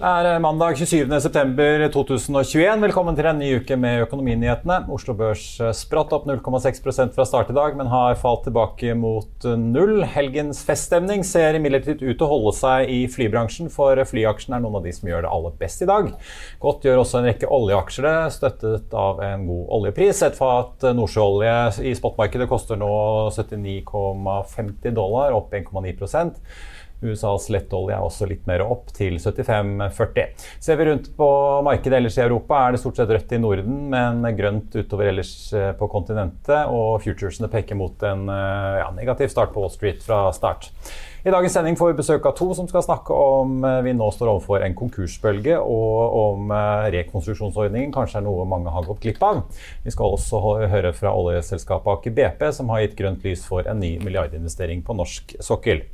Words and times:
Det 0.00 0.08
er 0.08 0.26
eh, 0.30 0.38
mandag 0.40 0.78
27.9.2021. 0.80 2.78
Velkommen 2.80 3.18
til 3.18 3.26
en 3.28 3.36
ny 3.36 3.50
uke 3.60 3.76
med 3.76 4.06
Økonominyhetene. 4.06 4.78
Oslo 4.96 5.12
Børs 5.12 5.42
eh, 5.60 5.74
spratt 5.76 6.14
opp 6.16 6.24
0,6% 6.24 7.12
fra 7.12 7.26
start 7.28 7.50
i 7.52 7.56
dag, 7.58 7.76
men 7.76 7.90
har 7.92 8.16
falt 8.16 8.46
tilbake 8.46 8.94
mot 8.96 9.44
eh, 9.44 9.58
null. 9.60 10.00
Helgens 10.08 10.62
feststemning 10.64 11.20
ser 11.28 11.58
imidlertid 11.58 12.00
ut 12.00 12.14
til 12.14 12.24
å 12.24 12.30
holde 12.30 12.54
seg 12.56 12.88
i 12.88 13.02
flybransjen, 13.12 13.68
for 13.68 14.00
flyaksjene 14.08 14.56
er 14.56 14.64
noen 14.64 14.80
av 14.80 14.88
de 14.88 14.96
som 14.96 15.12
gjør 15.12 15.26
det 15.26 15.34
aller 15.36 15.60
best 15.60 15.84
i 15.84 15.92
dag. 15.92 16.08
Godt 16.64 16.88
gjør 16.88 17.04
også 17.04 17.20
en 17.20 17.28
rekke 17.28 17.52
oljeaksjer 17.60 18.08
det, 18.08 18.16
støttet 18.40 18.98
av 19.04 19.20
en 19.28 19.44
god 19.52 19.78
oljepris. 19.82 20.24
Et 20.24 20.40
fat 20.40 20.90
nordsjøolje 20.96 21.56
i 21.92 21.96
spotmarkedet 22.00 22.48
koster 22.48 22.80
nå 22.80 22.94
79,50 23.36 24.96
dollar, 24.96 25.36
opp 25.36 25.52
1,9 25.60 25.92
USAs 27.00 27.48
lettolje 27.52 27.96
er 27.96 28.04
også 28.04 28.28
litt 28.28 28.46
mer 28.48 28.64
opp, 28.64 28.90
til 28.96 29.16
75,40. 29.20 30.46
Ser 30.60 30.78
vi 30.80 30.88
rundt 30.88 31.10
på 31.16 31.28
markedet 31.66 32.00
ellers 32.00 32.18
i 32.18 32.24
Europa, 32.24 32.60
er 32.66 32.74
det 32.74 32.82
stort 32.82 33.00
sett 33.00 33.12
rødt 33.12 33.34
i 33.36 33.40
Norden, 33.40 33.82
men 33.92 34.24
grønt 34.36 34.74
utover 34.76 35.10
ellers 35.10 35.34
eh, 35.56 35.70
på 35.76 35.88
kontinentet. 35.92 36.68
Og 36.70 37.00
futuresene 37.04 37.50
peker 37.52 37.78
mot 37.78 38.02
en 38.06 38.26
eh, 38.32 38.80
ja, 38.82 38.90
negativ 38.96 39.32
start 39.32 39.54
på 39.54 39.62
Wall 39.62 39.72
Street 39.72 40.04
fra 40.04 40.26
start. 40.36 40.70
I 41.20 41.32
dagens 41.32 41.52
sending 41.52 41.76
får 41.76 41.90
vi 41.90 41.98
besøk 41.98 42.24
av 42.24 42.32
to 42.38 42.46
som 42.56 42.68
skal 42.68 42.84
snakke 42.84 43.12
om 43.12 43.64
eh, 43.66 43.80
vi 43.84 43.92
nå 43.96 44.08
står 44.14 44.32
overfor 44.34 44.64
en 44.64 44.76
konkursbølge, 44.76 45.58
og 45.60 46.18
om 46.20 46.52
rekonstruksjonsordningen 46.94 47.92
kanskje 47.94 48.20
er 48.20 48.26
noe 48.26 48.48
mange 48.48 48.72
har 48.72 48.88
gått 48.88 49.04
glipp 49.04 49.24
av. 49.24 49.42
Vi 49.84 49.92
skal 49.94 50.16
også 50.16 50.42
høre 50.72 50.92
fra 50.96 51.14
oljeselskapet 51.16 51.96
Aker 51.96 52.16
BP, 52.16 52.46
som 52.56 52.72
har 52.72 52.84
gitt 52.84 52.98
grønt 53.00 53.24
lys 53.26 53.44
for 53.48 53.68
en 53.68 53.80
ny 53.80 53.96
milliardinvestering 54.04 54.84
på 54.84 54.96
norsk 55.00 55.36
sokkel. 55.44 55.84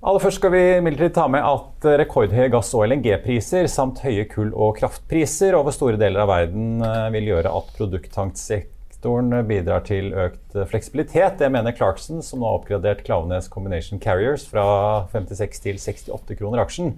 Aller 0.00 0.22
først 0.22 0.38
skal 0.40 0.52
vi 0.54 0.60
imidlertid 0.78 1.12
ta 1.12 1.26
med 1.28 1.44
at 1.44 1.84
rekordhøye 2.00 2.48
gass- 2.48 2.70
og 2.72 2.86
LNG-priser 2.86 3.66
samt 3.68 3.98
høye 4.00 4.22
kull- 4.30 4.54
og 4.56 4.78
kraftpriser 4.78 5.52
over 5.58 5.74
store 5.76 6.00
deler 6.00 6.22
av 6.22 6.30
verden 6.30 6.80
eh, 6.80 7.08
vil 7.12 7.28
gjøre 7.28 7.52
at 7.52 7.68
produkttanksektoren 7.76 9.42
bidrar 9.44 9.84
til 9.84 10.08
økt 10.16 10.56
fleksibilitet. 10.72 11.36
Det 11.42 11.50
mener 11.52 11.76
Clarkson, 11.76 12.22
som 12.24 12.40
nå 12.40 12.48
har 12.48 12.62
oppgradert 12.62 13.04
Klaveness 13.04 13.50
Combination 13.52 14.00
Carriers 14.00 14.46
fra 14.48 14.64
56 15.12 15.60
til 15.66 15.76
68 15.76 16.40
kroner 16.40 16.64
aksjen. 16.64 16.94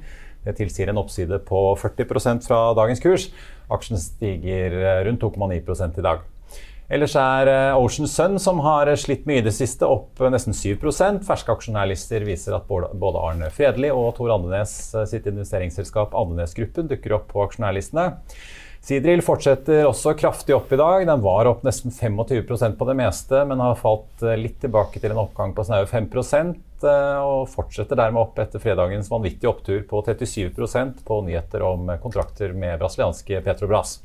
Det 0.46 0.54
tilsier 0.60 0.94
en 0.94 1.02
oppside 1.02 1.42
på 1.50 1.64
40% 1.82 2.46
fra 2.46 2.68
dagens 2.78 3.02
kurs. 3.02 3.32
Aksjen 3.66 3.98
stiger 3.98 4.78
eh, 4.78 5.00
rundt 5.08 5.26
2,9 5.26 5.58
i 5.58 6.06
dag. 6.06 6.22
Ellers 6.90 7.14
er 7.16 7.48
eh, 7.48 7.78
Ocean 7.78 8.08
Sun, 8.10 8.38
som 8.42 8.58
har 8.66 8.90
slitt 9.00 9.24
mye 9.28 9.40
i 9.40 9.44
det 9.44 9.54
siste, 9.56 9.86
opp 9.88 10.20
eh, 10.20 10.32
nesten 10.32 10.56
7 10.56 10.74
Ferske 11.24 11.54
aksjonærlister 11.54 12.26
viser 12.26 12.56
at 12.58 12.66
både 12.68 13.22
Arne 13.22 13.48
Fredli 13.54 13.92
og 13.92 14.16
Tor 14.18 14.34
Andenes 14.34 14.74
eh, 14.94 15.06
sitt 15.08 15.28
investeringsselskap 15.30 16.16
Andenes 16.18 16.52
Gruppen 16.58 16.90
dukker 16.90 17.16
opp 17.16 17.30
på 17.32 17.46
aksjonærlistene. 17.46 18.10
Sidril 18.82 19.22
fortsetter 19.22 19.86
også 19.86 20.16
kraftig 20.18 20.56
opp 20.56 20.72
i 20.74 20.80
dag. 20.80 21.06
Den 21.06 21.22
var 21.22 21.46
opp 21.46 21.62
nesten 21.62 21.94
25% 21.94 22.76
på 22.76 22.88
det 22.88 22.98
meste, 22.98 23.44
men 23.46 23.62
har 23.62 23.78
falt 23.78 24.24
litt 24.36 24.58
tilbake 24.64 24.98
til 24.98 25.14
en 25.14 25.22
oppgang 25.22 25.54
på 25.54 25.62
snaue 25.68 25.86
5% 25.86 26.88
og 27.22 27.44
fortsetter 27.46 27.94
dermed 27.94 28.18
opp 28.24 28.40
etter 28.42 28.58
fredagens 28.58 29.06
vanvittige 29.12 29.52
opptur 29.52 29.84
på 29.86 30.02
37% 30.02 31.04
på 31.06 31.20
nyheter 31.28 31.62
om 31.62 31.94
kontrakter 32.02 32.58
med 32.58 32.82
brasilianske 32.82 33.44
Petrobras. 33.46 34.00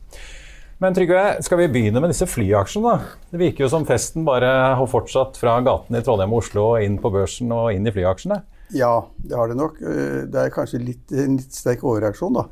Men 0.78 0.94
Trygve, 0.94 1.40
skal 1.42 1.58
vi 1.58 1.72
begynne 1.74 2.02
med 2.04 2.12
disse 2.14 2.28
flyaksjene? 2.30 2.92
da? 2.92 3.22
Det 3.32 3.40
virker 3.42 3.64
jo 3.66 3.70
som 3.72 3.86
festen 3.88 4.26
bare 4.28 4.50
har 4.78 4.90
fortsatt 4.92 5.40
fra 5.42 5.56
gatene 5.66 6.04
i 6.04 6.06
Trondheim 6.06 6.36
og 6.36 6.44
Oslo 6.44 6.66
og 6.76 6.86
inn 6.86 7.00
på 7.02 7.10
børsen 7.16 7.50
og 7.56 7.72
inn 7.74 7.90
i 7.90 7.94
flyaksjene? 7.96 8.44
Ja, 8.78 9.08
det 9.18 9.34
har 9.40 9.50
det 9.50 9.58
nok. 9.58 9.80
Eh, 9.82 10.28
det 10.30 10.44
er 10.44 10.54
kanskje 10.54 10.84
litt, 10.84 11.02
en 11.10 11.40
litt 11.40 11.58
sterk 11.58 11.82
overreaksjon, 11.82 12.38
da. 12.38 12.46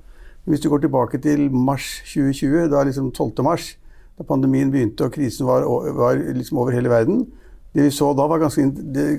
Hvis 0.50 0.64
du 0.64 0.72
går 0.74 0.88
tilbake 0.88 1.22
til 1.22 1.52
mars 1.54 2.00
2020, 2.16 2.66
da 2.74 2.82
liksom 2.90 3.14
12. 3.14 3.46
mars, 3.46 3.76
da 4.18 4.26
pandemien 4.26 4.74
begynte 4.74 5.06
og 5.06 5.14
krisen 5.14 5.46
var, 5.46 5.70
var 5.94 6.18
liksom 6.18 6.64
over 6.66 6.74
hele 6.74 6.90
verden, 6.90 7.28
det 7.76 7.86
vi 7.86 7.94
så 7.94 8.10
da 8.18 8.26
var 8.32 8.42
ganske, 8.42 8.66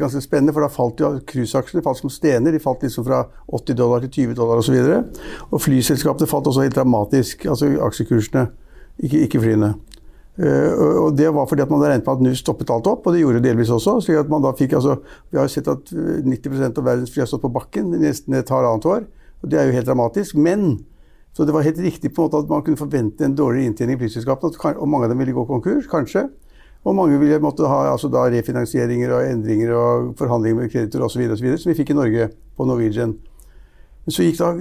ganske 0.00 0.25
spennende, 0.25 0.55
for 0.56 0.65
da 0.65 0.73
falt 0.73 0.99
jo 1.05 1.15
cruiseaksjene 1.28 1.94
som 1.94 2.11
stener. 2.11 2.55
De 2.56 2.59
falt 2.59 2.83
liksom 2.83 3.05
fra 3.06 3.27
80 3.55 3.77
dollar 3.78 4.03
til 4.03 4.33
20 4.33 4.38
dollar 4.38 4.62
osv. 4.65 4.81
Og, 4.81 4.87
så 4.87 5.50
og 5.53 5.62
flyselskapene 5.62 6.31
falt 6.31 6.49
også 6.50 6.65
helt 6.65 6.78
dramatisk, 6.78 7.47
altså 7.53 7.77
aksjekursene 7.87 8.49
ikke, 9.03 9.27
ikke 9.27 9.43
flyene. 9.43 9.75
Uh, 10.37 11.07
og 11.07 11.15
Det 11.17 11.31
var 11.33 11.47
fordi 11.49 11.65
at 11.65 11.71
man 11.71 11.81
hadde 11.81 11.95
regnet 11.95 12.07
med 12.07 12.17
at 12.17 12.25
nå 12.27 12.34
stoppet 12.37 12.71
alt 12.71 12.89
opp, 12.91 13.07
og 13.07 13.15
det 13.15 13.23
gjorde 13.23 13.41
det 13.41 13.51
delvis 13.51 13.73
også. 13.73 14.01
slik 14.05 14.19
at 14.21 14.33
man 14.33 14.45
da 14.45 14.53
fikk, 14.57 14.77
altså, 14.77 14.99
Vi 15.31 15.39
har 15.39 15.49
jo 15.49 15.55
sett 15.55 15.69
at 15.69 15.93
90 15.93 16.79
av 16.79 16.84
verdens 16.84 17.12
fly 17.12 17.25
har 17.25 17.31
stått 17.31 17.47
på 17.47 17.53
bakken 17.53 17.95
nesten 17.97 18.35
et 18.35 18.53
halvannet 18.53 18.85
år. 18.85 19.06
og 19.43 19.51
Det 19.51 19.59
er 19.59 19.67
jo 19.67 19.77
helt 19.79 19.87
dramatisk. 19.87 20.37
Men 20.37 20.85
så 21.37 21.45
det 21.45 21.53
var 21.53 21.62
helt 21.62 21.79
riktig 21.79 22.15
på 22.15 22.23
en 22.23 22.29
måte 22.31 22.39
at 22.45 22.49
man 22.49 22.62
kunne 22.65 22.81
forvente 22.81 23.25
en 23.25 23.35
dårligere 23.37 23.69
inntjening 23.69 23.99
i 23.99 24.01
flyselskapene. 24.01 24.77
Og 24.81 24.89
mange 24.89 25.05
av 25.05 25.11
dem 25.11 25.19
ville 25.19 25.35
gå 25.37 25.45
konkurs, 25.45 25.85
kanskje. 25.87 26.29
Og 26.87 26.95
mange 26.95 27.19
ville 27.19 27.41
måtte 27.43 27.67
ha 27.69 27.91
altså 27.91 28.09
da 28.09 28.23
refinansieringer 28.31 29.12
og 29.12 29.27
endringer 29.27 29.73
og 29.75 30.15
forhandlinger 30.17 30.61
med 30.61 30.71
kreditor 30.73 31.05
osv. 31.05 31.27
som 31.37 31.71
vi 31.71 31.77
fikk 31.77 31.91
i 31.91 31.99
Norge 31.99 32.29
på 32.56 32.65
Norwegian. 32.65 33.17
Men 34.06 34.15
så 34.15 34.23
gikk 34.23 34.39
da 34.39 34.53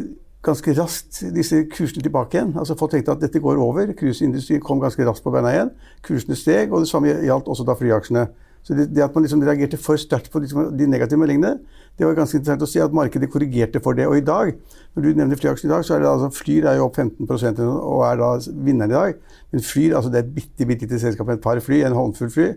ganske 0.45 0.73
raskt 0.77 1.21
disse 1.35 1.63
kursene 1.73 2.05
tilbake 2.05 2.37
igjen. 2.37 2.53
Altså 2.59 2.77
Folk 2.77 2.93
tenkte 2.93 3.15
at 3.15 3.21
dette 3.23 3.41
går 3.41 3.59
over. 3.61 3.93
Cruiseindustrien 3.97 4.63
kom 4.63 4.81
ganske 4.83 5.05
raskt 5.07 5.25
på 5.25 5.33
beina 5.33 5.53
igjen. 5.53 5.71
Kursene 6.05 6.37
steg, 6.37 6.73
og 6.73 6.85
det 6.85 6.91
samme 6.91 7.13
gjaldt 7.25 7.49
også 7.51 7.65
da 7.67 7.77
flyaksjene. 7.79 8.27
Så 8.65 8.73
det, 8.73 8.87
det, 8.95 9.03
at 9.05 9.13
man 9.13 9.21
liksom 9.21 9.43
reagerte 9.45 9.77
for 9.77 9.99
sterkt 10.01 10.31
på 10.33 10.41
liksom 10.41 10.71
de 10.77 10.87
negative 10.89 11.21
meldingene, 11.21 11.59
det 11.95 12.07
var 12.07 12.15
ganske 12.17 12.39
interessant 12.39 12.63
å 12.65 12.69
se 12.69 12.81
at 12.81 12.95
markedet 12.97 13.29
korrigerte 13.29 13.81
for 13.83 13.97
det. 13.97 14.07
Og 14.09 14.17
i 14.17 14.23
dag, 14.25 14.55
når 14.95 15.05
du 15.05 15.19
nevner 15.19 15.37
flyaksjen 15.37 15.69
i 15.69 15.73
dag, 15.73 15.85
så 15.85 15.95
er 15.95 16.01
det 16.01 16.09
altså 16.09 16.31
Flyr 16.33 16.65
er 16.71 16.79
jo 16.79 16.87
opp 16.87 16.97
15 16.97 17.29
og 17.69 18.01
er 18.07 18.17
da 18.23 18.31
vinneren 18.65 18.89
i 18.89 18.97
dag. 18.97 19.21
Men 19.53 19.65
Flyr, 19.65 19.93
altså 19.99 20.09
det 20.09 20.19
er 20.19 20.25
et 20.25 20.33
bitte, 20.39 20.65
bitte 20.65 20.87
lite 20.87 21.01
selskap 21.03 21.29
med 21.29 21.37
et 21.37 21.45
par 21.45 21.61
fly, 21.61 21.83
en 21.85 21.97
håndfull 21.97 22.33
fly. 22.33 22.49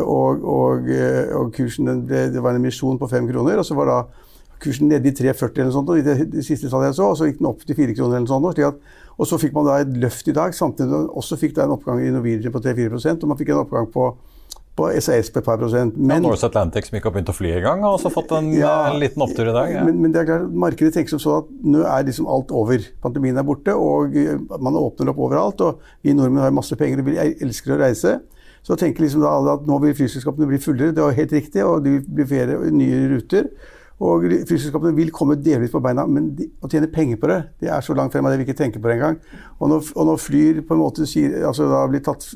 Og, 0.00 0.44
og, 0.46 0.88
og 1.36 1.52
kursen 1.52 1.90
ble, 2.06 2.28
det 2.32 2.42
var 2.42 2.54
en 2.54 2.62
emisjon 2.62 2.98
på 2.98 3.10
fem 3.10 3.28
kroner. 3.28 3.60
og 3.60 3.68
så 3.68 3.76
var 3.76 3.90
da 3.90 4.00
kursen 4.62 4.90
nede 4.90 5.10
i 5.10 5.14
3,40 5.16 5.62
eller 5.62 5.72
sånt, 5.74 5.94
i 5.98 6.04
det, 6.06 6.16
det, 6.32 6.44
siste 6.46 6.70
tallet 6.72 6.90
jeg 6.90 6.98
så, 6.98 7.12
og 7.12 7.18
så 7.18 7.28
gikk 7.28 7.40
den 7.40 7.50
opp 7.50 7.64
til 7.66 7.78
4 7.78 7.96
kroner 7.98 8.20
eller 8.20 8.30
sånt. 8.30 8.60
At, 8.62 9.00
og 9.18 9.28
så 9.28 9.38
fikk 9.40 9.56
man 9.56 9.68
da 9.68 9.78
et 9.82 9.96
løft 10.02 10.28
i 10.30 10.36
dag, 10.36 10.54
samtidig 10.56 10.90
som 10.90 11.06
man 11.06 11.16
også 11.22 11.38
fikk 11.40 11.56
da 11.56 11.66
en 11.66 11.74
oppgang 11.76 12.02
i 12.02 12.12
Norwegian 12.14 12.54
på 12.54 12.62
3-4 12.64 13.02
og 13.12 13.26
man 13.30 13.40
fikk 13.40 13.52
en 13.52 13.62
oppgang 13.62 13.88
på, 13.92 14.06
på 14.78 14.88
SAS 15.04 15.28
på 15.32 15.42
et 15.42 15.46
par 15.46 15.60
prosent. 15.60 15.98
Men, 15.98 16.22
ja, 16.22 16.24
Norse 16.24 16.48
Atlantic 16.48 16.88
som 16.88 16.98
ikke 16.98 17.10
har 17.10 17.16
begynt 17.18 17.32
å 17.32 17.36
fly 17.36 17.54
engang, 17.58 17.84
har 17.84 17.96
også 17.98 18.12
fått 18.14 18.32
en, 18.38 18.52
ja, 18.56 18.72
en 18.88 19.00
liten 19.02 19.24
opptur 19.24 19.50
i 19.50 19.54
dag. 19.54 19.72
Ja. 19.74 19.86
Men, 19.86 20.00
men, 20.00 20.14
det 20.14 20.22
er 20.22 20.30
klart, 20.30 20.48
markedet 20.64 20.94
tenker 20.96 21.14
som 21.14 21.22
sånn 21.22 21.42
at 21.42 21.52
nå 21.74 21.82
er 21.84 22.06
liksom 22.08 22.30
alt 22.32 22.54
over. 22.56 22.86
Pandemien 23.04 23.40
er 23.40 23.46
borte, 23.46 23.76
og 23.76 24.16
eh, 24.16 24.38
man 24.56 24.78
åpner 24.80 25.12
opp 25.12 25.20
overalt. 25.28 25.66
Og 25.66 26.06
vi 26.06 26.16
nordmenn 26.16 26.46
har 26.46 26.54
masse 26.56 26.78
penger 26.80 27.04
og 27.04 27.10
vi 27.10 27.18
elsker 27.20 27.76
å 27.76 27.82
reise. 27.84 28.16
Så 28.62 28.78
tenker 28.78 29.02
liksom 29.02 29.24
da 29.24 29.32
alle 29.34 29.56
at 29.58 29.64
nå 29.66 29.76
vil 29.82 29.94
flyselskapene 29.98 30.46
bli 30.48 30.60
fullere. 30.62 30.94
Det 30.94 31.02
er 31.02 31.10
jo 31.10 31.20
helt 31.20 31.32
riktig, 31.34 31.64
og 31.66 31.82
det 31.84 31.96
blir 32.06 32.28
flere 32.30 32.58
nye 32.70 33.06
ruter. 33.10 33.48
Og 34.02 34.24
flyselskapene 34.48 34.94
vil 34.96 35.12
komme 35.14 35.36
delvis 35.38 35.70
på 35.70 35.80
beina, 35.84 36.04
men 36.10 36.30
de, 36.38 36.48
å 36.64 36.70
tjene 36.70 36.88
penger 36.90 37.18
på 37.22 37.28
det, 37.30 37.38
det 37.62 37.68
er 37.70 37.84
så 37.84 37.94
langt 37.94 38.14
frem 38.14 38.26
at 38.26 38.34
jeg 38.34 38.40
vil 38.40 38.48
ikke 38.48 38.58
tenke 38.58 38.80
på 38.82 38.90
det 38.90 38.96
engang. 38.96 39.18
Og 39.60 39.70
når, 39.70 39.92
og 39.94 40.08
når 40.08 40.22
Flyr 40.22 40.58
på 40.66 40.74
en 40.74 40.80
måte 40.80 41.06
sier, 41.06 41.36
altså 41.46 41.68
da 41.70 41.84
blir 41.90 42.02
tatt, 42.04 42.26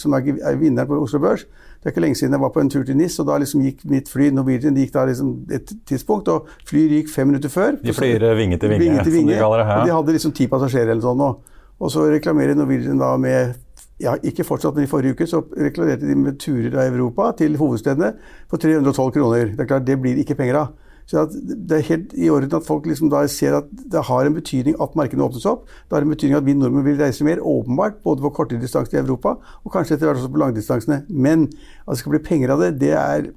som 0.00 0.16
er 0.16 0.26
vinneren 0.60 0.88
på 0.88 0.98
Oslo 1.00 1.20
Børs 1.22 1.46
Det 1.46 1.90
er 1.90 1.94
ikke 1.94 2.02
lenge 2.04 2.18
siden 2.18 2.34
jeg 2.34 2.42
var 2.42 2.52
på 2.52 2.60
en 2.60 2.70
tur 2.72 2.84
til 2.84 2.96
NIS, 2.98 3.18
og 3.22 3.28
da 3.30 3.38
liksom 3.40 3.62
gikk 3.64 3.84
mitt 3.88 4.10
fly 4.12 4.30
Norwegian 4.34 4.76
gikk 4.76 4.92
da 4.96 5.06
liksom 5.08 5.34
et 5.56 5.72
tidspunkt, 5.88 6.28
og 6.28 6.50
Flyr 6.68 6.96
gikk 6.98 7.12
fem 7.12 7.30
minutter 7.30 7.52
før. 7.52 7.78
De 7.80 7.94
flyr 7.96 8.26
vinge 8.36 8.58
til 8.58 8.72
vinge, 8.72 8.82
vinge, 8.84 9.04
til 9.04 9.14
vinge 9.14 9.38
som 9.38 9.52
de 9.52 9.60
det. 9.62 9.68
her. 9.70 9.78
Og 9.78 9.86
de 9.86 9.94
hadde 9.94 10.16
liksom 10.18 10.34
ti 10.36 10.48
passasjerer 10.50 10.92
eller 10.96 11.04
sånn. 11.04 11.22
Og, 11.22 11.60
og 11.78 11.92
så 11.92 12.08
reklamerer 12.10 12.58
Norwegian 12.58 13.00
da 13.00 13.14
med 13.20 13.54
ja, 14.02 14.16
ikke 14.20 14.44
fortsatt, 14.44 14.76
men 14.76 14.84
i 14.84 14.90
forrige 14.90 15.16
uke 15.16 15.28
så 15.28 15.40
reklamerte 15.56 16.08
de 16.08 16.16
med 16.18 16.36
turer 16.40 16.74
av 16.74 16.90
Europa 16.90 17.30
til 17.38 17.56
hovedstedene 17.56 18.12
for 18.50 18.60
312 18.60 19.14
kroner. 19.14 19.54
Det 19.54 19.64
er 19.64 19.70
klart, 19.70 19.86
det 19.86 19.96
blir 20.02 20.20
ikke 20.20 20.36
penger 20.36 20.60
av. 20.64 20.74
Så 21.06 21.26
Det 21.30 21.78
er 21.78 21.88
helt 21.88 22.14
i 22.18 22.30
orden 22.30 22.54
at 22.58 22.66
folk 22.66 22.86
liksom 22.86 23.12
ser 23.30 23.54
at 23.60 23.70
det 23.70 24.02
har 24.08 24.26
en 24.26 24.34
betydning 24.34 24.76
at 24.82 24.96
markedene 24.98 25.24
åpnes 25.24 25.46
opp. 25.46 25.66
Det 25.88 25.96
har 25.96 26.02
en 26.02 26.10
betydning 26.10 26.36
at 26.36 26.46
vi 26.46 26.54
nordmenn 26.54 26.84
vil 26.84 26.98
reise 26.98 27.24
mer, 27.24 27.38
åpenbart, 27.38 28.02
både 28.02 28.22
på 28.22 28.30
kortere 28.30 28.60
distanser 28.60 28.98
i 28.98 29.04
Europa 29.04 29.36
og 29.64 29.72
kanskje 29.72 29.94
etter 29.94 30.06
hvert 30.06 30.18
også 30.18 30.32
på 30.32 30.42
langdistansene. 30.42 31.04
Men 31.08 31.46
at 31.86 31.94
det 31.94 31.98
skal 32.02 32.16
bli 32.16 32.24
penger 32.26 32.50
av 32.50 32.60
det, 32.60 32.80
det 32.80 32.94
er 32.98 33.30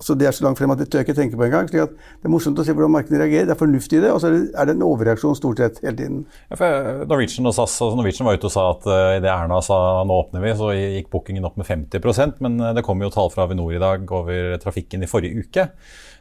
Altså 0.00 0.14
det 0.16 0.26
er 0.26 0.32
så 0.32 0.44
langt 0.46 0.56
frem 0.56 0.70
at 0.72 0.78
det 0.80 0.86
tør 0.88 1.02
jeg 1.02 1.10
ikke 1.10 1.14
tenke 1.18 1.36
på 1.36 1.44
engang. 1.44 1.66
slik 1.68 1.82
at 1.82 1.90
Det 1.92 2.24
er 2.24 2.32
morsomt 2.32 2.56
å 2.56 2.64
se 2.64 2.72
hvordan 2.72 2.92
markedene 2.94 3.20
reagerer. 3.20 3.48
Det 3.50 3.52
er 3.52 3.58
fornuftig 3.60 3.98
i 3.98 4.00
det, 4.00 4.12
og 4.14 4.22
så 4.22 4.30
er 4.32 4.68
det 4.68 4.72
en 4.72 4.84
overreaksjon 4.86 5.36
stort 5.36 5.60
sett 5.60 5.80
hele 5.84 5.96
tiden. 5.98 6.22
Ja, 6.48 6.56
for 6.56 7.02
Norwegian 7.10 7.50
og 7.50 7.52
SAS 7.52 7.74
altså 7.74 7.98
Norwegian 7.98 8.28
var 8.28 8.38
ute 8.38 8.48
og 8.48 8.54
sa 8.54 8.64
at 8.72 8.86
uh, 8.88 8.94
eh, 8.94 9.16
idet 9.18 9.32
Erna 9.34 9.60
sa 9.60 9.76
nå 10.08 10.16
åpner 10.22 10.46
vi, 10.46 10.54
så 10.56 10.70
gikk 10.72 11.10
bookingen 11.12 11.44
opp 11.44 11.58
med 11.60 11.68
50% 11.68 12.40
men 12.40 12.56
uh, 12.64 12.70
det 12.76 12.84
kom 12.86 13.04
jo 13.04 13.12
tall 13.12 13.28
fra 13.34 13.44
Avinor 13.44 13.74
i 13.76 13.82
dag 13.82 14.08
over 14.08 14.56
trafikken 14.62 15.04
i 15.04 15.10
forrige 15.10 15.44
uke. 15.44 15.68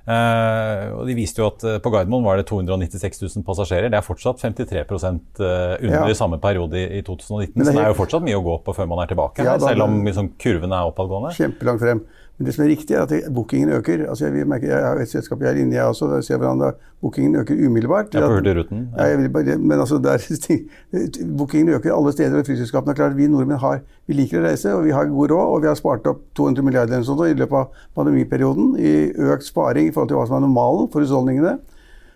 Uh, 0.10 0.96
og 0.98 1.04
De 1.06 1.14
viste 1.14 1.38
jo 1.38 1.46
at 1.52 1.64
uh, 1.68 1.76
på 1.84 1.92
Gardermoen 1.94 2.26
var 2.26 2.40
det 2.40 2.48
296 2.50 3.22
000 3.22 3.46
passasjerer. 3.46 3.92
Det 3.94 4.00
er 4.00 4.06
fortsatt 4.06 4.42
53 4.42 4.82
uh, 4.82 5.04
under 5.06 6.10
ja. 6.10 6.16
samme 6.18 6.40
periode 6.42 6.80
i, 6.80 6.86
i 6.98 7.04
2019. 7.06 7.54
Det 7.54 7.68
så 7.68 7.76
det 7.76 7.84
er 7.84 7.92
jo 7.92 8.00
fortsatt 8.00 8.26
mye 8.26 8.40
å 8.40 8.46
gå 8.46 8.56
på 8.66 8.74
før 8.74 8.90
man 8.90 9.04
er 9.04 9.12
tilbake, 9.12 9.46
ja, 9.46 9.54
da, 9.60 9.70
selv 9.70 9.86
om 9.86 10.00
liksom, 10.08 10.32
kurven 10.42 10.74
er 10.74 10.90
oppadgående. 10.90 11.36
Kjempelangt 11.38 11.86
frem. 11.86 12.02
Men 12.40 12.48
det 12.48 12.54
som 12.56 12.64
er 12.64 12.70
riktig, 12.72 12.96
er 12.96 13.02
at 13.04 13.34
bookingen 13.36 13.70
øker. 13.76 14.06
Altså 14.08 14.30
jeg, 14.30 14.48
merker, 14.48 14.70
jeg 14.72 14.84
har 14.86 15.00
et 15.04 15.10
selskap 15.12 15.42
jeg 15.44 15.50
er 15.50 15.58
inne 15.60 15.76
i, 15.76 15.76
jeg 15.76 15.92
også. 15.92 16.08
Jeg 16.16 16.24
ser 16.24 16.38
hvordan 16.40 16.78
bookingen 17.02 17.36
øker 17.36 17.66
umiddelbart. 17.68 18.14
Ja, 18.14 18.22
på 18.28 18.38
Hurtigruten. 18.38 18.86
Ja. 18.98 19.08
Ja, 19.08 19.18
men 19.58 19.72
altså, 19.80 20.00
bookingen 21.40 21.74
øker 21.76 21.96
alle 21.96 22.14
steder. 22.16 22.40
og 22.40 22.46
Flyselskapene 22.46 22.96
er 22.96 22.96
klart 22.96 23.18
vi 23.18 23.28
nordmenn 23.28 23.60
har, 23.60 23.82
vi 24.08 24.16
liker 24.22 24.40
å 24.40 24.46
reise, 24.48 24.72
og 24.72 24.86
vi 24.88 24.96
har 24.96 25.12
god 25.12 25.34
råd. 25.36 25.52
Og 25.56 25.62
vi 25.66 25.68
har 25.68 25.76
spart 25.76 26.08
opp 26.08 26.22
200 26.40 26.64
milliarder 26.64 26.96
eller 26.96 27.10
sånt, 27.10 27.26
i 27.28 27.36
løpet 27.36 27.60
av 27.60 27.84
pandemiperioden 28.00 28.72
i 28.80 28.94
økt 29.34 29.50
sparing 29.52 29.90
i 29.90 29.92
forhold 29.92 30.14
til 30.14 30.22
hva 30.22 30.30
som 30.30 30.40
er 30.40 30.48
normalen 30.48 30.88
for 30.94 31.04
husholdningene. 31.04 31.58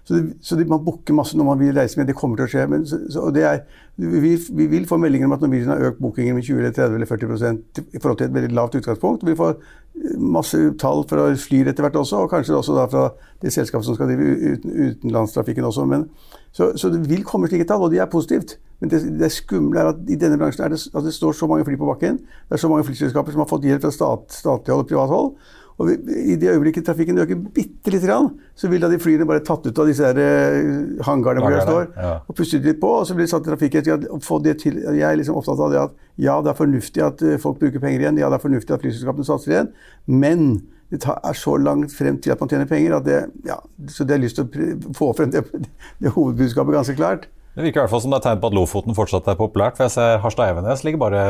Så, 0.04 0.18
det, 0.18 0.34
så 0.44 0.56
det, 0.60 0.68
man 0.68 0.84
booker 0.84 1.16
masse 1.16 1.38
når 1.40 1.48
man 1.48 1.62
vil 1.62 1.78
reise 1.78 2.00
med. 2.00 2.10
Det 2.10 2.16
kommer 2.18 2.40
til 2.40 2.48
å 2.48 2.52
skje. 2.52 2.66
Men, 2.72 2.84
så, 2.88 3.00
så, 3.14 3.30
er, 3.40 3.62
vi, 3.96 4.34
vi, 4.36 4.68
vil 4.72 4.88
få 4.90 5.00
meldinger 5.00 5.30
om 5.30 5.36
at 5.38 5.46
Norwegian 5.46 5.72
har 5.72 5.92
økt 5.92 6.02
bookingen 6.04 6.36
med 6.36 6.44
20 6.44 6.60
eller 6.60 6.76
30 6.76 6.98
eller 6.98 7.10
40 7.10 7.94
i 7.96 8.02
forhold 8.02 8.20
til 8.20 8.28
et 8.28 8.36
veldig 8.36 8.52
lavt 8.58 8.76
utgangspunkt. 8.82 9.24
Vi 9.28 9.38
får 9.40 9.56
masse 10.20 10.60
tall 10.82 11.06
fra 11.08 11.30
Flyr 11.40 11.70
etter 11.72 11.86
hvert 11.86 11.96
også, 12.02 12.26
og 12.26 12.34
kanskje 12.34 12.58
også 12.58 12.88
fra 12.92 13.06
det 13.44 13.54
selskapet 13.56 13.88
som 13.88 13.96
skal 13.96 14.12
drive 14.12 14.56
uten, 14.58 14.76
utenlandstrafikken 14.90 15.70
også. 15.70 15.88
Men, 15.88 16.08
så, 16.52 16.74
det 16.84 17.06
vil 17.08 17.24
komme 17.28 17.48
slike 17.48 17.70
tall, 17.70 17.86
og 17.88 17.94
de 17.94 18.02
er 18.04 18.12
positivt. 18.12 18.58
Men 18.84 18.92
det, 18.92 19.00
det 19.16 19.32
skumle 19.32 19.80
er 19.80 19.94
at 19.94 20.00
i 20.12 20.18
denne 20.20 20.36
bransjen 20.36 20.66
er 20.66 20.74
det, 20.74 20.82
at 20.92 21.06
det 21.06 21.14
står 21.16 21.38
så 21.40 21.48
mange 21.48 21.64
fly 21.64 21.78
på 21.80 21.88
bakken. 21.88 22.18
Det 22.20 22.58
er 22.58 22.60
så 22.60 22.68
mange 22.68 22.84
flyselskaper 22.84 23.32
som 23.32 23.40
har 23.40 23.48
fått 23.48 23.64
hjelp 23.64 23.86
fra 23.86 23.92
stat, 23.96 24.26
statlig 24.36 24.74
hold 24.74 24.84
og 24.84 24.90
privat 24.90 25.14
hold. 25.14 25.30
Og 25.82 25.90
I 25.90 26.36
det 26.36 26.52
øyeblikket 26.52 26.84
trafikken 26.86 27.18
øker 27.24 27.40
bitte 27.56 27.94
lite 27.94 28.10
grann, 28.10 28.28
så 28.60 28.68
vil 28.68 28.84
da 28.84 28.90
de 28.92 29.00
flyene 29.00 29.26
bare 29.26 29.42
tatt 29.48 29.64
ut 29.66 29.80
av 29.80 29.88
disse 29.88 30.10
der 30.20 30.60
uh, 30.60 31.00
hangarene 31.08 31.46
hvor 31.46 31.56
de 31.56 31.64
står, 31.64 31.88
ja. 31.96 32.12
og 32.28 32.38
pustet 32.38 32.68
litt 32.68 32.82
på, 32.84 32.92
og 33.00 33.08
så 33.08 33.16
blir 33.16 33.26
det 33.26 33.32
satt 33.32 33.48
i 33.48 33.50
trafikken. 33.54 33.88
Jeg 33.88 35.08
er 35.08 35.18
liksom 35.18 35.40
opptatt 35.40 35.64
av 35.64 35.72
det 35.72 35.80
at 35.82 35.96
ja, 36.22 36.36
det 36.44 36.52
er 36.52 36.60
fornuftig 36.60 37.06
at 37.08 37.24
uh, 37.24 37.38
folk 37.42 37.64
bruker 37.64 37.82
penger 37.82 38.04
igjen, 38.04 38.20
ja, 38.22 38.30
det 38.30 38.38
er 38.38 38.46
fornuftig 38.46 38.76
at 38.76 38.84
flyselskapene 38.84 39.26
satser 39.32 39.56
igjen, 39.56 39.72
men 40.12 40.50
det 40.94 41.02
er 41.10 41.40
så 41.40 41.56
langt 41.58 41.96
frem 41.96 42.20
til 42.22 42.36
at 42.36 42.44
man 42.44 42.52
tjener 42.52 42.70
penger 42.70 43.00
at 43.00 43.08
det, 43.08 43.22
ja, 43.48 43.58
så 43.90 44.06
det 44.06 44.20
har 44.20 44.22
lyst 44.28 44.38
til 44.38 44.46
å 44.46 44.94
få 45.00 45.10
frem 45.18 45.34
det, 45.34 45.48
det 46.04 46.14
hovedbudskapet 46.14 46.78
ganske 46.78 47.00
klart. 47.00 47.32
Det 47.54 47.62
virker 47.62 47.78
i 47.78 47.84
hvert 47.84 47.92
fall 47.92 48.02
som 48.02 48.14
det 48.14 48.18
er 48.18 48.24
tegn 48.26 48.40
på 48.42 48.50
at 48.50 48.56
Lofoten 48.58 48.96
fortsatt 48.98 49.28
er 49.30 49.38
populært. 49.38 49.78
for 49.78 49.86
jeg 49.86 49.94
ser 49.94 50.22
Harstad-Evenes 50.24 50.82
ligger 50.84 51.02
bare 51.04 51.26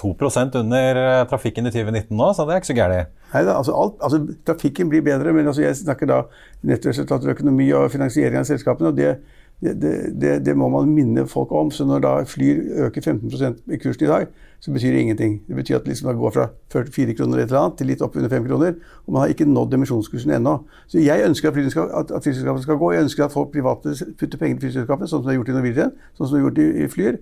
2% 0.00 0.56
under 0.58 0.98
eh, 1.02 1.26
trafikken 1.30 1.70
i 1.70 1.70
2019 1.70 2.16
nå, 2.18 2.32
så 2.34 2.46
det 2.46 2.56
er 2.56 2.62
ikke 2.62 2.70
så 2.72 2.78
gærent. 2.80 3.12
Altså, 3.32 3.76
altså, 4.02 4.18
trafikken 4.46 4.90
blir 4.90 5.04
bedre, 5.06 5.32
men 5.32 5.46
altså, 5.46 5.62
jeg 5.62 5.76
snakker 5.78 6.10
da 6.10 6.22
nettresultater, 6.66 7.30
økonomi 7.30 7.68
og 7.78 7.92
finansiering 7.94 8.40
av 8.40 8.48
selskapene. 8.50 8.90
og 8.90 8.98
det 8.98 9.12
det, 9.60 10.20
det, 10.20 10.34
det, 10.46 10.54
må 10.56 10.68
man 10.70 10.90
minne 10.94 11.24
folk 11.26 11.52
om. 11.52 11.70
Så 11.74 11.86
når 11.86 12.02
da 12.04 12.12
Flyr 12.28 12.60
øker 12.86 13.02
15% 13.02 13.72
i 13.74 13.78
kursen 13.82 14.04
i 14.06 14.10
dag, 14.10 14.28
så 14.60 14.72
betyr 14.74 14.92
det 14.92 15.00
ingenting. 15.00 15.40
Det 15.48 15.56
betyr 15.56 15.76
at 15.76 15.86
det 15.86 15.94
liksom 15.94 16.18
går 16.18 16.34
fra 16.34 16.46
44 16.72 17.14
kroner 17.14 17.38
et 17.38 17.48
eller 17.50 17.60
annet 17.60 17.78
til 17.78 17.90
litt 17.90 18.02
opp 18.02 18.16
under 18.16 18.30
5 18.30 18.46
kroner. 18.46 18.76
Og 19.06 19.12
man 19.12 19.22
har 19.22 19.34
ikke 19.34 19.46
nådd 19.46 19.74
emisjonskursen 19.74 20.34
ennå. 20.34 20.58
Så 20.86 21.02
jeg 21.02 21.26
ønsker 21.26 21.50
at 21.50 21.58
flyselskapene 21.58 22.32
skal, 22.34 22.62
skal, 22.62 22.78
gå. 22.78 22.92
Jeg 22.92 23.06
ønsker 23.06 23.24
at 23.26 23.34
folk 23.34 23.50
private 23.54 23.94
putter 24.18 24.38
penger 24.38 24.58
i 24.58 24.62
flyselskapet, 24.66 25.10
sånn 25.10 25.22
som 25.22 25.26
de 25.26 25.34
har 25.34 25.40
gjort 25.40 25.50
i 25.50 25.58
Norwegian, 25.58 25.92
sånn 26.18 26.26
som 26.26 26.36
de 26.36 26.42
har 26.42 26.48
gjort 26.48 26.62
i, 26.62 26.68
i 26.84 26.88
Flyr. 26.94 27.18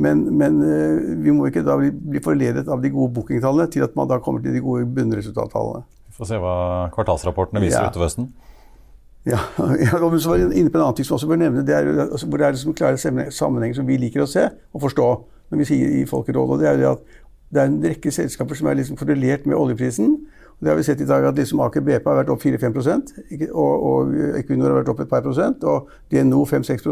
Men, 0.00 0.22
men, 0.38 0.60
eh, 0.64 1.16
vi 1.20 1.32
må 1.36 1.48
ikke 1.50 1.64
da 1.66 1.76
bli, 1.76 1.90
bli 1.92 2.20
forledet 2.24 2.68
av 2.72 2.80
de 2.80 2.92
gode 2.92 3.12
bookingtallene 3.16 3.68
til 3.72 3.84
at 3.84 3.96
man 3.98 4.08
da 4.08 4.20
kommer 4.24 4.40
til 4.44 4.54
de 4.56 4.62
gode 4.64 4.86
bunnresultattallene. 4.96 5.82
Vi 6.08 6.16
får 6.16 6.30
se 6.30 6.38
hva 6.40 6.54
kvartalsrapportene 6.94 7.60
viser 7.64 7.82
ja. 7.82 7.90
utover 7.92 8.08
høsten. 8.08 8.30
Ja, 9.28 9.38
ja 9.84 9.98
så 9.98 10.32
var 10.32 10.40
jeg 10.40 10.52
inne 10.56 10.72
på 10.72 10.78
en 10.78 10.84
annen 10.86 10.96
ting 10.96 11.08
som 11.08 11.18
også 11.18 11.28
bør 11.28 11.40
nevne. 11.42 11.64
Det 11.66 11.76
er, 11.76 11.88
altså, 12.06 12.26
hvor 12.26 12.40
det 12.40 12.46
er 12.46 12.56
liksom 12.56 12.74
klare 12.74 13.30
sammenhenger 13.30 13.80
som 13.80 13.88
vi 13.88 13.98
liker 14.00 14.24
å 14.24 14.30
se 14.30 14.46
og 14.48 14.84
forstå 14.86 15.08
når 15.50 15.60
vi 15.60 15.66
sier 15.68 15.96
i 16.00 16.04
Folkerådet. 16.08 16.60
Det 16.62 16.68
er 16.70 16.84
jo 16.84 16.92
at 16.94 17.16
det 17.50 17.62
er 17.62 17.70
en 17.70 17.80
rekke 17.82 18.12
selskaper 18.14 18.58
som 18.58 18.68
er 18.70 18.78
liksom 18.78 18.98
korrelert 18.98 19.46
med 19.50 19.58
oljeprisen. 19.58 20.14
Og 20.60 20.66
det 20.66 20.72
har 20.72 20.78
vi 20.78 20.86
sett 20.86 21.02
i 21.02 21.08
dag 21.08 21.24
at 21.26 21.38
liksom 21.38 21.60
Aker 21.64 21.82
BP 21.82 22.06
har 22.06 22.20
vært 22.20 22.30
opp 22.32 22.42
4-5% 22.44 23.14
og, 23.48 23.84
og 23.90 24.14
Equinor 24.38 24.70
har 24.70 24.82
vært 24.82 24.90
opp 24.92 25.00
et 25.02 25.10
par 25.10 25.24
prosent, 25.24 25.64
og 25.64 25.88
DNO 26.12 26.44
5-6 26.46 26.84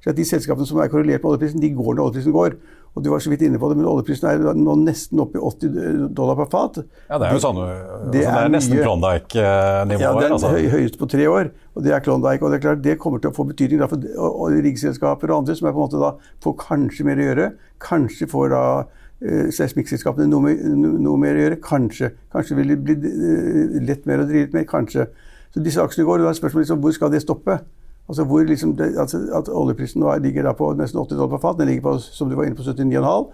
Så 0.00 0.14
De 0.16 0.24
selskapene 0.24 0.66
som 0.68 0.80
er 0.80 0.88
korrelert 0.92 1.22
med 1.22 1.34
oljeprisen, 1.34 1.60
de 1.60 1.72
går 1.76 1.96
når 1.96 2.06
oljeprisen 2.06 2.36
går. 2.36 2.54
Og 2.90 3.04
du 3.04 3.10
var 3.12 3.20
så 3.22 3.30
vidt 3.30 3.44
inne 3.46 3.58
på 3.60 3.68
det, 3.70 3.76
men 3.78 3.86
oljeprisen 3.86 4.26
er 4.26 4.56
nå 4.58 4.74
nesten 4.80 5.20
oppe 5.22 5.38
i 5.38 5.42
80 5.46 6.08
dollar 6.16 6.38
per 6.40 6.48
fat. 6.50 6.80
Ja, 7.06 7.18
Det 7.20 7.28
er 7.28 7.36
jo 7.36 7.42
sånn, 7.44 7.60
altså, 7.62 7.98
det, 8.10 8.24
er, 8.26 8.48
nesten 8.50 8.80
Klondyke-nivået. 8.80 10.02
Ja, 10.02 10.10
det 10.16 10.26
er 10.26 10.34
altså. 10.34 10.50
høy, 10.56 10.66
høyest 10.72 10.98
på 10.98 11.06
tre 11.12 11.28
år. 11.30 11.52
og 11.76 11.84
Det 11.86 11.94
er 11.94 12.02
Klondyke, 12.02 12.42
og 12.42 12.50
det 12.50 12.58
er 12.58 12.64
klart 12.64 12.82
det 12.82 12.96
kommer 12.98 13.22
til 13.22 13.30
å 13.30 13.36
få 13.36 13.46
betydning 13.46 13.84
for 13.86 14.08
og, 14.26 14.56
riggselskaper 14.66 15.30
og 15.30 15.44
andre 15.44 15.58
som 15.58 15.70
er 15.70 15.76
på 15.76 15.78
en 15.78 15.86
måte 15.86 16.02
da 16.02 16.12
får 16.42 16.56
kanskje 16.64 17.06
mer 17.06 17.22
å 17.22 17.28
gjøre. 17.28 17.50
Kanskje 17.86 18.30
får 18.32 18.50
da 18.56 18.64
eh, 18.80 19.50
seismikkselskapene 19.54 20.26
noe, 20.32 20.56
noe, 20.74 21.18
mer 21.20 21.38
å 21.38 21.44
gjøre. 21.44 21.60
Kanskje. 21.62 22.10
Kanskje 22.34 22.58
vil 22.58 22.74
det 22.74 22.80
bli 22.88 22.98
eh, 22.98 23.76
lett 23.86 24.08
mer 24.10 24.24
å 24.24 24.26
drive 24.26 24.48
litt 24.48 24.56
mer. 24.58 24.66
Kanskje. 24.66 25.06
Så 25.54 25.62
disse 25.62 25.82
aksjene 25.82 26.10
går, 26.10 26.24
og 26.24 26.26
da 26.26 26.34
er 26.34 26.42
spørsmålet 26.42 26.66
liksom, 26.66 26.82
hvor 26.82 26.98
skal 26.98 27.14
det 27.14 27.22
stoppe? 27.22 27.62
Altså 28.10 28.24
hvor 28.26 28.42
liksom 28.42 28.72
det, 28.76 28.88
altså 28.98 29.20
At 29.38 29.48
oljeprisen 29.48 30.02
nå 30.02 30.16
ligger 30.18 30.48
da 30.48 30.52
på 30.58 30.72
nesten 30.74 30.98
80 30.98 31.14
dollar 31.14 31.36
per 31.36 31.42
fat, 31.44 31.58
den 31.60 31.68
ligger 31.70 31.84
på, 31.84 31.98
som 32.02 32.30
du 32.30 32.34
var 32.34 32.48
inne 32.48 32.58
på 32.58 32.66
79,5, 32.66 33.28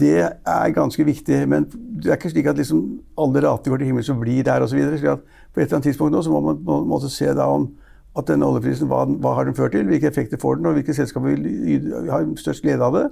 det 0.00 0.22
er 0.46 0.70
ganske 0.72 1.04
viktig. 1.04 1.42
Men 1.48 1.66
det 1.68 2.08
er 2.08 2.16
ikke 2.16 2.30
slik 2.32 2.48
at 2.48 2.56
liksom 2.56 2.80
alle 3.20 3.42
rater 3.44 3.70
går 3.70 3.82
til 3.82 3.90
himmels 3.90 4.08
og 4.08 4.22
blir 4.22 4.44
der 4.44 4.64
osv. 4.64 4.80
På 4.80 5.60
et 5.60 5.66
eller 5.66 5.76
annet 5.76 5.90
tidspunkt 5.90 6.16
nå 6.16 6.22
så 6.24 6.32
må 6.32 6.40
man 6.40 6.62
må, 6.64 6.80
må 6.88 7.00
se 7.04 7.28
da 7.36 7.50
om 7.52 7.68
at 8.16 8.28
denne 8.28 8.48
oljeprisen, 8.48 8.88
hva, 8.88 9.04
hva, 9.04 9.34
har 9.36 9.44
den 9.44 9.54
ført 9.54 9.76
til, 9.76 9.84
hvilke 9.86 10.08
effekter 10.08 10.40
får 10.40 10.58
den, 10.58 10.66
og 10.66 10.78
hvilke 10.78 10.96
selskaper 10.96 11.36
vil 11.36 11.92
ha 12.10 12.22
størst 12.40 12.64
glede 12.64 12.84
av 12.84 12.96
det, 12.96 13.04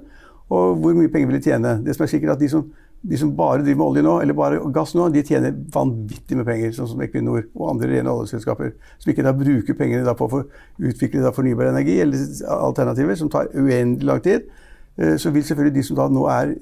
og 0.49 0.81
hvor 0.81 0.97
mye 0.97 1.11
penger 1.13 1.29
vil 1.29 1.37
de 1.37 1.45
tjene. 1.45 1.77
Det 1.85 1.95
som 1.95 2.03
er 2.03 2.11
sikkert 2.11 2.35
at 2.35 2.41
de 2.41 2.49
som 2.49 2.65
de 3.01 3.17
som 3.19 3.31
bare 3.37 3.61
driver 3.61 3.77
med 3.77 3.87
olje 3.87 4.03
nå, 4.03 4.13
eller 4.23 4.37
bare 4.37 4.59
gass 4.73 4.95
nå, 4.97 5.07
de 5.13 5.23
tjener 5.25 5.53
vanvittig 5.73 6.37
med 6.39 6.47
penger, 6.47 6.73
sånn 6.75 6.89
som 6.91 7.03
Equinor 7.05 7.45
og 7.53 7.69
andre 7.71 7.91
rene 7.91 8.11
oljeselskaper. 8.13 8.73
Som 9.03 9.13
ikke 9.13 9.25
da 9.25 9.35
bruker 9.37 9.77
pengene 9.77 10.15
på 10.17 10.27
å 10.27 10.41
utvikle 10.89 11.33
fornybar 11.35 11.71
energi 11.71 11.99
eller 12.03 12.25
alternativer, 12.57 13.19
som 13.19 13.31
tar 13.31 13.51
uendelig 13.53 14.09
lang 14.09 14.23
tid. 14.25 14.49
Eh, 14.97 15.15
så 15.21 15.31
vil 15.31 15.45
selvfølgelig 15.45 15.77
de 15.77 15.85
som 15.87 15.99
da 15.99 16.09
nå 16.11 16.25
er 16.33 16.55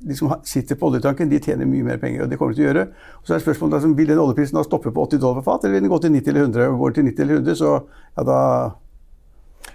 de 0.00 0.16
som 0.16 0.32
sitter 0.48 0.78
på 0.80 0.88
oljetanken, 0.88 1.28
de 1.28 1.40
tjener 1.42 1.68
mye 1.68 1.84
mer 1.84 1.98
penger. 2.00 2.22
og 2.22 2.30
det 2.30 2.38
kommer 2.38 2.54
de 2.54 2.60
til 2.60 2.64
å 2.64 2.70
gjøre. 2.70 2.86
Og 3.20 3.26
så 3.28 3.34
er 3.34 3.42
spørsmålet 3.44 3.74
altså, 3.74 3.94
Vil 3.94 4.08
den 4.08 4.22
oljeprisen 4.22 4.56
da 4.56 4.64
stoppe 4.64 4.92
på 4.92 5.02
80 5.04 5.20
dollar 5.20 5.42
per 5.42 5.48
fat, 5.50 5.64
eller 5.64 5.76
vil 5.76 5.82
den 5.84 5.92
gå 5.92 5.98
til 6.00 6.12
90 6.12 6.30
eller 6.30 6.46
100? 6.46 6.68
Og 6.70 6.78
går 6.78 6.90
den 6.90 6.94
til 6.94 7.04
90 7.10 7.22
eller 7.22 7.42
100, 7.42 7.58
så 7.60 7.72
ja, 8.16 8.22
da 8.24 8.38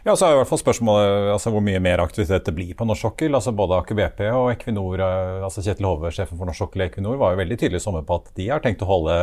ja, 0.06 0.14
så 0.14 0.28
er 0.28 0.36
i 0.36 0.38
hvert 0.38 0.50
fall 0.52 0.60
spørsmålet 0.62 1.32
altså, 1.34 1.50
hvor 1.50 1.64
mye 1.66 1.80
mer 1.82 2.02
aktivitet 2.04 2.46
det 2.46 2.54
blir 2.54 2.76
på 2.78 2.86
norsk 2.86 3.08
sokkel. 3.08 3.34
Altså, 3.38 3.54
både 3.58 3.80
Aker 3.80 3.98
BP 3.98 4.20
og 4.28 4.52
Equinor, 4.52 5.02
eh, 5.02 5.46
altså 5.48 5.64
Kjetil 5.66 5.88
Hove, 5.90 6.12
sjefen 6.14 6.38
for 6.38 6.46
norsk 6.46 6.62
sokkel 6.62 6.84
i 6.84 6.86
Equinor, 6.86 7.18
var 7.18 7.34
jo 7.34 7.40
veldig 7.40 7.58
tydelig 7.58 7.82
i 7.82 7.86
sommer 7.88 8.06
på 8.06 8.20
at 8.20 8.30
de 8.38 8.46
har 8.52 8.62
tenkt 8.62 8.84
å 8.86 8.90
holde 8.90 9.16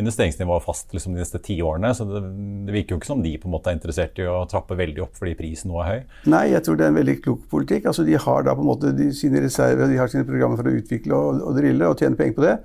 investeringsnivået 0.00 0.66
fast 0.66 0.90
liksom, 0.96 1.14
de 1.14 1.22
neste 1.22 1.38
ti 1.44 1.60
årene. 1.62 1.92
Så 1.94 2.08
det, 2.08 2.24
det, 2.66 2.74
virker 2.74 2.96
jo 2.96 3.00
ikke 3.00 3.12
som 3.12 3.22
de 3.22 3.36
på 3.38 3.46
en 3.46 3.54
måte 3.54 3.70
er 3.70 3.78
interessert 3.78 4.18
i 4.18 4.26
å 4.26 4.40
trappe 4.50 4.78
veldig 4.78 5.04
opp 5.06 5.14
fordi 5.20 5.36
prisen 5.38 5.70
nå 5.70 5.78
er 5.84 5.90
høy. 5.92 6.00
Nei, 6.34 6.44
jeg 6.50 6.66
tror 6.66 6.80
det 6.80 6.88
er 6.88 6.94
en 6.94 6.98
veldig 6.98 7.18
klok 7.28 7.46
politikk. 7.54 7.86
Altså, 7.92 8.06
de 8.08 8.18
har 8.26 8.48
da 8.48 8.56
på 8.58 8.66
en 8.66 8.72
måte 8.72 8.90
de, 8.98 9.12
sine 9.14 9.44
reserver, 9.44 9.86
de 9.86 10.02
har 10.02 10.10
sine 10.10 10.26
programmer 10.26 10.58
for 10.58 10.70
å 10.70 10.74
utvikle 10.80 11.14
og, 11.20 11.44
og 11.46 11.60
drille 11.62 11.94
og 11.94 12.02
tjene 12.02 12.18
penger 12.18 12.38
på 12.40 12.48
det. 12.48 12.56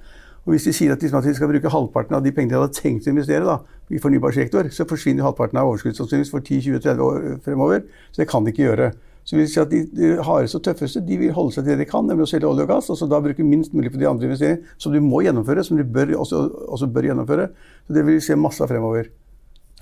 Og 0.50 0.56
hvis 0.56 0.64
de 0.66 0.72
sier 0.74 0.90
at 0.90 1.04
de, 1.04 1.10
skal 1.38 1.52
bruke 1.52 1.70
halvparten 1.70 2.16
av 2.18 2.24
de 2.26 2.32
pengene 2.34 2.56
de 2.56 2.58
hadde 2.58 2.74
tenkt 2.74 3.06
å 3.06 3.12
investere 3.12 3.46
da, 3.46 3.60
i 3.94 4.00
fornybar 4.02 4.34
sektor, 4.34 4.66
så 4.74 4.88
forsvinner 4.90 5.22
halvparten 5.22 5.60
av 5.62 5.70
overskuddet 5.70 6.00
sannsynligvis 6.00 6.32
for 6.34 6.42
10-20-30 6.42 7.04
år 7.06 7.28
fremover. 7.46 7.84
Så 8.10 8.24
det 8.24 8.28
kan 8.32 8.48
de 8.48 8.50
ikke 8.50 8.64
gjøre. 8.64 8.88
Så 9.30 9.38
vil 9.38 9.46
si 9.46 9.60
at 9.62 9.70
De, 9.70 9.84
de 9.94 10.10
hardeste 10.26 10.58
og 10.58 10.64
tøffeste 10.66 11.04
de 11.06 11.20
vil 11.22 11.36
holde 11.38 11.54
seg 11.54 11.68
til 11.68 11.76
det 11.76 11.84
de 11.84 11.88
kan, 11.92 12.10
nemlig 12.10 12.26
å 12.26 12.32
selge 12.32 12.50
olje 12.50 12.66
og 12.66 12.74
gass. 12.74 12.90
og 12.90 12.98
så 12.98 13.06
da 13.12 13.22
bruke 13.22 13.46
minst 13.46 13.78
mulig 13.78 13.94
på 13.94 14.02
de 14.02 14.10
andre 14.10 14.26
investeringene 14.26 14.82
som 14.82 14.96
de 14.96 15.04
må 15.06 15.22
gjennomføre, 15.28 15.68
som 15.70 15.78
de 15.78 15.86
bør, 15.86 16.16
også, 16.26 16.42
også, 16.66 16.90
bør 16.98 17.12
gjennomføre. 17.12 17.46
Så 17.86 18.00
Det 18.00 18.06
vil 18.10 18.18
vi 18.18 18.26
se 18.32 18.42
masse 18.48 18.66
av 18.66 18.74
fremover. 18.74 19.14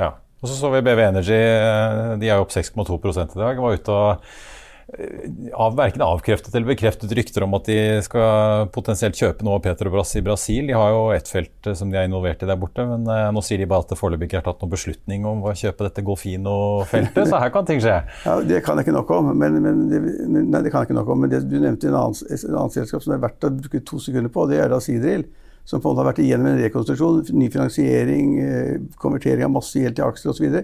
Ja, 0.01 0.11
og 0.19 0.51
så 0.51 0.59
så 0.59 0.75
vi 0.75 0.83
BV 0.83 1.05
Energy, 1.07 1.39
eh, 1.39 2.13
de 2.19 2.27
er 2.27 2.35
jo 2.35 2.43
opp 2.43 2.51
6,2% 2.51 3.39
i 3.39 3.43
dag. 3.45 3.63
var 3.63 3.79
ute 3.79 3.95
og 3.95 4.19
Eh, 4.19 4.66
av, 5.53 5.75
verken 5.75 6.01
avkreftet 6.01 6.53
eller 6.55 6.69
bekreftet 6.69 7.11
rykter 7.11 7.43
om 7.43 7.55
at 7.57 7.65
de 7.67 7.77
skal 8.05 8.69
potensielt 8.71 9.19
kjøpe 9.19 9.43
noe 9.43 9.57
av 9.59 9.65
Petrobras 9.65 10.13
i 10.15 10.23
Brasil. 10.23 10.69
De 10.69 10.77
har 10.77 10.93
jo 10.93 11.01
ett 11.11 11.27
felt 11.27 11.67
eh, 11.67 11.75
som 11.75 11.91
de 11.91 11.99
er 11.99 12.07
involvert 12.07 12.45
i 12.45 12.47
der 12.47 12.59
borte, 12.59 12.85
men 12.87 13.03
uh, 13.09 13.27
nå 13.35 13.43
sier 13.43 13.59
de 13.59 13.67
bare 13.67 13.83
at 13.83 13.91
det 13.91 13.99
foreløpig 13.99 14.29
ikke 14.29 14.39
er 14.39 14.45
tatt 14.45 14.63
noen 14.63 14.71
beslutning 14.71 15.27
om 15.27 15.43
å 15.43 15.55
kjøpe 15.59 15.89
dette 15.89 16.05
Golfino-feltet, 16.07 17.27
så 17.27 17.41
her 17.43 17.51
kan 17.55 17.67
ting 17.67 17.83
skje. 17.83 17.97
ja, 18.29 18.37
Det 18.47 18.63
kan 18.63 18.79
jeg 18.79 18.87
ikke 18.87 18.95
nok 18.95 19.11
om, 19.17 19.33
men, 19.35 19.59
men, 19.65 19.83
det, 19.91 20.01
nei, 20.37 20.63
det 20.63 20.71
kan 20.71 20.85
jeg 20.85 20.89
ikke 20.89 21.01
nok 21.01 21.11
om, 21.11 21.25
men 21.25 21.35
det, 21.35 21.43
du 21.51 21.59
nevnte 21.59 21.91
en 21.91 21.99
annen, 22.05 22.23
et 22.31 22.47
annet 22.47 22.79
selskap 22.79 23.03
som 23.03 23.13
det 23.13 23.19
er 23.19 23.27
verdt 23.27 23.49
å 23.49 23.53
bruke 23.59 23.83
to 23.91 23.99
sekunder 24.03 24.31
på, 24.31 24.47
det 24.47 24.63
er 24.63 24.71
da 24.71 24.79
Sidril. 24.83 25.27
Som 25.67 25.81
på 25.83 25.89
en 25.89 25.97
måte 25.97 26.05
har 26.05 26.13
vært 26.13 26.21
igjennom 26.23 26.47
en 26.47 26.61
rekonstruksjon, 26.61 27.25
ny 27.35 27.49
finansiering, 27.51 28.29
konvertering 29.01 29.49
av 29.49 29.51
masse 29.51 29.75
gjeld 29.75 29.97
til 29.97 30.05
aksjer 30.05 30.31
osv. 30.31 30.61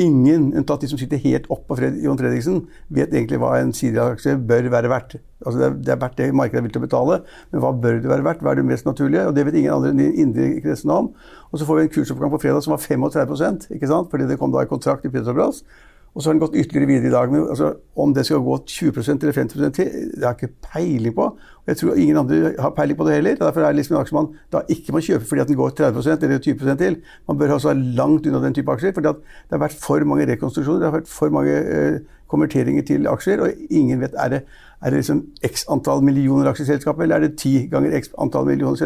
Ingen, 0.00 0.54
unntatt 0.56 0.80
de 0.80 0.88
som 0.88 0.96
sitter 0.96 1.20
helt 1.20 1.44
oppå 1.52 1.76
Fred, 1.76 1.98
Jon 2.00 2.16
Fredriksen, 2.16 2.62
vet 2.96 3.12
egentlig 3.12 3.36
hva 3.42 3.58
en 3.58 3.74
Sidia-aksje 3.76 4.38
bør 4.48 4.70
være 4.72 4.88
verdt. 4.88 5.18
Altså 5.42 5.58
det, 5.58 5.66
er, 5.66 5.74
det 5.84 5.92
er 5.92 5.98
verdt 6.00 6.16
det 6.16 6.28
markedet 6.38 6.62
er 6.62 6.64
villig 6.64 6.76
til 6.78 6.80
å 6.80 6.86
betale, 6.86 7.18
men 7.52 7.60
hva 7.60 7.74
bør 7.76 7.98
det 8.00 8.08
være 8.08 8.24
verdt? 8.24 8.40
Hva 8.40 8.54
er 8.54 8.62
det 8.62 8.64
mest 8.70 8.88
naturlige? 8.88 9.26
Og 9.28 9.36
Det 9.36 9.44
vet 9.44 9.58
ingen 9.60 9.74
andre 9.74 9.92
enn 9.92 10.00
de 10.00 10.08
indre 10.24 10.48
kretsene 10.64 10.96
om. 10.96 11.10
Og 11.50 11.60
så 11.60 11.68
får 11.68 11.78
vi 11.78 11.84
en 11.84 11.92
kursoppgang 11.98 12.32
på 12.32 12.40
fredag 12.40 12.64
som 12.64 12.72
var 12.72 12.80
35% 12.80 13.68
ikke 13.76 13.90
sant? 13.90 14.08
fordi 14.08 14.30
det 14.30 14.38
kom 14.40 14.54
da 14.54 14.64
en 14.64 14.72
kontrakt 14.72 15.04
i 15.04 15.12
Petrobras. 15.12 15.60
Og 16.12 16.20
så 16.20 16.28
har 16.28 16.36
den 16.36 16.42
gått 16.42 16.56
ytterligere 16.60 16.90
videre 16.90 17.08
i 17.08 17.14
dag. 17.14 17.30
Men 17.32 17.46
altså, 17.48 17.70
om 17.96 18.12
det 18.12 18.26
skal 18.28 18.42
gå 18.44 18.58
20% 18.68 19.22
eller 19.22 19.32
50 19.32 19.72
til, 19.72 19.92
det 20.12 20.26
har 20.26 20.34
jeg 20.34 20.42
ikke 20.42 20.68
peiling 20.74 21.14
på. 21.16 21.28
Og 21.62 21.70
jeg 21.70 21.78
tror 21.80 22.00
ingen 22.00 22.18
andre 22.20 22.52
har 22.58 22.74
peiling 22.76 22.98
på 22.98 23.06
det 23.08 23.14
heller. 23.16 23.38
Derfor 23.40 23.62
er 23.62 23.72
det 23.72 23.80
liksom 23.80 23.96
en 23.96 24.02
aksje 24.02 24.16
man 24.18 24.28
da 24.52 24.60
ikke 24.68 24.92
må 24.92 25.00
kjøpe 25.06 25.28
fordi 25.30 25.44
at 25.44 25.52
den 25.52 25.60
går 25.60 25.72
30% 25.78 26.26
eller 26.26 26.42
20% 26.44 26.82
til. 26.82 26.98
Man 27.28 27.38
bør 27.40 27.54
altså 27.56 27.72
være 27.72 27.94
langt 28.00 28.26
unna 28.28 28.42
den 28.44 28.58
type 28.58 28.72
aksjer. 28.72 28.92
fordi 28.92 29.08
det 29.08 29.56
har 29.56 29.64
vært 29.64 29.78
for 29.80 30.04
mange 30.04 30.28
rekonstruksjoner, 30.32 30.82
det 30.82 30.90
har 30.90 30.98
vært 30.98 31.08
for 31.08 31.32
mange 31.32 31.54
eh, 31.56 31.98
konverteringer 32.32 32.84
til 32.88 33.08
aksjer, 33.10 33.44
og 33.44 33.66
ingen 33.70 34.00
vet 34.02 34.16
er 34.18 34.36
det 34.36 34.44
er 34.82 34.90
det 34.90 34.98
liksom 34.98 35.20
x 35.46 35.62
antall 35.70 36.00
millioner 36.02 36.48
aksjeselskaper, 36.50 37.04
eller 37.04 37.20
er 37.20 37.28
det 37.28 37.36
ti 37.38 37.52
ganger 37.70 37.92
x 37.94 38.10
antall 38.18 38.48
millioner 38.48 38.80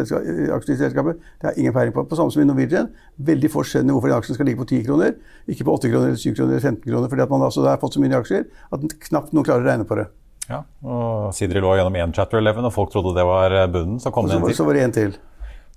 aksjeselskaper? 0.53 1.15
Det 1.41 1.49
har 1.49 1.57
ingen 1.57 1.73
peiling 1.73 1.95
på. 1.95 2.03
På 2.05 2.19
samme 2.19 2.33
som 2.33 2.43
i 2.43 2.45
Norwegian. 2.45 2.91
Veldig 3.17 3.49
få 3.49 3.63
skjønner 3.65 3.95
hvorfor 3.95 4.11
den 4.11 4.19
aksjen 4.19 4.37
skal 4.37 4.45
ligge 4.45 4.61
på 4.61 4.67
10 4.69 4.83
kroner, 4.85 5.15
ikke 5.49 5.65
på 5.65 5.73
8 5.73 5.89
kroner, 5.89 6.11
eller 6.11 6.21
7 6.21 6.35
kroner 6.37 6.53
eller 6.53 6.67
15 6.69 6.83
kroner, 6.85 7.09
fordi 7.09 7.25
at 7.25 7.33
man 7.33 7.47
altså 7.47 7.65
har 7.65 7.81
fått 7.81 7.97
så 7.97 8.03
mye 8.03 8.19
aksjer 8.19 8.45
at 8.77 8.85
knapt 9.07 9.33
noen 9.33 9.47
klarer 9.47 9.65
å 9.65 9.69
regne 9.71 9.89
på 9.89 9.97
det. 9.97 10.05
Ja, 10.47 10.61
og 10.85 11.33
Sidri 11.35 11.65
lå 11.65 11.73
gjennom 11.79 11.97
én 11.97 12.13
chapter 12.15 12.37
11, 12.39 12.69
og 12.69 12.75
folk 12.77 12.93
trodde 12.93 13.17
det 13.17 13.25
var 13.25 13.57
bunnen. 13.73 13.97
Så 13.99 14.13
kom 14.13 14.29
det 14.29 14.37
en 14.37 14.45
til. 14.45 14.59
Så 14.59 14.69
var 14.69 14.77
det 14.77 14.85
en 14.85 14.95
til. 14.99 15.17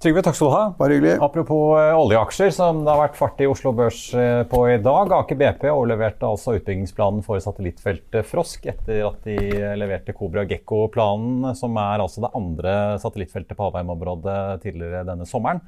Trygve, 0.00 0.22
takk 0.24 0.32
skal 0.32 0.48
du 0.48 0.54
ha. 0.54 0.60
Bare 0.78 0.94
hyggelig. 0.96 1.18
Apropos 1.20 1.74
uh, 1.76 1.92
oljeaksjer, 2.00 2.48
som 2.56 2.78
det 2.86 2.88
har 2.88 3.02
vært 3.02 3.18
fart 3.18 3.40
i 3.44 3.48
Oslo 3.50 3.74
Børs 3.76 3.98
uh, 4.16 4.46
på 4.48 4.62
i 4.72 4.78
dag. 4.80 5.10
Aker 5.12 5.36
BP 5.36 5.66
overleverte 5.68 6.24
altså 6.24 6.54
utbyggingsplanen 6.56 7.20
for 7.26 7.36
satellittfeltet 7.44 8.24
Frosk 8.30 8.64
etter 8.72 9.02
at 9.10 9.28
de 9.28 9.36
leverte 9.76 10.14
Kobra 10.16 10.46
Gekko-planen, 10.48 11.50
som 11.58 11.76
er 11.76 12.00
altså 12.00 12.24
det 12.24 12.30
andre 12.40 12.78
satellittfeltet 13.02 13.58
på 13.58 13.66
Havheim-området 13.66 14.38
tidligere 14.64 15.04
denne 15.10 15.28
sommeren. 15.28 15.60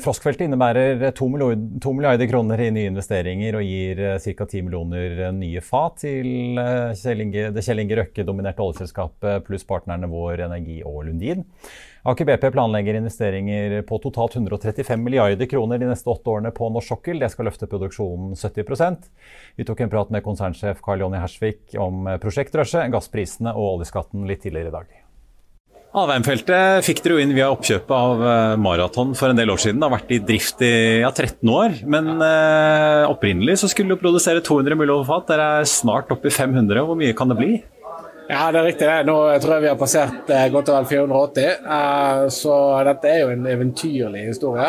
Froskfeltet 0.00 0.46
innebærer 0.46 1.10
2 1.18 1.26
milliarder, 1.28 1.80
2 1.82 1.92
milliarder, 1.92 2.28
kroner 2.30 2.60
i 2.62 2.68
nye 2.72 2.88
investeringer 2.92 3.56
og 3.58 3.64
gir 3.66 3.98
ca. 4.22 4.46
10 4.46 4.62
millioner 4.64 5.32
nye 5.34 5.60
fat 5.66 5.98
til 6.04 6.56
det 6.56 7.64
Kjell 7.66 7.82
Inge 7.82 7.98
Røkke-dominerte 7.98 8.64
oljeselskapet 8.64 9.44
pluss 9.44 9.66
partnerne 9.68 10.08
Vår 10.08 10.46
Energi 10.46 10.78
og 10.86 11.02
Lundin. 11.10 11.42
Aker 12.08 12.24
BP 12.24 12.50
planlegger 12.54 12.96
investeringer 12.96 13.82
på 13.82 13.98
totalt 14.00 14.36
135 14.38 15.02
milliarder 15.02 15.48
kroner 15.50 15.80
de 15.80 15.90
neste 15.90 16.08
åtte 16.08 16.30
årene 16.32 16.52
på 16.56 16.70
norsk 16.72 16.94
sokkel. 16.94 17.18
Det 17.20 17.28
skal 17.34 17.50
løfte 17.50 17.68
produksjonen 17.68 18.32
70% 18.38 19.10
Vi 19.58 19.66
tok 19.68 19.82
en 19.84 19.92
prat 19.92 20.14
med 20.14 20.24
konsernsjef 20.24 20.80
Karl 20.84 21.04
Jonny 21.04 21.20
Hersvik 21.20 21.76
om 21.76 22.08
prosjektrushet, 22.22 22.88
gassprisene 22.94 23.52
og 23.52 23.74
oljeskatten 23.74 24.24
litt 24.30 24.40
tidligere 24.46 24.72
i 24.72 24.76
dag. 24.78 24.96
Alvheimfeltet 25.98 26.84
fikk 26.84 27.00
dere 27.00 27.16
jo 27.16 27.22
inn 27.24 27.32
via 27.36 27.48
oppkjøpet 27.52 27.92
av 27.96 28.20
eh, 28.30 28.56
Maraton 28.60 29.14
for 29.16 29.32
en 29.32 29.38
del 29.38 29.52
år 29.52 29.60
siden. 29.60 29.80
Det 29.80 29.88
har 29.88 29.94
vært 29.96 30.12
i 30.12 30.20
drift 30.30 30.60
i 30.64 30.74
ja, 31.00 31.08
13 31.10 31.48
år, 31.48 31.78
men 31.88 32.12
eh, 32.24 33.04
opprinnelig 33.08 33.56
så 33.62 33.70
skulle 33.72 33.96
du 33.96 34.00
produsere 34.00 34.44
200 34.44 34.76
mulig 34.78 35.00
fat. 35.08 35.30
Dere 35.32 35.48
er 35.60 35.68
snart 35.68 36.12
oppe 36.12 36.28
i 36.28 36.34
500. 36.34 36.84
Hvor 36.88 36.96
mye 37.00 37.16
kan 37.16 37.32
det 37.32 37.38
bli? 37.40 37.56
Ja, 38.28 38.50
det 38.52 38.60
er 38.60 38.66
riktig. 38.66 38.86
det. 38.86 39.06
Nå 39.08 39.16
tror 39.40 39.54
jeg 39.56 39.64
vi 39.64 39.70
har 39.70 39.78
passert 39.80 40.30
eh, 40.32 40.50
godt 40.52 40.68
og 40.68 40.76
vel 40.76 40.88
480. 40.90 41.46
Eh, 41.76 42.22
så 42.36 42.56
dette 42.84 43.08
er 43.08 43.22
jo 43.22 43.30
en 43.32 43.46
eventyrlig 43.48 44.26
historie. 44.26 44.68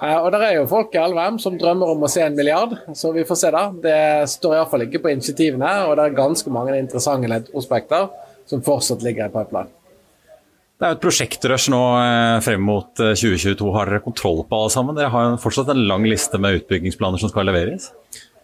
Eh, 0.00 0.16
og 0.16 0.30
det 0.32 0.40
er 0.46 0.54
jo 0.56 0.68
folk 0.70 0.96
i 0.96 1.02
Alvheim 1.02 1.36
som 1.42 1.58
drømmer 1.60 1.92
om 1.92 2.06
å 2.06 2.10
se 2.10 2.24
en 2.24 2.36
milliard, 2.36 2.72
så 2.96 3.12
vi 3.12 3.26
får 3.28 3.40
se 3.42 3.50
da. 3.52 3.66
Det 3.84 3.98
står 4.32 4.56
iallfall 4.56 4.86
ikke 4.86 5.02
på 5.04 5.12
initiativene, 5.12 5.72
og 5.84 5.98
det 5.98 6.06
er 6.06 6.16
ganske 6.16 6.52
mange 6.52 6.78
interessante 6.80 7.42
ospekter 7.56 8.08
som 8.48 8.64
fortsatt 8.64 9.04
ligger 9.04 9.28
i 9.28 9.34
pipeline. 9.34 9.68
Det 10.76 10.84
er 10.84 10.92
jo 10.92 10.96
et 10.98 11.04
prosjektrush 11.04 11.70
nå 11.72 11.82
frem 12.44 12.64
mot 12.64 12.90
2022. 13.00 13.70
Har 13.72 13.88
dere 13.88 14.04
kontroll 14.04 14.42
på 14.44 14.58
alle 14.58 14.72
sammen? 14.72 14.96
Dere 14.96 15.08
har 15.12 15.30
jo 15.30 15.38
fortsatt 15.40 15.72
en 15.72 15.86
lang 15.88 16.04
liste 16.04 16.36
med 16.40 16.60
utbyggingsplaner 16.60 17.20
som 17.20 17.32
skal 17.32 17.48
leveres? 17.48 17.88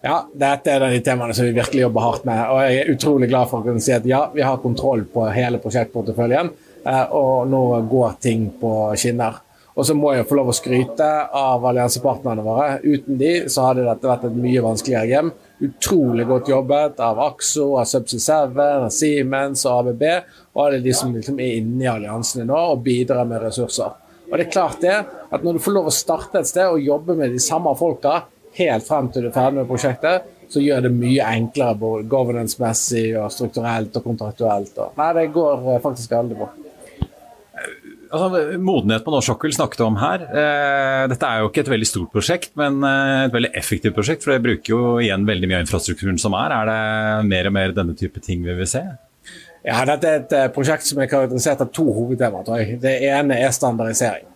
Ja, 0.02 0.16
dette 0.34 0.72
er 0.72 0.82
de 0.82 0.98
temaene 1.04 1.34
som 1.34 1.46
vi 1.46 1.54
virkelig 1.54 1.84
jobber 1.84 2.02
hardt 2.02 2.24
med. 2.26 2.40
Og 2.50 2.58
jeg 2.64 2.80
er 2.80 2.90
utrolig 2.90 3.28
glad 3.30 3.46
for 3.52 3.62
å 3.62 3.66
kunne 3.68 3.82
si 3.82 3.94
at 3.94 4.06
ja, 4.08 4.24
vi 4.34 4.42
har 4.42 4.58
kontroll 4.58 5.04
på 5.06 5.28
hele 5.30 5.60
prosjektporteføljen, 5.62 6.50
eh, 6.82 7.14
og 7.14 7.46
nå 7.50 7.62
går 7.90 8.16
ting 8.24 8.48
på 8.58 8.72
skinner. 8.98 9.38
Og 9.72 9.86
så 9.88 9.94
må 9.96 10.10
jeg 10.12 10.26
få 10.28 10.36
lov 10.36 10.50
å 10.50 10.56
skryte 10.56 11.06
av 11.38 11.62
alliansepartnerne 11.70 12.42
våre. 12.44 12.66
Uten 12.82 13.16
de 13.20 13.30
så 13.48 13.68
hadde 13.68 13.86
dette 13.86 14.10
vært 14.10 14.26
et 14.28 14.42
mye 14.42 14.64
vanskeligere 14.66 15.08
game. 15.08 15.32
Utrolig 15.62 16.26
godt 16.28 16.50
jobbet 16.50 17.00
av 17.00 17.22
Axo, 17.22 17.70
av 17.80 17.86
Subsea 17.88 18.50
7, 18.50 18.58
av 18.58 18.90
Siemens 18.92 19.64
og 19.70 19.94
ABB. 19.94 20.04
Og 20.52 20.66
alle 20.66 20.82
de 20.84 20.92
som 20.98 21.14
liksom 21.14 21.40
er 21.40 21.62
inne 21.62 21.86
i 21.86 21.88
alliansene 21.88 22.44
nå 22.50 22.58
og 22.74 22.82
bidrar 22.84 23.24
med 23.30 23.46
ressurser. 23.46 23.94
Og 24.28 24.36
det 24.36 24.48
er 24.48 24.52
klart 24.52 24.84
det, 24.84 24.98
at 25.32 25.42
Når 25.44 25.56
du 25.56 25.64
får 25.64 25.72
lov 25.78 25.88
å 25.88 25.94
starte 25.94 26.40
et 26.40 26.48
sted 26.48 26.68
og 26.68 26.80
jobbe 26.80 27.16
med 27.16 27.32
de 27.32 27.40
samme 27.40 27.72
folka 27.78 28.24
helt 28.58 28.86
frem 28.86 29.10
til 29.12 29.26
du 29.26 29.30
er 29.30 29.36
ferdig 29.36 29.62
med 29.62 29.70
prosjektet, 29.70 30.28
så 30.52 30.60
gjør 30.60 30.86
det 30.86 30.92
mye 30.94 31.28
enklere 31.38 31.78
både 31.80 32.08
governance-messig 32.12 33.06
og 33.20 33.32
strukturelt 33.32 33.96
og 33.96 34.04
kontraktuelt. 34.04 34.82
Nei, 34.98 35.12
det 35.18 35.30
går 35.34 35.70
eh, 35.70 35.80
faktisk 35.84 36.12
veldig 36.12 36.38
bra. 36.42 36.50
Altså, 38.12 38.58
modenhet 38.60 39.06
på 39.06 39.12
norsk 39.14 39.30
sokkel 39.30 39.54
snakket 39.56 39.84
om 39.86 39.94
her. 39.96 40.26
Eh, 40.28 41.04
dette 41.08 41.28
er 41.28 41.40
jo 41.40 41.48
ikke 41.48 41.62
et 41.64 41.70
veldig 41.72 41.88
stort 41.88 42.12
prosjekt, 42.12 42.52
men 42.60 42.82
eh, 42.84 43.28
et 43.28 43.36
veldig 43.36 43.52
effektivt 43.56 43.96
prosjekt. 43.96 44.26
For 44.26 44.34
det 44.34 44.44
bruker 44.44 44.74
jo 44.74 44.82
igjen 45.00 45.24
veldig 45.28 45.48
mye 45.48 45.62
av 45.62 45.64
infrastrukturen 45.64 46.20
som 46.20 46.36
er. 46.36 46.52
Er 46.58 46.68
det 46.68 47.30
mer 47.30 47.48
og 47.48 47.56
mer 47.56 47.72
denne 47.78 47.96
type 47.96 48.20
ting 48.24 48.44
vi 48.44 48.58
vil 48.58 48.68
se? 48.68 48.84
Ja, 49.62 49.78
Dette 49.86 50.10
er 50.10 50.20
et 50.26 50.52
prosjekt 50.52 50.84
som 50.84 51.00
er 51.00 51.08
karakterisert 51.08 51.62
av 51.64 51.70
to 51.72 51.86
hovedtemaer. 51.86 52.76
Det 52.82 52.96
ene 53.08 53.38
er 53.40 53.54
standardisering. 53.54 54.26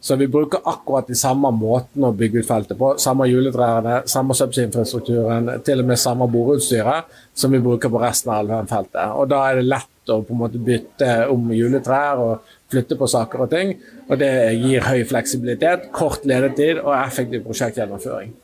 Så 0.00 0.16
vi 0.16 0.28
bruker 0.28 0.60
akkurat 0.64 1.08
de 1.08 1.16
samme 1.18 1.50
måtene 1.56 2.10
å 2.10 2.14
bygge 2.16 2.42
ut 2.42 2.48
feltet 2.48 2.78
på. 2.78 2.92
Samme 3.00 3.26
juletrærne, 3.30 4.02
samme 4.10 4.36
subsea-infrastrukturen, 4.36 5.48
til 5.66 5.82
og 5.82 5.88
med 5.88 6.00
samme 6.00 6.28
boreutstyret 6.30 7.10
som 7.34 7.54
vi 7.54 7.62
bruker 7.64 7.90
på 7.90 8.02
resten 8.02 8.30
av 8.30 8.44
Alvheim-feltet. 8.44 9.16
Og 9.16 9.28
Da 9.32 9.42
er 9.48 9.60
det 9.60 9.68
lett 9.70 10.12
å 10.12 10.20
på 10.22 10.34
en 10.34 10.42
måte 10.44 10.62
bytte 10.62 11.26
om 11.32 11.50
juletrær 11.50 12.22
og 12.22 12.56
flytte 12.70 12.98
på 12.98 13.08
saker 13.10 13.46
og 13.46 13.50
ting. 13.50 13.74
Og 14.08 14.18
Det 14.18 14.32
gir 14.60 14.84
høy 14.86 15.04
fleksibilitet, 15.04 15.90
kort 15.92 16.24
ledetid 16.24 16.78
og 16.78 16.94
effektiv 16.94 17.46
prosjektgjennomføring. 17.48 18.34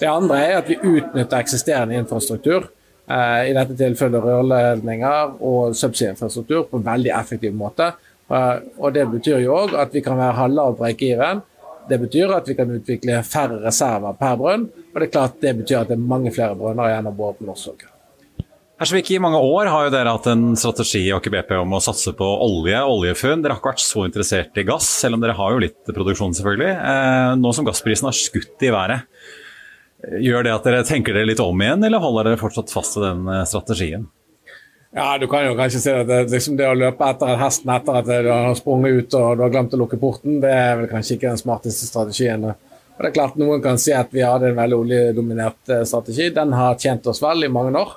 Det 0.00 0.08
andre 0.08 0.38
er 0.40 0.56
at 0.58 0.68
vi 0.68 0.80
utnytter 0.80 1.38
eksisterende 1.38 1.94
infrastruktur, 1.94 2.70
eh, 3.08 3.50
i 3.50 3.52
dette 3.52 3.76
tilfellet 3.76 4.24
rørledninger 4.24 5.36
og 5.40 5.76
subsea-infrastruktur, 5.76 6.64
på 6.70 6.78
en 6.78 6.88
veldig 6.88 7.12
effektiv 7.20 7.54
måte 7.54 7.92
og 8.30 8.92
Det 8.94 9.06
betyr 9.10 9.42
jo 9.44 9.56
òg 9.56 9.74
at 9.78 9.94
vi 9.94 10.00
kan 10.04 10.16
være 10.16 10.36
ha 10.38 10.46
lav 10.46 10.76
break-even. 10.78 11.42
Det 11.88 11.98
betyr 12.00 12.30
at 12.36 12.48
vi 12.48 12.54
kan 12.54 12.70
utvikle 12.70 13.22
færre 13.26 13.58
reserver 13.64 14.14
per 14.18 14.36
brønn. 14.40 14.68
Og 14.92 15.00
det 15.00 15.08
er 15.08 15.12
klart 15.12 15.40
det 15.42 15.56
betyr 15.58 15.82
at 15.82 15.90
det 15.90 15.98
er 15.98 16.10
mange 16.14 16.32
flere 16.34 16.56
brønner 16.58 16.92
igjen 16.92 17.10
å 17.10 17.16
bore 17.16 17.36
på 17.38 17.48
norsk 17.48 17.72
sokkel. 17.72 17.88
Hersvik, 18.82 19.12
I 19.14 19.20
mange 19.22 19.38
år 19.38 19.68
har 19.70 19.84
jo 19.86 19.90
dere 19.94 20.10
hatt 20.10 20.24
en 20.26 20.56
strategi 20.58 21.04
i 21.06 21.12
Aker 21.14 21.52
om 21.60 21.76
å 21.76 21.82
satse 21.82 22.10
på 22.18 22.26
olje, 22.26 22.80
oljefunn. 22.82 23.42
Dere 23.44 23.54
har 23.54 23.60
ikke 23.60 23.70
vært 23.76 23.84
så 23.84 24.02
interessert 24.08 24.58
i 24.58 24.64
gass, 24.66 24.88
selv 25.04 25.14
om 25.14 25.22
dere 25.22 25.36
har 25.38 25.54
jo 25.54 25.60
litt 25.62 25.86
produksjon, 25.86 26.34
selvfølgelig. 26.34 26.72
Eh, 26.90 27.34
nå 27.38 27.52
som 27.54 27.68
gassprisen 27.68 28.08
har 28.08 28.16
skutt 28.18 28.64
i 28.66 28.72
været, 28.74 29.04
gjør 30.26 30.48
det 30.48 30.54
at 30.56 30.66
dere 30.66 30.82
tenker 30.88 31.14
dere 31.14 31.30
litt 31.30 31.44
om 31.44 31.62
igjen, 31.62 31.86
eller 31.86 32.02
holder 32.02 32.32
dere 32.32 32.42
fortsatt 32.42 32.74
fast 32.74 32.98
i 32.98 33.04
den 33.04 33.22
eh, 33.30 33.44
strategien? 33.46 34.08
Ja, 34.94 35.18
du 35.18 35.24
kan 35.26 35.46
jo 35.46 35.54
kanskje 35.56 35.80
si 35.80 35.92
at 35.92 36.04
det, 36.08 36.18
liksom 36.28 36.58
det 36.58 36.66
å 36.68 36.76
løpe 36.76 37.06
etter 37.08 37.30
en 37.32 37.40
hesten 37.40 37.70
etter 37.72 37.96
at 38.02 38.08
du 38.10 38.28
har 38.28 38.52
sprunget 38.58 38.98
ut 38.98 39.14
og 39.16 39.38
du 39.38 39.44
har 39.46 39.54
glemt 39.54 39.72
å 39.72 39.80
lukke 39.80 39.96
porten, 40.00 40.36
det 40.42 40.50
er 40.52 40.74
vel 40.82 40.90
kanskje 40.90 41.16
ikke 41.16 41.30
den 41.30 41.40
smarteste 41.40 41.88
strategien 41.88 42.44
Og 42.44 42.98
det 42.98 43.08
er 43.08 43.14
klart 43.16 43.38
Noen 43.40 43.62
kan 43.64 43.80
si 43.80 43.94
at 43.96 44.12
vi 44.12 44.20
hadde 44.20 44.50
en 44.50 44.58
veldig 44.58 44.76
oljedominert 44.82 45.72
eh, 45.72 45.86
strategi. 45.88 46.28
Den 46.36 46.52
har 46.52 46.76
tjent 46.78 47.08
oss 47.08 47.22
vel 47.24 47.46
i 47.46 47.50
mange 47.50 47.72
år. 47.80 47.94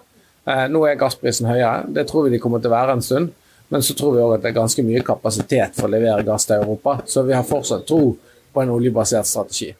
Eh, 0.48 0.64
nå 0.72 0.86
er 0.88 0.96
gassprisen 0.98 1.50
høyere. 1.52 1.84
Det 1.92 2.08
tror 2.08 2.26
vi 2.26 2.38
de 2.38 2.40
kommer 2.42 2.64
til 2.64 2.72
å 2.72 2.78
være 2.78 2.96
en 2.96 3.04
stund. 3.04 3.34
Men 3.68 3.84
så 3.84 3.94
tror 3.98 4.16
vi 4.16 4.24
òg 4.24 4.38
at 4.38 4.46
det 4.46 4.54
er 4.54 4.60
ganske 4.62 4.86
mye 4.88 5.04
kapasitet 5.06 5.76
for 5.76 5.90
å 5.90 5.92
levere 5.92 6.24
gass 6.26 6.48
til 6.48 6.62
Europa. 6.62 7.02
Så 7.12 7.26
vi 7.28 7.36
har 7.36 7.44
fortsatt 7.46 7.84
tro 7.90 8.16
på 8.16 8.64
en 8.64 8.72
oljebasert 8.72 9.28
strategi. 9.28 9.74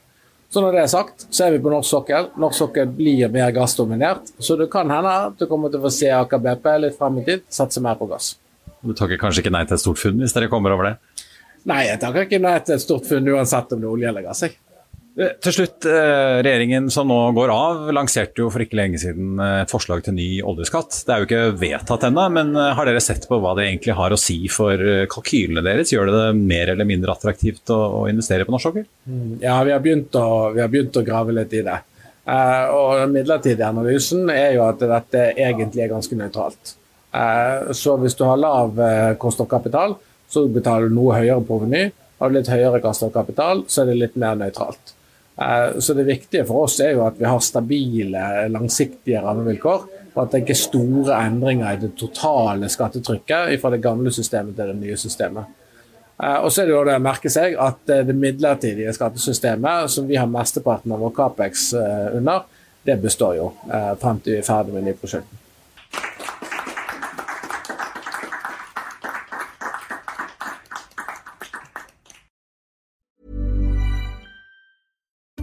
Så 0.56 0.62
når 0.64 0.72
det 0.72 0.84
er 0.86 0.88
sagt, 0.88 1.26
så 1.36 1.50
er 1.50 1.52
vi 1.52 1.58
på 1.60 1.68
norsk 1.68 1.90
sokkel. 1.90 2.30
Norsk 2.40 2.62
sokkel 2.62 2.88
blir 2.96 3.28
mer 3.28 3.50
gassdominert. 3.52 4.30
Så 4.40 4.56
det 4.56 4.70
kan 4.72 4.88
hende 4.88 5.12
at 5.12 5.34
du 5.36 5.50
kommer 5.52 5.68
til 5.68 5.82
å 5.82 5.84
få 5.84 5.92
se 5.92 6.08
Aker 6.16 6.40
BP 6.46 6.70
litt 6.80 6.96
frem 6.96 7.18
i 7.20 7.24
tid 7.28 7.44
satse 7.52 7.84
mer 7.84 7.98
på 8.00 8.08
gass. 8.08 8.38
Du 8.80 8.94
takker 8.96 9.20
kanskje 9.20 9.44
ikke 9.44 9.52
nei 9.52 9.66
til 9.68 9.76
et 9.76 9.84
stort 9.84 10.00
funn 10.00 10.24
hvis 10.24 10.32
dere 10.32 10.48
kommer 10.48 10.72
over 10.72 10.88
det? 10.88 10.94
Nei, 11.68 11.82
jeg 11.90 12.00
takker 12.00 12.30
ikke 12.30 12.40
nei 12.40 12.54
til 12.64 12.78
et 12.78 12.86
stort 12.86 13.10
funn 13.10 13.28
uansett 13.34 13.76
om 13.76 13.84
det 13.84 13.90
er 13.90 13.98
olje 13.98 14.14
eller 14.14 14.28
gass. 14.30 14.46
Jeg. 14.48 14.56
Eh, 15.16 15.32
til 15.40 15.54
slutt, 15.56 15.86
eh, 15.88 16.42
Regjeringen 16.44 16.90
som 16.92 17.08
nå 17.08 17.18
går 17.38 17.52
av, 17.54 17.86
lanserte 17.96 18.42
jo 18.42 18.50
for 18.52 18.64
ikke 18.64 18.76
lenge 18.76 19.00
siden 19.00 19.40
eh, 19.40 19.62
et 19.64 19.72
forslag 19.72 20.04
til 20.04 20.16
ny 20.18 20.28
oljeskatt. 20.44 20.98
Det 21.08 21.14
er 21.14 21.22
jo 21.22 21.28
ikke 21.30 21.60
vedtatt 21.62 22.04
ennå, 22.10 22.26
men 22.36 22.52
har 22.56 22.88
dere 22.88 23.04
sett 23.04 23.28
på 23.30 23.40
hva 23.40 23.54
det 23.56 23.70
egentlig 23.70 23.96
har 23.96 24.12
å 24.12 24.20
si 24.20 24.42
for 24.52 24.82
kalkylene 25.12 25.64
deres? 25.64 25.94
Gjør 25.94 26.12
det 26.12 26.18
det 26.20 26.42
mer 26.42 26.74
eller 26.74 26.90
mindre 26.90 27.16
attraktivt 27.16 27.72
å, 27.72 28.06
investere 28.12 28.48
på 28.48 28.56
norsk 28.56 28.68
sokkel? 28.68 28.88
Mm, 29.08 29.38
ja, 29.44 29.56
vi 29.64 29.72
har, 29.72 29.86
å, 30.20 30.26
vi 30.56 30.64
har 30.64 30.74
begynt 30.74 31.00
å 31.00 31.06
grave 31.08 31.36
litt 31.38 31.56
i 31.56 31.64
det. 31.64 31.78
Og 32.26 32.92
Den 33.00 33.14
midlertidige 33.14 33.70
analysen 33.70 34.28
er 34.34 34.56
jo 34.56 34.64
at 34.66 34.82
dette 34.82 35.28
egentlig 35.36 35.84
er 35.86 35.92
ganske 35.92 36.18
nøytralt. 36.18 36.74
Så 37.78 37.94
hvis 38.02 38.18
du 38.18 38.26
har 38.26 38.42
lav 38.42 38.82
kost 39.22 39.44
av 39.44 39.48
kapital, 39.52 39.94
så 40.28 40.48
betaler 40.50 40.90
du 40.90 40.98
noe 40.98 41.22
høyere 41.22 41.46
proveny. 41.46 41.86
Har 42.20 42.32
du 42.32 42.40
litt 42.40 42.50
høyere 42.50 42.82
kost 42.84 43.06
av 43.06 43.14
kapital, 43.14 43.64
så 43.70 43.84
er 43.84 43.92
det 43.92 44.00
litt 44.02 44.18
mer 44.20 44.42
nøytralt. 44.42 44.95
Eh, 45.38 45.80
så 45.80 45.94
det 45.94 46.04
viktige 46.04 46.46
for 46.48 46.66
oss 46.66 46.80
er 46.80 46.96
jo 46.96 47.04
at 47.06 47.20
vi 47.20 47.28
har 47.28 47.44
stabile, 47.44 48.24
langsiktige 48.52 49.22
rammevilkår. 49.24 49.86
Og 50.16 50.24
at 50.24 50.32
det 50.32 50.44
ikke 50.44 50.56
er 50.56 50.62
store 50.62 51.20
endringer 51.28 51.74
i 51.74 51.82
det 51.82 51.92
totale 52.00 52.70
skattetrykket 52.72 53.56
fra 53.62 53.72
det 53.74 53.84
gamle 53.84 54.14
systemet 54.16 54.56
til 54.56 54.72
det 54.72 54.80
nye 54.80 54.98
systemet. 55.00 55.56
Eh, 56.24 56.38
og 56.40 56.52
så 56.52 56.64
er 56.64 56.70
det 56.70 56.76
jo 56.76 56.84
det 56.88 57.00
å 57.00 57.04
merke 57.04 57.32
seg 57.32 57.58
at 57.60 57.92
eh, 57.92 58.06
det 58.08 58.16
midlertidige 58.18 58.96
skattesystemet, 58.96 59.92
som 59.92 60.08
vi 60.08 60.20
har 60.20 60.32
mesteparten 60.32 60.96
av 60.96 61.04
vår 61.04 61.16
Capex 61.18 61.72
under, 61.76 62.46
det 62.86 63.00
består 63.02 63.40
jo 63.40 63.48
frem 63.98 64.20
til 64.22 64.36
vi 64.36 64.42
er 64.44 64.46
ferdig 64.46 64.76
med 64.76 64.86
nyprosjektet. 64.86 65.45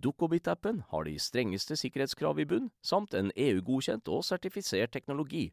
Dukkobit-appen 0.00 0.82
har 0.90 1.04
de 1.04 1.16
strengeste 1.18 1.76
sikkerhetskrav 1.76 2.40
i 2.40 2.48
bunn, 2.48 2.70
samt 2.82 3.14
en 3.14 3.32
EU-godkjent 3.36 4.08
og 4.08 4.24
sertifisert 4.26 4.92
teknologi. 4.92 5.50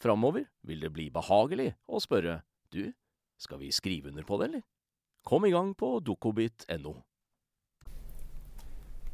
Framover 0.00 0.46
vil 0.62 0.80
det 0.80 0.92
bli 0.94 1.10
behagelig 1.12 1.74
å 1.88 2.00
spørre 2.00 2.40
du, 2.72 2.92
skal 3.40 3.60
vi 3.60 3.72
skrive 3.72 4.12
under 4.12 4.24
på 4.24 4.40
det, 4.40 4.50
eller? 4.50 4.66
Kom 5.26 5.44
i 5.44 5.52
gang 5.52 5.74
på 5.76 5.98
dukkobit.no. 6.04 6.96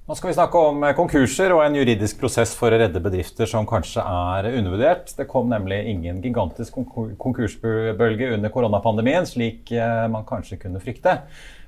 Nå 0.06 0.14
skal 0.14 0.30
vi 0.30 0.36
snakke 0.36 0.60
om 0.68 0.84
konkurser 0.94 1.50
og 1.50 1.64
en 1.64 1.74
juridisk 1.74 2.20
prosess 2.20 2.52
for 2.54 2.70
å 2.70 2.76
redde 2.78 3.00
bedrifter 3.02 3.48
som 3.50 3.66
kanskje 3.66 4.04
er 4.06 4.46
undervurdert. 4.52 5.10
Det 5.18 5.26
kom 5.26 5.48
nemlig 5.50 5.80
ingen 5.90 6.20
gigantisk 6.22 6.78
konkursbølge 7.18 8.28
under 8.36 8.52
koronapandemien, 8.54 9.26
slik 9.26 9.72
eh, 9.74 10.04
man 10.12 10.22
kanskje 10.28 10.60
kunne 10.62 10.78
frykte. 10.84 11.16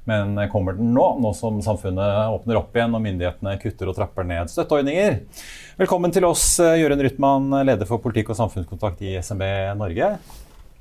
Men 0.08 0.38
kommer 0.48 0.72
den 0.72 0.94
nå, 0.96 1.04
nå 1.20 1.34
som 1.36 1.58
samfunnet 1.60 2.30
åpner 2.32 2.56
opp 2.56 2.76
igjen 2.76 2.94
og 2.96 3.02
myndighetene 3.04 3.58
kutter 3.60 3.90
og 3.90 3.96
trapper 3.98 4.24
ned 4.24 4.48
støtteordninger? 4.48 5.18
Velkommen 5.76 6.14
til 6.14 6.24
oss, 6.24 6.54
eh, 6.64 6.78
Jørund 6.80 7.04
Rytman, 7.04 7.50
leder 7.68 7.84
for 7.88 8.00
politikk 8.00 8.32
og 8.32 8.38
samfunnskontakt 8.38 9.02
i 9.04 9.18
SMB 9.20 9.44
Norge. 9.76 10.08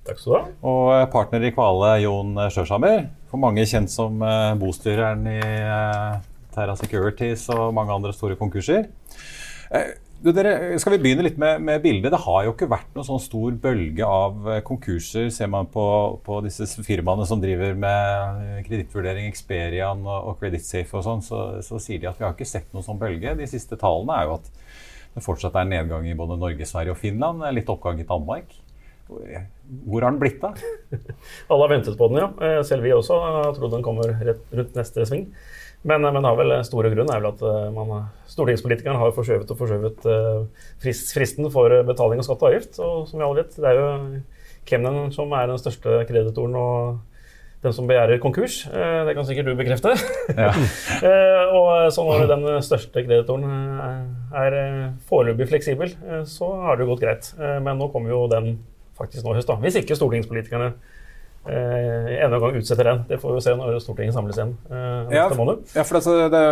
Takk 0.07 0.21
skal 0.21 0.31
du 0.31 0.37
ha. 0.37 0.43
Og 0.71 1.11
partner 1.11 1.43
i 1.43 1.51
Kvale, 1.51 1.91
Jon 2.05 2.39
Sjøshammer. 2.47 3.09
For 3.27 3.43
mange 3.43 3.67
kjent 3.67 3.91
som 3.91 4.23
eh, 4.23 4.55
bostyreren 4.61 5.27
i 5.27 5.41
eh, 5.43 6.23
Terra 6.55 6.79
Securities 6.79 7.49
og 7.51 7.75
mange 7.75 7.99
andre 7.99 8.15
store 8.15 8.39
konkurser. 8.39 8.87
Dere, 10.17 10.79
skal 10.81 10.95
vi 10.95 10.97
begynne 11.03 11.27
litt 11.27 11.35
med, 11.37 11.61
med, 11.61 11.77
bildet? 11.83 12.09
Det 12.09 12.19
har 12.23 12.45
jo 12.47 12.53
ikke 12.55 12.69
vært 12.71 12.95
noen 12.97 13.05
sånn 13.05 13.21
stor 13.21 13.53
bølge 13.61 14.05
av 14.05 14.47
eh, 14.49 14.61
konkurser. 14.65 15.27
Ser 15.33 15.51
man 15.53 15.69
på, 15.69 15.83
på 16.25 16.39
disse 16.41 16.65
firmaene 16.81 17.27
som 17.29 17.41
driver 17.41 17.77
med 17.77 18.41
eh, 18.41 18.63
kredittvurdering, 18.65 19.29
Experian 19.29 20.01
og, 20.07 20.31
og 20.31 20.39
Creditsafe 20.41 20.97
og 20.97 21.05
sånn, 21.05 21.21
så, 21.21 21.41
så, 21.65 21.77
sier 21.83 22.01
de 22.01 22.09
at 22.09 22.17
vi 22.17 22.25
har 22.25 22.33
ikke 22.33 22.49
sett 22.49 22.73
noen 22.73 22.87
sånn 22.87 22.97
bølge. 23.01 23.35
De 23.37 23.49
siste 23.49 23.77
tallene 23.77 24.17
er 24.17 24.25
jo 24.25 24.39
at 24.39 24.49
det 25.13 25.25
fortsatt 25.25 25.55
er 25.61 25.69
nedgang 25.69 26.09
i 26.09 26.17
både 26.17 26.39
Norge, 26.41 26.65
Sverige 26.65 26.97
og 26.97 27.01
Finland. 27.01 27.45
Litt 27.53 27.69
oppgang 27.69 28.01
i 28.01 28.09
Danmark. 28.09 28.57
Hvor 29.07 30.01
har 30.01 30.09
den 30.09 30.19
blitt 30.19 30.41
av? 30.43 30.57
Alle 31.51 31.61
har 31.61 31.71
ventet 31.75 31.97
på 31.99 32.09
den, 32.09 32.23
ja. 32.25 32.31
Eh, 32.41 32.63
selv 32.65 32.89
vi 32.89 32.95
også 32.95 33.21
har 33.21 33.53
trodd 33.53 33.77
den 33.77 33.85
kommer 33.85 34.17
rett 34.17 34.49
rundt 34.49 34.81
neste 34.81 35.05
sving. 35.07 35.29
Men, 35.85 36.01
men 36.01 36.25
har 36.25 36.37
vel 36.39 36.53
store 36.65 36.89
grunn 36.93 37.11
er 37.13 37.21
vel 37.21 37.29
at 37.29 37.43
eh, 37.45 37.67
man, 37.75 38.07
stortingspolitikeren 38.31 38.97
har 38.99 39.13
forskjøvet 39.15 39.51
og 39.53 39.59
forskjøvet 39.59 40.07
eh, 40.09 40.71
frist, 40.83 41.11
fristen 41.15 41.51
for 41.53 41.73
betaling 41.87 42.21
av 42.21 42.27
skatt 42.27 42.41
og 42.41 42.49
avgift. 42.49 42.79
Og 42.83 43.05
som 43.09 43.19
vi 43.19 43.27
alle 43.27 43.43
vet, 43.43 43.59
det 43.59 43.69
er 43.69 43.81
jo 43.81 43.91
Kemnen 44.67 45.13
som 45.15 45.31
er 45.31 45.45
den 45.47 45.59
største 45.61 46.01
kreditoren 46.09 46.55
og 46.59 46.97
den 47.63 47.73
som 47.73 47.87
begjærer 47.87 48.19
konkurs. 48.19 48.59
Eh, 48.67 49.03
det 49.07 49.13
kan 49.15 49.27
sikkert 49.29 49.47
du 49.47 49.53
bekrefte. 49.59 49.93
Ja. 50.35 50.49
og 51.57 51.87
så 51.93 52.03
når 52.03 52.25
den 52.33 52.49
største 52.65 53.05
kreditoren 53.05 53.45
er 54.35 54.57
foreløpig 55.07 55.47
fleksibel, 55.53 55.93
så 56.27 56.51
har 56.65 56.75
det 56.75 56.83
jo 56.83 56.91
gått 56.91 57.05
greit. 57.05 57.31
Men 57.37 57.79
nå 57.79 57.87
kommer 57.93 58.11
jo 58.11 58.25
den 58.31 58.57
faktisk 58.97 59.23
nå 59.23 59.33
i 59.33 59.39
høst, 59.39 59.47
da. 59.47 59.55
Hvis 59.61 59.79
ikke 59.79 59.95
stortingspolitikerne 59.95 60.73
eh, 61.49 62.11
enda 62.23 62.37
en 62.37 62.43
gang 62.43 62.59
utsetter 62.59 62.89
den. 62.91 63.03
Det 63.09 63.19
får 63.21 63.35
vi 63.37 63.43
se 63.45 63.55
når 63.59 63.79
Stortinget 63.83 64.15
samles 64.15 64.39
igjen 64.39 64.53
eh, 64.69 65.15
ja, 65.15 65.27
ja, 65.27 65.85
for 65.87 65.99
det, 65.99 66.29
det, 66.33 66.43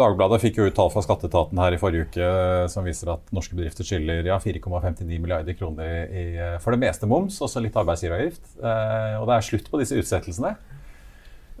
Dagbladet 0.00 0.40
fikk 0.42 0.60
jo 0.60 0.68
ut 0.68 0.76
tall 0.76 0.92
fra 0.92 1.04
skatteetaten 1.04 1.60
her 1.62 1.76
i 1.76 1.80
forrige 1.80 2.08
uke 2.08 2.26
eh, 2.26 2.66
som 2.72 2.86
viser 2.86 3.14
at 3.14 3.32
norske 3.34 3.56
bedrifter 3.58 3.86
skylder 3.86 4.26
ja, 4.28 4.38
4,59 4.42 5.06
milliarder 5.16 5.56
kroner 5.58 6.06
i, 6.10 6.26
for 6.62 6.74
det 6.74 6.82
meste 6.84 7.08
moms, 7.10 7.40
også 7.44 7.62
litt 7.62 7.76
arbeidsgiveravgift. 7.78 8.44
Eh, 8.58 9.16
og 9.20 9.28
det 9.28 9.36
er 9.36 9.48
slutt 9.48 9.70
på 9.72 9.80
disse 9.82 9.98
utsettelsene. 9.98 10.54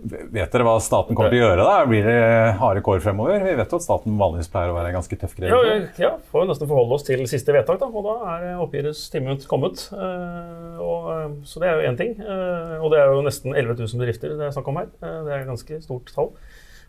Vet 0.02 0.50
dere 0.50 0.64
hva 0.66 0.74
staten 0.82 1.14
kommer 1.14 1.30
til 1.30 1.38
å 1.38 1.44
gjøre? 1.44 1.62
da? 1.62 1.74
Blir 1.86 2.06
det 2.06 2.22
harde 2.58 2.80
kår 2.82 3.02
fremover? 3.04 3.44
Vi 3.46 3.54
vet 3.58 3.70
jo 3.70 3.78
at 3.78 3.84
staten 3.84 4.16
vanligvis 4.18 4.50
pleier 4.50 4.72
å 4.72 4.74
være 4.74 4.90
en 4.90 4.96
ganske 4.98 5.18
tøff 5.20 5.36
Ja, 5.44 5.60
ja, 6.00 6.10
får 6.32 6.48
nesten 6.48 6.70
forholde 6.70 6.96
oss 6.96 7.06
til 7.06 7.22
siste 7.30 7.54
vedtak, 7.54 7.78
da. 7.78 7.86
Og 7.86 8.08
da 8.08 8.32
er 8.32 8.62
oppgjørets 8.64 9.04
time 9.14 9.36
kommet. 9.46 9.84
Uh, 9.94 10.80
og, 10.82 11.06
uh, 11.06 11.38
så 11.46 11.62
det 11.62 11.70
er 11.70 11.78
jo 11.78 11.92
én 11.92 11.98
ting. 12.00 12.16
Uh, 12.18 12.82
og 12.82 12.90
det 12.94 12.98
er 12.98 13.14
jo 13.14 13.22
nesten 13.28 13.54
11 13.54 13.78
000 13.78 14.02
bedrifter 14.02 14.34
det 14.38 14.48
er 14.48 14.54
snakk 14.56 14.70
om 14.72 14.82
her. 14.82 14.90
det 14.98 15.30
er 15.30 15.44
et 15.44 15.50
ganske 15.52 15.80
stort 15.86 16.14
tall. 16.16 16.32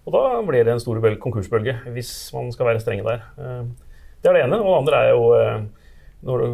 Og 0.03 0.17
da 0.17 0.23
blir 0.47 0.65
det 0.65 0.73
en 0.73 0.81
stor 0.81 0.97
konkursbølge, 1.21 1.77
hvis 1.93 2.13
man 2.35 2.49
skal 2.55 2.71
være 2.71 2.81
strenge 2.81 3.05
der. 3.05 3.21
det 4.23 4.31
er 4.31 4.39
det 4.39 4.45
ene. 4.47 4.57
Og 4.57 4.71
det 4.71 4.79
andre 4.81 5.03
er 5.03 5.13
jo 5.13 5.27
når 6.23 6.47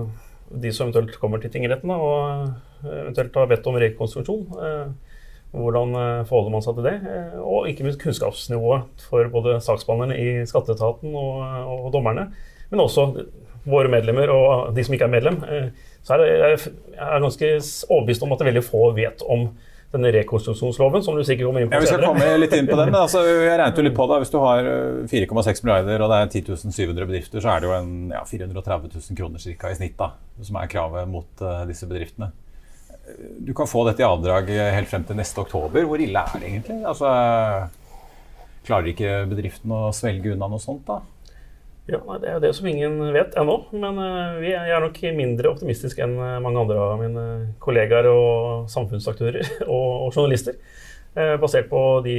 de 0.60 0.74
som 0.74 0.90
eventuelt 0.90 1.16
kommer 1.22 1.40
til 1.40 1.54
tingretten 1.54 1.94
og 1.94 2.84
eventuelt 2.84 3.36
har 3.38 3.50
bedt 3.50 3.68
om 3.70 3.78
rekonstruksjon 3.80 4.44
hvordan 5.52 5.96
eh, 5.98 6.26
forholder 6.30 6.54
man 6.54 6.64
seg 6.64 6.78
til 6.78 6.86
det? 6.86 6.96
Eh, 7.10 7.38
og 7.42 7.70
ikke 7.70 7.86
minst 7.86 8.02
kunnskapsnivået 8.04 9.06
for 9.10 9.32
både 9.34 9.58
saksbehandlerne 9.66 10.18
i 10.18 10.46
skatteetaten 10.50 11.16
og, 11.16 11.40
og, 11.66 11.88
dommerne. 11.94 12.28
Men 12.70 12.84
også 12.86 13.08
våre 13.70 13.90
medlemmer 13.92 14.30
og 14.32 14.76
de 14.76 14.86
som 14.86 14.94
ikke 14.96 15.08
er 15.10 15.16
medlem. 15.16 15.42
Eh, 15.50 15.72
så 16.06 16.16
er 16.16 16.28
jeg 16.28 16.60
er 17.00 17.26
ganske 17.26 17.50
overbevist 17.90 18.24
om 18.24 18.36
at 18.36 18.42
det 18.42 18.52
veldig 18.52 18.66
få 18.66 18.92
vet 18.98 19.26
om 19.26 19.50
denne 19.90 20.12
rekonstruksjonsloven, 20.14 21.02
som 21.02 21.16
du 21.18 21.24
sikkert 21.26 21.48
kommer 21.48 21.64
inn 21.64 21.72
på 21.72 21.80
ja, 21.80 21.82
Vi 21.82 21.90
skal 21.90 22.04
komme 22.04 22.28
litt 22.38 22.52
inn 22.54 22.68
på 22.70 22.76
den, 22.78 22.92
men 22.92 23.00
altså, 23.00 23.24
jeg 23.26 23.56
regnet 23.58 23.80
jo 23.80 23.86
litt 23.88 23.96
på 23.98 24.06
det. 24.12 24.20
Hvis 24.22 24.32
du 24.36 24.38
har 24.44 24.68
4,6 25.10 25.64
milliarder 25.66 26.04
og 26.06 26.14
det 26.14 26.20
er 26.20 26.30
10 26.44 26.60
700 26.76 27.08
bedrifter, 27.10 27.42
så 27.42 27.56
er 27.56 27.64
det 27.64 27.72
jo 27.72 27.74
en, 27.74 27.96
ja, 28.14 28.22
430 28.22 28.94
000 28.94 29.18
kroner 29.18 29.42
cirka 29.42 29.74
i 29.74 29.80
snitt 29.80 29.98
da, 29.98 30.12
som 30.46 30.62
er 30.62 30.70
kravet 30.70 31.10
mot 31.10 31.42
uh, 31.42 31.66
disse 31.66 31.90
bedriftene 31.90 32.30
du 33.40 33.54
kan 33.58 33.70
få 33.70 33.84
dette 33.88 34.04
i 34.04 34.08
avdrag 34.08 34.50
helt 34.50 34.90
frem 34.92 35.06
til 35.08 35.18
neste 35.20 35.42
oktober. 35.42 35.86
Hvor 35.88 36.02
ille 36.02 36.22
er 36.22 36.42
det 36.42 36.50
egentlig? 36.50 36.80
Altså, 36.88 37.14
klarer 38.68 38.92
ikke 38.92 39.24
bedriften 39.30 39.74
å 39.74 39.88
svelge 39.96 40.36
unna 40.36 40.50
noe 40.52 40.62
sånt, 40.64 40.86
da? 40.88 41.02
Ja, 41.90 42.00
Det 42.22 42.28
er 42.28 42.36
jo 42.36 42.44
det 42.44 42.52
som 42.54 42.68
ingen 42.70 43.00
vet 43.16 43.38
ennå. 43.40 43.56
Men 43.74 43.98
uh, 43.98 44.38
vi 44.42 44.54
er, 44.54 44.76
nok 44.84 45.00
mindre 45.18 45.54
optimistiske 45.54 46.04
enn 46.06 46.18
uh, 46.20 46.38
mange 46.44 46.62
andre 46.62 46.84
av 46.84 47.02
mine 47.02 47.26
kollegaer 47.64 48.10
og 48.12 48.70
samfunnsaktører 48.70 49.42
og, 49.66 50.14
journalister. 50.14 50.60
Basert 51.42 51.66
på 51.72 51.80
de 52.06 52.14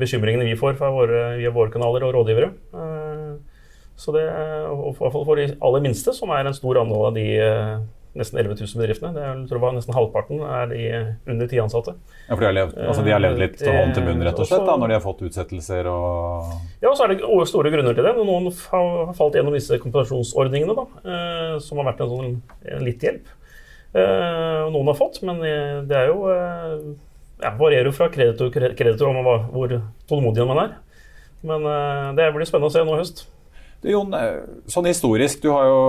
bekymringene 0.00 0.46
vi 0.48 0.56
får 0.58 0.78
våre, 0.80 1.18
via 1.38 1.50
våre 1.54 1.70
kanaler 1.70 2.06
og 2.06 2.14
rådgivere. 2.16 2.48
så 4.00 4.14
det, 4.16 4.22
og 4.72 4.96
for, 4.96 5.12
for 5.12 5.36
de 5.36 5.50
aller 5.60 5.84
minste, 5.84 6.14
som 6.16 6.32
er 6.32 6.48
en 6.48 6.56
stor 6.56 6.80
andel 6.80 7.04
av 7.10 7.14
de 7.14 7.26
nesten 8.18 8.38
11 8.40 8.56
000 8.58 8.80
bedriftene. 8.82 9.12
Det 9.14 9.22
er, 9.22 9.36
jeg 9.40 9.48
tror 9.50 9.62
var 9.62 9.74
Nesten 9.76 9.94
halvparten 9.96 10.42
er 10.42 10.70
de 10.72 10.82
under 11.32 11.50
ti 11.50 11.60
ansatte. 11.62 11.94
Ja, 12.26 12.32
for 12.34 12.42
de 12.42 12.48
har 12.48 12.56
levd, 12.56 12.76
altså 12.90 13.04
de 13.06 13.14
har 13.14 13.22
levd 13.22 13.42
litt 13.42 13.56
til 13.60 13.74
hånd 13.74 13.94
til 13.96 14.06
munn, 14.06 14.24
rett 14.26 14.42
og 14.42 14.48
slett, 14.48 14.64
da, 14.66 14.76
når 14.80 14.90
de 14.90 14.96
har 14.98 15.04
fått 15.04 15.24
utsettelser 15.28 15.88
og 15.92 16.50
Ja, 16.82 16.90
og 16.90 16.96
så 16.98 17.06
er 17.06 17.14
det 17.14 17.30
store 17.50 17.72
grunner 17.74 17.96
til 17.96 18.08
det. 18.08 18.14
Noen 18.18 18.50
har 18.50 19.14
falt 19.18 19.38
gjennom 19.38 19.56
disse 19.56 19.78
kompensasjonsordningene, 19.82 20.76
da, 20.78 20.86
eh, 21.14 21.54
som 21.64 21.80
har 21.80 21.90
vært 21.92 22.04
en 22.04 22.12
sånn 22.14 22.36
en 22.74 22.86
litt 22.86 23.06
hjelp. 23.06 23.32
Eh, 23.94 24.66
noen 24.74 24.92
har 24.92 24.98
fått, 24.98 25.22
men 25.26 25.40
det 25.88 25.96
er 25.96 26.12
jo 26.12 26.26
ja, 27.38 27.54
varierer 27.54 27.88
jo 27.88 27.94
fra 27.94 28.10
kreditor 28.12 28.50
til 28.52 28.74
kreditor 28.76 29.14
om 29.14 29.22
hvor 29.54 29.78
tålmodig 30.10 30.46
man 30.50 30.64
er. 30.66 30.78
Men 31.46 31.66
det 32.18 32.32
blir 32.34 32.48
spennende 32.50 32.72
å 32.72 32.74
se 32.74 32.82
nå 32.82 32.96
i 32.96 33.02
høst. 33.04 33.28
Du, 33.78 33.90
Jon, 33.92 34.14
eh, 34.14 34.40
sånn 34.66 34.88
historisk, 34.90 35.38
du 35.44 35.52
har 35.54 35.68
jo 35.68 35.82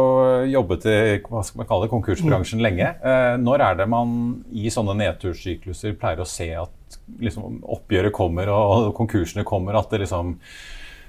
jobbet 0.52 0.86
i 0.86 0.98
hva 1.24 1.42
skal 1.46 1.64
man 1.64 1.70
kalle 1.70 1.88
det, 1.88 1.94
konkursbransjen 1.94 2.62
lenge. 2.62 2.92
Eh, 3.02 3.38
når 3.42 3.64
er 3.66 3.80
det 3.80 3.88
man 3.90 4.12
i 4.54 4.70
sånne 4.74 4.94
nedturssykluser 5.00 5.96
pleier 5.98 6.22
å 6.22 6.28
se 6.30 6.52
at 6.62 7.00
liksom, 7.18 7.64
oppgjøret 7.66 8.14
kommer 8.14 8.52
og 8.54 8.92
konkursene 8.98 9.46
kommer? 9.48 9.80
At 9.80 9.90
det 9.90 10.04
liksom 10.04 10.36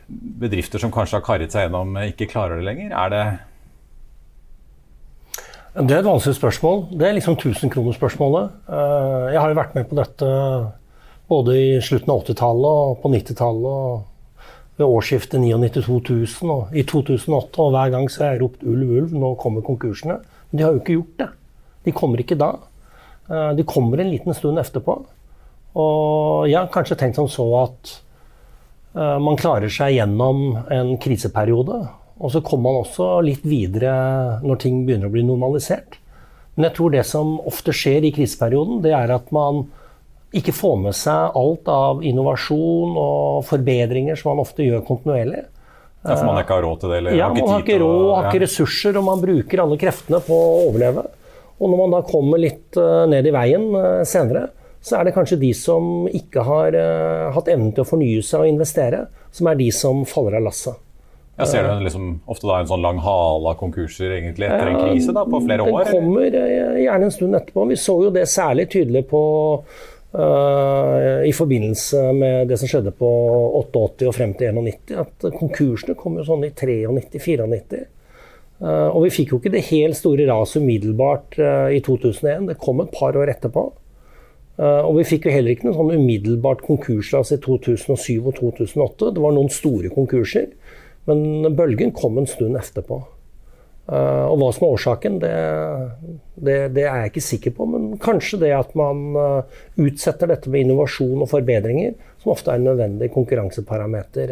bedrifter 0.09 0.81
som 0.81 0.93
kanskje 0.95 1.21
har 1.21 1.27
karret 1.27 1.53
seg 1.53 1.69
gjennom, 1.69 1.93
ikke 2.09 2.31
klarer 2.33 2.59
det 2.59 2.69
lenger? 2.71 2.97
Er 2.97 3.13
det 3.13 3.25
det 5.71 5.95
er 5.95 6.01
et 6.01 6.07
vanskelig 6.09 6.35
spørsmål. 6.35 6.81
Det 6.99 7.07
er 7.07 7.13
liksom 7.15 7.37
1000-kronerspørsmålet. 7.37 8.55
Eh, 8.67 9.27
jeg 9.37 9.39
har 9.39 9.53
jo 9.53 9.59
vært 9.61 9.77
med 9.77 9.87
på 9.87 9.99
dette 10.01 10.31
både 11.31 11.55
i 11.55 11.69
slutten 11.85 12.11
av 12.11 12.25
80-tallet 12.25 12.81
og 12.89 12.97
på 13.05 13.13
90-tallet 13.13 14.09
ved 14.81 14.89
årsskiftet 14.89 15.43
99-2000 15.43 16.51
og 16.55 16.75
i 16.75 16.85
2008. 16.89 17.61
Og 17.61 17.75
hver 17.75 17.93
gang 17.95 18.09
så 18.11 18.25
har 18.25 18.35
jeg 18.35 18.43
ropt 18.45 18.65
ulv, 18.65 18.97
ulv, 19.03 19.15
nå 19.15 19.35
kommer 19.41 19.65
konkursene. 19.67 20.19
Men 20.51 20.59
de 20.59 20.67
har 20.67 20.75
jo 20.75 20.83
ikke 20.83 20.99
gjort 20.99 21.17
det. 21.23 21.31
De 21.87 21.97
kommer 21.97 22.23
ikke 22.23 22.39
da. 22.41 22.51
Eh, 23.31 23.51
de 23.59 23.67
kommer 23.69 24.01
en 24.01 24.13
liten 24.13 24.37
stund 24.37 24.61
etterpå. 24.61 24.99
Og 25.81 26.49
jeg 26.51 26.59
har 26.59 26.71
kanskje 26.73 26.99
tenkt 26.99 27.21
som 27.21 27.29
så 27.31 27.47
at 27.61 27.95
eh, 28.97 29.19
man 29.23 29.39
klarer 29.41 29.71
seg 29.73 29.95
gjennom 29.99 30.45
en 30.73 30.95
kriseperiode. 31.03 31.81
Og 32.21 32.35
så 32.35 32.43
kommer 32.45 32.69
man 32.69 32.85
også 32.85 33.13
litt 33.25 33.45
videre 33.49 34.41
når 34.45 34.63
ting 34.65 34.85
begynner 34.87 35.09
å 35.09 35.15
bli 35.15 35.25
normalisert. 35.25 36.01
Men 36.57 36.69
jeg 36.69 36.77
tror 36.77 36.93
det 36.93 37.07
som 37.09 37.37
ofte 37.49 37.73
skjer 37.77 38.05
i 38.05 38.13
kriseperioden, 38.13 38.83
det 38.85 38.93
er 38.97 39.13
at 39.15 39.31
man 39.33 39.69
ikke 40.37 40.55
få 40.55 40.75
med 40.79 40.95
seg 40.95 41.37
alt 41.39 41.71
av 41.71 42.05
innovasjon 42.07 42.99
og 43.01 43.47
forbedringer 43.49 44.19
som 44.19 44.33
man 44.33 44.45
ofte 44.45 44.67
gjør 44.67 44.85
kontinuerlig. 44.87 45.43
Ja, 46.01 46.15
For 46.15 46.29
man 46.31 46.39
ikke 46.41 46.57
har 46.57 46.65
råd 46.65 46.79
til 46.81 46.93
det? 46.93 47.01
Eller 47.03 47.17
ja, 47.19 47.29
man 47.29 47.51
har 47.51 47.65
ikke 47.65 47.81
råd, 47.83 48.05
har 48.15 48.29
ikke 48.31 48.45
ressurser, 48.47 48.97
og 48.97 49.05
man 49.11 49.21
bruker 49.21 49.65
alle 49.65 49.77
kreftene 49.81 50.23
på 50.25 50.37
å 50.37 50.61
overleve. 50.69 51.05
Og 51.61 51.69
når 51.69 51.81
man 51.83 51.97
da 51.99 52.01
kommer 52.09 52.41
litt 52.41 52.79
uh, 52.81 53.05
ned 53.11 53.27
i 53.29 53.35
veien 53.35 53.67
uh, 53.75 54.03
senere, 54.09 54.47
så 54.81 54.97
er 54.97 55.09
det 55.09 55.13
kanskje 55.13 55.37
de 55.43 55.51
som 55.53 56.07
ikke 56.09 56.45
har 56.47 56.77
uh, 56.79 57.27
hatt 57.35 57.51
evnen 57.53 57.75
til 57.77 57.85
å 57.85 57.91
fornye 57.91 58.23
seg 58.25 58.47
og 58.47 58.53
investere, 58.55 59.03
som 59.35 59.51
er 59.51 59.61
de 59.61 59.69
som 59.77 60.07
faller 60.09 60.39
av 60.39 60.47
lasset. 60.49 60.87
Jeg 61.41 61.49
ser 61.53 61.69
du 61.69 61.85
liksom, 61.85 62.09
ofte 62.29 62.49
da 62.49 62.59
en 62.61 62.69
sånn 62.69 62.83
lang 62.85 62.99
hale 63.01 63.53
av 63.53 63.57
konkurser 63.61 64.13
egentlig 64.13 64.49
etter 64.49 64.73
en 64.73 64.81
krise 64.81 65.13
da, 65.17 65.23
på 65.25 65.39
flere 65.45 65.65
år? 65.65 65.87
Den 65.89 65.95
kommer 65.97 66.35
gjerne 66.37 67.07
en 67.07 67.15
stund 67.15 67.39
etterpå. 67.39 67.65
Vi 67.71 67.79
så 67.81 67.95
jo 68.05 68.11
det 68.13 68.27
særlig 68.29 68.67
tydelig 68.73 69.07
på 69.09 69.23
Uh, 70.11 71.23
i 71.23 71.31
forbindelse 71.31 72.01
med 72.19 72.49
det 72.51 72.57
som 72.59 72.67
skjedde 72.67 72.91
på 72.99 73.09
88 73.61 74.09
og 74.11 74.15
frem 74.17 74.33
til 74.35 74.57
91. 74.57 74.97
At 74.99 75.27
konkursene 75.39 75.95
kom 75.99 76.17
jo 76.19 76.25
sånn 76.27 76.49
i 76.49 76.51
93-94. 76.51 77.85
Uh, 78.61 78.89
og 78.91 79.05
vi 79.05 79.13
fikk 79.15 79.31
jo 79.31 79.39
ikke 79.39 79.53
det 79.55 79.69
helt 79.69 79.99
store 79.99 80.27
raset 80.27 80.65
umiddelbart 80.65 81.39
uh, 81.39 81.69
i 81.71 81.79
2001. 81.87 82.51
Det 82.51 82.59
kom 82.59 82.83
et 82.83 82.91
par 82.97 83.19
år 83.19 83.31
etterpå. 83.37 83.71
og 84.61 84.97
vi 84.99 85.07
fikk 85.09 85.25
jo 85.25 85.33
heller 85.33 85.55
ikke 85.55 85.71
noe 85.71 85.77
sånn 85.79 85.95
umiddelbart 86.03 86.61
konkursras 86.67 87.31
i 87.33 87.39
2007 87.41 88.19
og 88.19 88.35
2008. 88.37 89.15
Det 89.17 89.23
var 89.23 89.33
noen 89.33 89.49
store 89.49 89.89
konkurser, 89.95 90.51
men 91.09 91.55
bølgen 91.57 91.95
kom 91.97 92.19
en 92.21 92.29
stund 92.29 92.59
etterpå. 92.61 92.99
Uh, 93.91 94.31
og 94.31 94.37
hva 94.39 94.49
som 94.55 94.65
er 94.69 94.75
årsaken, 94.77 95.17
det, 95.19 95.31
det, 96.39 96.57
det, 96.77 96.85
er 96.87 97.01
jeg 97.03 97.11
ikke 97.11 97.25
sikker 97.27 97.55
på. 97.57 97.67
Men 97.73 97.89
kanskje 98.03 98.39
det 98.45 98.53
at 98.55 98.77
man 98.79 99.17
uh, 99.19 99.63
utsetter 99.83 100.31
dette 100.31 100.53
med 100.53 100.63
innovasjon 100.63 101.25
og 101.25 101.31
forbedringer, 101.33 101.97
som 102.23 102.31
ofte 102.37 102.53
er 102.53 102.61
en 102.61 102.69
nødvendig 102.71 103.11
konkurranseparameter. 103.17 104.31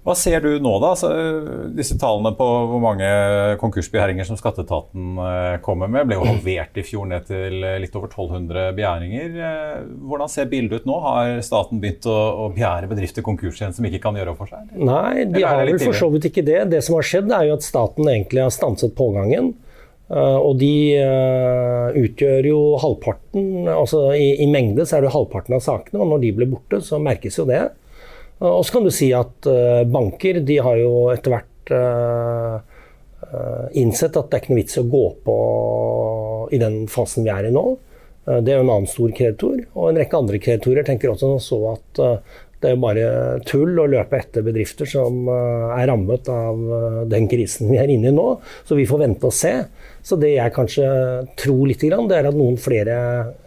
Hva 0.00 0.14
ser 0.16 0.40
du 0.40 0.54
nå, 0.64 0.70
da? 0.80 0.94
Så, 0.96 1.10
disse 1.76 1.98
tallene 2.00 2.32
på 2.36 2.44
hvor 2.70 2.80
mange 2.80 3.08
konkursbegjæringer 3.60 4.24
som 4.24 4.38
skatteetaten 4.38 5.18
eh, 5.20 5.56
kommer 5.64 5.90
med, 5.92 6.06
ble 6.08 6.16
jo 6.16 6.24
halvert 6.24 6.78
i 6.80 6.84
fjor 6.86 7.08
ned 7.10 7.26
til 7.28 7.58
eh, 7.60 7.76
litt 7.82 7.96
over 7.98 8.08
1200 8.08 8.70
begjæringer. 8.78 9.34
Eh, 9.36 9.82
hvordan 10.08 10.30
ser 10.32 10.48
bildet 10.48 10.80
ut 10.80 10.88
nå? 10.88 10.96
Har 11.04 11.34
staten 11.44 11.82
begynt 11.82 12.08
å, 12.08 12.16
å 12.16 12.48
begjære 12.54 12.88
bedrifter 12.88 13.26
konkurs 13.26 13.60
igjen 13.60 13.76
som 13.76 13.88
ikke 13.90 14.00
kan 14.06 14.16
gjøre 14.16 14.32
opp 14.32 14.40
for 14.40 14.54
seg? 14.54 14.70
Nei, 14.72 15.26
de 15.28 15.44
har 15.44 15.60
vel 15.68 15.76
for 15.82 15.98
så 15.98 16.08
vidt 16.14 16.30
ikke 16.30 16.46
det. 16.48 16.62
Det 16.72 16.80
som 16.86 16.96
har 16.96 17.10
skjedd, 17.10 17.28
er 17.36 17.50
jo 17.50 17.58
at 17.58 17.66
staten 17.66 18.08
egentlig 18.08 18.46
har 18.46 18.54
stanset 18.56 18.96
pågangen. 18.96 19.52
og 20.10 20.56
de 20.58 20.98
utgjør 22.00 22.48
jo 22.48 22.62
halvparten, 22.82 23.68
altså 23.70 24.08
i, 24.16 24.32
i 24.42 24.48
mengde 24.50 24.82
så 24.82 24.96
er 24.96 25.04
det 25.04 25.12
halvparten 25.14 25.54
av 25.54 25.62
sakene. 25.62 26.00
Og 26.00 26.10
når 26.14 26.24
de 26.24 26.32
blir 26.40 26.50
borte, 26.50 26.80
så 26.82 26.98
merkes 26.98 27.36
jo 27.38 27.46
det. 27.46 27.68
Og 28.40 28.64
så 28.64 28.72
kan 28.72 28.86
du 28.86 28.92
si 28.94 29.10
at 29.16 29.48
uh, 29.50 29.84
banker 29.88 30.40
de 30.46 30.58
har 30.64 30.80
jo 30.80 31.10
etter 31.12 31.34
hvert 31.34 31.72
uh, 31.76 32.60
innsett 33.76 34.16
at 34.16 34.30
det 34.30 34.36
er 34.36 34.42
ikke 34.42 34.54
noe 34.54 34.62
vits 34.62 34.80
å 34.80 34.88
gå 34.90 35.04
på 35.26 35.34
i 36.56 36.58
den 36.58 36.82
fasen 36.90 37.26
vi 37.26 37.30
er 37.30 37.46
i 37.46 37.52
nå. 37.54 37.62
det 38.26 38.50
er 38.50 38.56
jo 38.56 38.64
en 38.64 38.72
annen 38.72 38.88
stor 38.90 39.12
kreditor. 39.14 39.60
Og 39.76 39.90
en 39.90 40.00
rekke 40.00 40.18
andre 40.18 40.40
kreditorer 40.42 40.86
tenker 40.88 41.12
også 41.12 41.36
så 41.44 41.58
at 41.76 42.00
det 42.60 42.72
er 42.72 42.80
bare 42.80 43.04
tull 43.46 43.78
å 43.78 43.86
løpe 43.86 44.18
etter 44.18 44.42
bedrifter 44.44 44.88
som 44.88 45.28
er 45.30 45.86
rammet 45.92 46.26
av 46.32 46.58
den 47.12 47.28
krisen 47.30 47.70
vi 47.70 47.78
er 47.78 47.92
inne 47.92 48.10
i 48.10 48.16
nå. 48.16 48.26
Så 48.66 48.74
vi 48.80 48.88
får 48.88 49.04
vente 49.04 49.30
og 49.30 49.36
se. 49.36 49.52
Så 50.02 50.18
det 50.18 50.32
jeg 50.34 50.56
kanskje 50.56 50.90
tror 51.38 51.68
litt, 51.68 51.84
det 51.84 52.18
er 52.18 52.32
at 52.32 52.36
noen 52.36 52.58
flere 52.60 52.96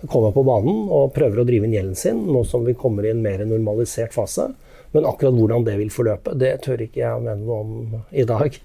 kommer 0.06 0.32
på 0.32 0.46
banen 0.48 0.86
og 0.86 1.12
prøver 1.18 1.42
å 1.42 1.48
drive 1.50 1.68
inn 1.68 1.76
gjelden 1.76 2.00
sin, 2.00 2.24
nå 2.30 2.46
som 2.48 2.64
vi 2.64 2.78
kommer 2.78 3.04
i 3.04 3.12
en 3.12 3.26
mer 3.26 3.44
normalisert 3.50 4.16
fase. 4.16 4.54
Men 4.94 5.08
akkurat 5.10 5.34
hvordan 5.34 5.66
det 5.66 5.80
vil 5.80 5.90
forløpe, 5.94 6.36
det 6.38 6.54
tør 6.66 6.86
ikke 6.86 7.02
jeg 7.02 7.18
å 7.18 7.24
mene 7.24 7.42
noe 7.42 7.64
om 7.64 7.98
i 8.14 8.26
dag. 8.30 8.62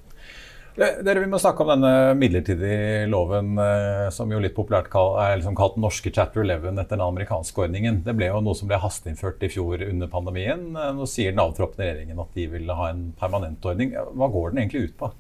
Dere, 0.78 1.18
Vi 1.24 1.26
må 1.26 1.40
snakke 1.42 1.64
om 1.64 1.72
denne 1.72 2.14
midlertidige 2.14 3.08
loven 3.10 3.56
eh, 3.58 4.04
som 4.14 4.30
jo 4.30 4.38
litt 4.38 4.54
populært 4.54 4.92
er 4.94 5.32
liksom 5.40 5.56
kalt 5.58 5.74
norske 5.80 6.12
chapter 6.14 6.44
11 6.44 6.78
etter 6.78 6.94
den 6.94 7.02
amerikanske 7.02 7.64
ordningen. 7.64 8.04
Det 8.06 8.14
ble 8.14 8.28
jo 8.28 8.38
noe 8.44 8.54
som 8.54 8.70
ble 8.70 8.78
hasteinnført 8.78 9.42
i 9.42 9.50
fjor 9.50 9.82
under 9.88 10.10
pandemien. 10.12 10.68
Eh, 10.76 10.92
nå 10.94 11.08
sier 11.10 11.34
den 11.34 11.42
avtroppende 11.42 11.88
regjeringen 11.88 12.22
at 12.22 12.38
de 12.38 12.46
vil 12.52 12.70
ha 12.70 12.92
en 12.92 13.08
permanent 13.18 13.66
ordning. 13.66 13.96
Hva 13.96 14.30
går 14.36 14.52
den 14.52 14.62
egentlig 14.62 14.84
ut 14.86 14.94
på? 15.00 15.10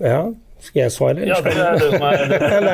Ja, 0.00 0.22
skal 0.62 0.84
jeg 0.84 0.92
svare? 0.94 1.24
Ja, 1.28 1.38
det 1.44 1.54
er 1.60 1.78
det 1.78 1.88
som 1.92 2.04
er 2.08 2.22
Men 2.30 2.68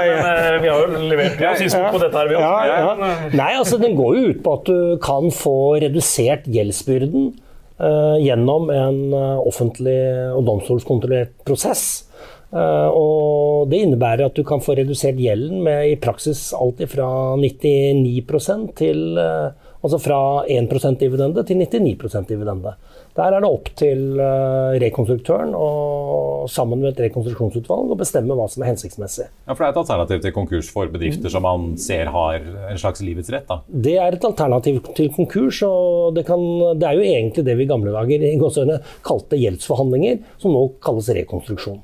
Vi 0.63 0.71
har 0.71 0.83
jo 0.83 1.05
levert 1.11 1.41
ja, 1.43 1.55
synspunkt 1.59 1.97
på 1.97 2.03
dette 2.05 2.21
her, 2.21 2.29
vi 2.31 2.37
ja, 2.39 2.51
ja. 2.69 3.15
Nei, 3.35 3.53
altså 3.59 3.81
Den 3.83 3.97
går 3.99 4.19
jo 4.19 4.35
ut 4.35 4.43
på 4.45 4.57
at 4.59 4.69
du 4.69 4.99
kan 5.03 5.31
få 5.35 5.57
redusert 5.83 6.47
gjeldsbyrden 6.51 7.33
uh, 7.81 8.19
gjennom 8.23 8.71
en 8.75 9.01
uh, 9.15 9.41
offentlig 9.43 9.99
og 10.37 10.45
domstolskontrollert 10.49 11.35
prosess. 11.49 12.05
Uh, 12.51 12.91
og 12.91 13.71
Det 13.71 13.83
innebærer 13.87 14.27
at 14.29 14.39
du 14.39 14.45
kan 14.47 14.63
få 14.63 14.77
redusert 14.79 15.19
gjelden 15.23 15.63
med 15.67 15.93
i 15.93 15.99
praksis 16.01 16.51
alt 16.55 16.83
fra 16.91 17.11
99 17.39 18.75
til 18.79 19.19
uh, 19.19 19.51
Altså 19.81 19.97
fra 19.97 20.45
1% 20.45 20.99
dividende 21.01 21.43
til 21.49 21.57
99% 21.57 22.27
dividende. 22.29 22.75
Der 23.17 23.35
er 23.35 23.43
det 23.43 23.49
opp 23.51 23.69
til 23.79 24.21
uh, 24.21 24.77
rekonstruktøren 24.81 25.51
og 25.57 26.47
sammen 26.51 26.81
med 26.81 26.93
et 26.93 27.03
rekonstruksjonsutvalg 27.09 27.91
å 27.93 27.99
bestemme 27.99 28.37
hva 28.39 28.47
som 28.51 28.63
er 28.63 28.71
hensiktsmessig. 28.71 29.27
Ja, 29.29 29.53
For 29.55 29.65
det 29.65 29.69
er 29.69 29.75
et 29.75 29.81
alternativ 29.83 30.23
til 30.25 30.35
konkurs 30.37 30.71
for 30.73 30.93
bedrifter 30.93 31.33
som 31.33 31.45
man 31.45 31.75
ser 31.81 32.13
har 32.15 32.39
en 32.71 32.81
slags 32.81 33.03
livets 33.05 33.33
rett? 33.35 33.49
da? 33.51 33.61
Det 33.67 33.97
er 33.99 34.17
et 34.17 34.27
alternativ 34.31 34.81
til 34.97 35.11
konkurs, 35.17 35.61
og 35.67 36.17
det, 36.17 36.25
kan, 36.31 36.41
det 36.79 36.87
er 36.89 36.99
jo 36.99 37.07
egentlig 37.11 37.47
det 37.47 37.59
vi 37.59 37.67
i 37.67 37.71
gamle 37.71 37.95
dager 37.95 38.27
i 38.31 38.35
gåsøgne 38.41 38.81
kalte 39.07 39.39
gjeldsforhandlinger, 39.41 40.21
som 40.41 40.55
nå 40.55 40.67
kalles 40.85 41.11
rekonstruksjon. 41.21 41.81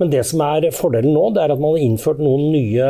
Men 0.00 0.08
det 0.08 0.22
som 0.24 0.40
er 0.40 0.70
fordelen 0.72 1.12
nå, 1.12 1.26
det 1.36 1.42
er 1.42 1.52
at 1.52 1.60
man 1.60 1.74
har 1.74 1.82
innført 1.84 2.22
noen 2.24 2.46
nye 2.54 2.84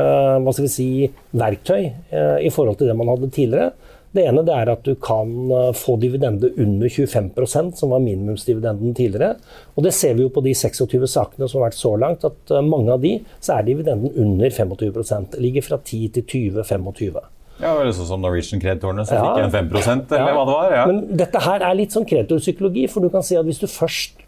hva 0.44 0.52
skal 0.54 0.68
vi 0.68 0.70
si, 0.70 0.90
verktøy 1.34 1.80
eh, 1.88 2.36
i 2.46 2.52
forhold 2.54 2.78
til 2.78 2.90
det 2.90 2.94
man 2.98 3.10
hadde 3.10 3.32
tidligere. 3.34 3.72
Det 4.10 4.24
ene 4.26 4.42
det 4.42 4.54
er 4.56 4.70
at 4.72 4.82
du 4.86 4.96
kan 4.98 5.30
eh, 5.54 5.72
få 5.76 5.94
dividende 6.02 6.50
under 6.58 6.90
25% 6.90 7.76
som 7.78 7.92
var 7.94 8.02
minimumsdividenden 8.02 8.94
tidligere. 8.98 9.36
Og 9.78 9.86
det 9.86 9.92
ser 9.94 10.16
vi 10.18 10.24
jo 10.24 10.32
på 10.34 10.42
de 10.42 10.54
26 10.56 11.06
sakene 11.12 11.46
som 11.46 11.60
har 11.60 11.68
vært 11.68 11.78
så 11.78 11.92
langt, 12.00 12.26
at 12.26 12.54
eh, 12.54 12.64
mange 12.66 12.90
av 12.96 13.04
de 13.04 13.16
så 13.38 13.58
er 13.58 13.68
dividenden 13.68 14.10
under 14.18 14.50
25 14.50 15.30
Det 15.30 15.44
ligger 15.44 15.68
fra 15.68 15.78
10 15.78 16.08
til 16.16 16.26
20-25. 16.26 17.20
Ja, 17.60 17.76
det 17.76 17.94
Sånn 17.94 18.08
som 18.08 18.22
Norwegian-kreditorene 18.24 19.04
som 19.06 19.20
ja. 19.20 19.24
fikk 19.28 19.44
en 19.44 19.68
5% 19.68 20.14
eller 20.16 20.32
ja. 20.32 20.36
hva 20.36 20.44
det 20.48 20.56
var? 20.56 20.74
Ja. 20.74 20.84
Men 20.90 21.00
dette 21.20 21.42
her 21.44 21.64
er 21.68 21.78
litt 21.78 21.94
sånn 21.94 22.08
kreditorpsykologi, 22.08 22.86
for 22.90 23.04
du 23.04 23.12
kan 23.12 23.24
si 23.26 23.38
at 23.38 23.46
hvis 23.46 23.60
du 23.62 23.68
først 23.70 24.24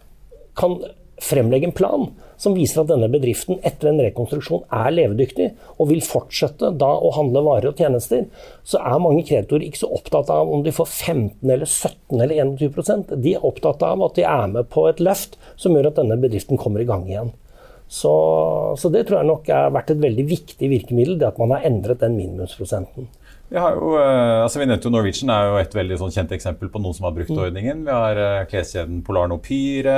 kan 0.59 0.77
fremlegge 1.23 1.69
en 1.69 1.75
plan 1.77 2.07
som 2.41 2.57
viser 2.57 2.83
at 2.83 2.91
denne 2.91 3.09
bedriften 3.13 3.61
etter 3.67 3.91
en 3.91 4.01
rekonstruksjon 4.03 4.65
er 4.75 4.95
levedyktig 4.97 5.51
og 5.77 5.91
vil 5.93 6.03
fortsette 6.05 6.73
da 6.81 6.91
å 6.99 7.13
handle 7.15 7.45
varer 7.47 7.71
og 7.71 7.79
tjenester, 7.79 8.25
så 8.67 8.81
er 8.83 9.03
mange 9.03 9.23
kreditorer 9.29 9.69
ikke 9.69 9.85
så 9.85 9.93
opptatt 9.95 10.33
av 10.35 10.51
om 10.51 10.65
de 10.67 10.75
får 10.75 10.89
15 10.91 11.53
eller 11.55 11.69
17 11.69 12.19
eller 12.19 12.43
21% 12.59 13.15
De 13.23 13.37
er 13.37 13.47
opptatt 13.47 13.85
av 13.87 14.03
at 14.09 14.19
de 14.19 14.27
er 14.27 14.51
med 14.57 14.69
på 14.73 14.89
et 14.91 15.03
løft 15.03 15.39
som 15.55 15.77
gjør 15.77 15.93
at 15.93 16.03
denne 16.03 16.19
bedriften 16.23 16.61
kommer 16.61 16.83
i 16.83 16.89
gang 16.89 17.07
igjen. 17.09 17.33
Så, 17.93 18.13
så 18.81 18.89
det 18.89 19.05
tror 19.05 19.21
jeg 19.21 19.29
nok 19.29 19.49
har 19.53 19.73
vært 19.75 19.91
et 19.93 20.01
veldig 20.01 20.25
viktig 20.25 20.69
virkemiddel, 20.71 21.19
det 21.21 21.29
at 21.29 21.41
man 21.41 21.53
har 21.53 21.67
endret 21.69 22.01
den 22.01 22.17
minimumsprosenten. 22.17 23.11
Vi, 23.53 23.59
har 23.61 23.75
jo, 23.77 23.91
eh, 24.01 24.39
altså 24.41 24.63
vi 24.63 24.67
nevnte 24.69 24.89
jo 24.89 24.95
Norwegian 24.95 25.31
er 25.35 25.51
jo 25.51 25.59
et 25.61 25.75
veldig 25.77 25.99
sånn 26.01 26.15
kjent 26.15 26.31
eksempel 26.33 26.71
på 26.73 26.81
noen 26.81 26.97
som 26.97 27.05
har 27.05 27.13
brukt 27.19 27.35
mm. 27.35 27.43
ordningen. 27.45 27.83
Vi 27.85 27.93
har 27.93 28.21
uh, 28.21 28.45
kleskjeden 28.49 29.03
Polar 29.05 29.29
Nopyre. 29.29 29.97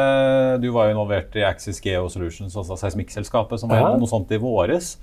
Du 0.59 0.73
var 0.75 0.89
jo 0.89 0.97
involvert 0.97 1.39
i 1.39 1.45
Axis 1.47 1.79
Geo 1.85 2.09
Solutions, 2.11 2.57
altså 2.59 2.75
seismikkselskapet, 2.81 3.63
som 3.63 3.71
var 3.71 3.85
ja. 3.85 3.95
noe 3.95 4.11
sånt 4.11 4.33
i 4.35 4.41
våres. 4.43 4.97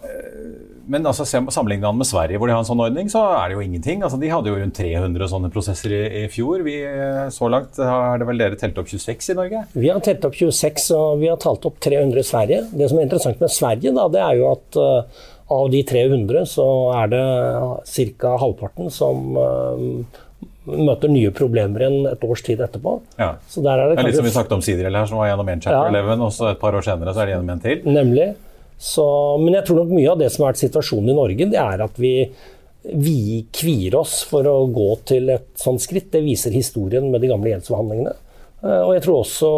Eh, 0.00 0.46
men 0.88 1.04
altså, 1.04 1.26
sammenlignet 1.28 1.98
med 1.98 2.08
Sverige, 2.08 2.40
hvor 2.40 2.48
de 2.48 2.54
har 2.56 2.62
en 2.64 2.68
sånn 2.70 2.80
ordning, 2.80 3.10
så 3.12 3.26
er 3.28 3.50
det 3.50 3.58
jo 3.58 3.64
ingenting. 3.66 4.00
Altså, 4.06 4.16
de 4.22 4.30
hadde 4.32 4.48
jo 4.48 4.56
rundt 4.56 4.80
300 4.80 5.28
sånne 5.34 5.50
prosesser 5.52 5.92
i, 5.98 6.00
i 6.22 6.30
fjor. 6.32 6.64
Vi, 6.64 6.78
så 7.34 7.50
langt 7.52 7.76
har 7.76 8.22
det 8.22 8.30
vel 8.30 8.40
dere 8.40 8.58
telt 8.62 8.80
opp 8.80 8.88
26 8.88 9.34
i 9.34 9.36
Norge? 9.36 9.66
Vi 9.76 9.92
har 9.92 10.00
telt 10.06 10.24
opp 10.24 10.38
26, 10.38 10.88
og 10.96 11.20
vi 11.20 11.28
har 11.28 11.36
talt 11.44 11.68
opp 11.68 11.76
300 11.84 12.24
i 12.24 12.30
Sverige. 12.30 12.62
Det 12.72 12.88
som 12.88 13.02
er 13.02 13.10
interessant 13.10 13.44
med 13.44 13.52
Sverige, 13.52 13.92
da, 14.00 14.08
det 14.16 14.24
er 14.24 14.40
jo 14.40 14.48
at 14.54 14.80
av 15.50 15.70
de 15.70 15.82
300 15.82 16.46
så 16.46 16.66
er 16.94 17.10
det 17.10 17.22
ca. 18.20 18.34
halvparten 18.38 18.90
som 18.94 19.32
uh, 19.34 20.20
møter 20.70 21.10
nye 21.10 21.32
problemer 21.34 21.82
igjen 21.82 22.06
et 22.12 22.22
års 22.26 22.44
tid 22.46 22.62
etterpå. 22.62 23.00
Ja. 23.18 23.32
Så 23.50 23.64
der 23.64 23.80
er 23.80 23.90
det, 23.90 23.96
det 23.98 24.04
er 24.04 24.10
litt 24.10 24.20
som 24.20 24.28
vi 24.28 24.34
snakket 24.36 24.54
om 24.58 24.62
Sidriel 24.64 24.98
her, 25.00 25.08
som 25.10 25.18
var 25.18 25.32
gjennom 25.32 25.50
en 25.50 25.64
chapter 25.64 25.90
ja. 25.90 26.04
11, 26.04 26.22
og 26.28 26.36
så 26.36 26.52
et 26.52 26.62
par 26.62 26.78
år 26.78 26.86
senere 26.86 27.14
så 27.14 27.24
er 27.24 27.30
det 27.30 27.34
gjennom 27.34 27.50
en 27.56 27.64
til. 27.64 27.82
Nemlig. 27.98 28.28
Så, 28.80 29.06
men 29.42 29.58
jeg 29.58 29.66
tror 29.68 29.82
nok 29.82 29.92
mye 29.92 30.12
av 30.12 30.22
det 30.22 30.30
som 30.32 30.44
har 30.44 30.54
vært 30.54 30.62
situasjonen 30.62 31.12
i 31.12 31.18
Norge, 31.18 31.50
det 31.52 31.60
er 31.60 31.84
at 31.84 31.98
vi, 32.00 32.14
vi 32.94 33.18
kvier 33.52 33.98
oss 33.98 34.20
for 34.30 34.46
å 34.48 34.56
gå 34.70 34.88
til 35.10 35.34
et 35.34 35.50
sånt 35.60 35.82
skritt. 35.82 36.12
Det 36.14 36.22
viser 36.24 36.54
historien 36.54 37.10
med 37.10 37.24
de 37.24 37.32
gamle 37.32 37.52
gjeldsforhandlingene. 37.52 38.14
Uh, 38.62 38.80
og 38.84 38.94
jeg 38.94 39.04
tror 39.08 39.20
også 39.24 39.52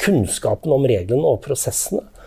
kunnskapen 0.00 0.72
om 0.72 0.86
reglene 0.88 1.26
og 1.28 1.42
prosessene 1.44 2.06
Eh, 2.06 2.19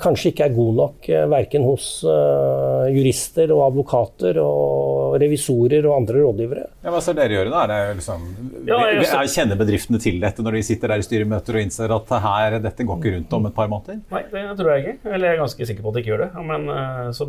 kanskje 0.00 0.32
ikke 0.32 0.46
er 0.48 0.54
god 0.56 0.78
nok 0.78 1.08
eh, 1.12 1.24
verken 1.30 1.64
hos 1.66 1.84
uh, 2.06 2.88
jurister 2.90 3.52
og 3.54 3.60
advokater 3.68 4.40
og 4.42 5.14
revisorer 5.22 5.86
og 5.86 6.00
andre 6.00 6.22
rådgivere. 6.24 6.64
Ja, 6.82 6.90
hva 6.94 7.02
skal 7.04 7.18
dere 7.18 7.36
gjøre 7.36 7.52
da? 7.52 7.62
Er 7.62 7.70
det 7.70 7.98
liksom, 8.00 8.24
ja, 8.68 8.80
jeg, 8.96 9.30
kjenner 9.34 9.60
bedriftene 9.60 10.00
til 10.02 10.18
dette 10.22 10.44
når 10.44 10.58
de 10.58 10.64
sitter 10.66 10.94
der 10.94 11.04
i 11.04 11.06
styremøter 11.06 11.58
og 11.58 11.62
innser 11.62 11.94
at 11.94 12.12
her, 12.26 12.58
dette 12.64 12.88
går 12.88 12.98
ikke 12.98 13.14
rundt 13.16 13.38
om 13.38 13.48
et 13.50 13.56
par 13.60 13.70
måneder? 13.70 14.02
Nei, 14.14 14.24
det 14.32 14.58
tror 14.58 14.72
jeg 14.74 14.84
ikke. 14.84 14.96
Eller 15.12 15.28
jeg 15.28 15.36
er 15.36 15.42
ganske 15.44 15.70
sikker 15.70 15.86
på 15.86 15.92
at 15.92 15.98
de 15.98 16.04
ikke 16.04 16.14
gjør 16.14 16.24
det. 16.26 16.46
Men, 16.50 16.68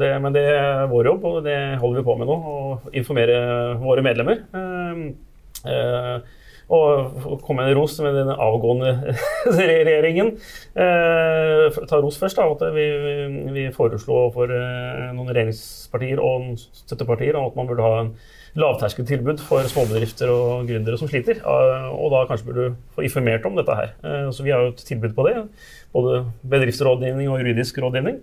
det, 0.02 0.12
men 0.26 0.36
det 0.40 0.46
er 0.56 0.84
vår 0.90 1.14
jobb, 1.14 1.30
og 1.30 1.40
det 1.46 1.60
holder 1.84 2.02
vi 2.02 2.08
på 2.10 2.18
med 2.20 2.34
nå. 2.34 2.42
Å 2.50 2.58
informere 3.04 3.40
våre 3.84 4.06
medlemmer. 4.06 4.44
Uh, 4.56 5.10
uh, 5.70 6.38
og 6.69 7.39
komme 7.45 7.63
med 7.63 7.71
en 7.71 7.79
ros 7.79 7.95
med 8.05 8.13
den 8.13 8.29
avgående 8.29 9.15
regjeringen. 9.58 10.36
Eh, 10.77 11.79
ta 11.89 12.01
ros 12.01 12.19
først. 12.21 12.38
da, 12.38 12.45
at 12.45 12.75
Vi, 12.75 12.88
vi 13.55 13.69
foreslo 13.73 14.27
for 14.36 14.53
eh, 14.53 15.08
noen 15.15 15.32
regjeringspartier 15.32 16.21
og 16.21 16.51
støttepartier 16.58 17.39
at 17.39 17.58
man 17.58 17.69
burde 17.69 17.86
ha 17.86 18.03
en 18.03 18.13
lavterskeltilbud 18.60 19.41
for 19.45 19.65
småbedrifter 19.69 20.29
og 20.34 20.69
gründere 20.69 20.99
som 21.01 21.10
sliter. 21.10 21.41
Eh, 21.41 21.89
og 21.89 22.13
da 22.13 22.25
kanskje 22.29 22.49
burde 22.49 22.67
du 22.69 22.77
få 22.95 23.05
informert 23.08 23.49
om 23.49 23.58
dette 23.58 23.79
her. 23.79 23.95
Eh, 24.03 24.29
så 24.36 24.45
vi 24.45 24.53
har 24.53 24.65
jo 24.65 24.75
et 24.75 24.86
tilbud 24.91 25.17
på 25.17 25.25
det. 25.27 25.36
Både 25.93 26.23
bedriftsrådgivning 26.53 27.29
og 27.34 27.41
juridisk 27.41 27.82
rådgivning. 27.82 28.21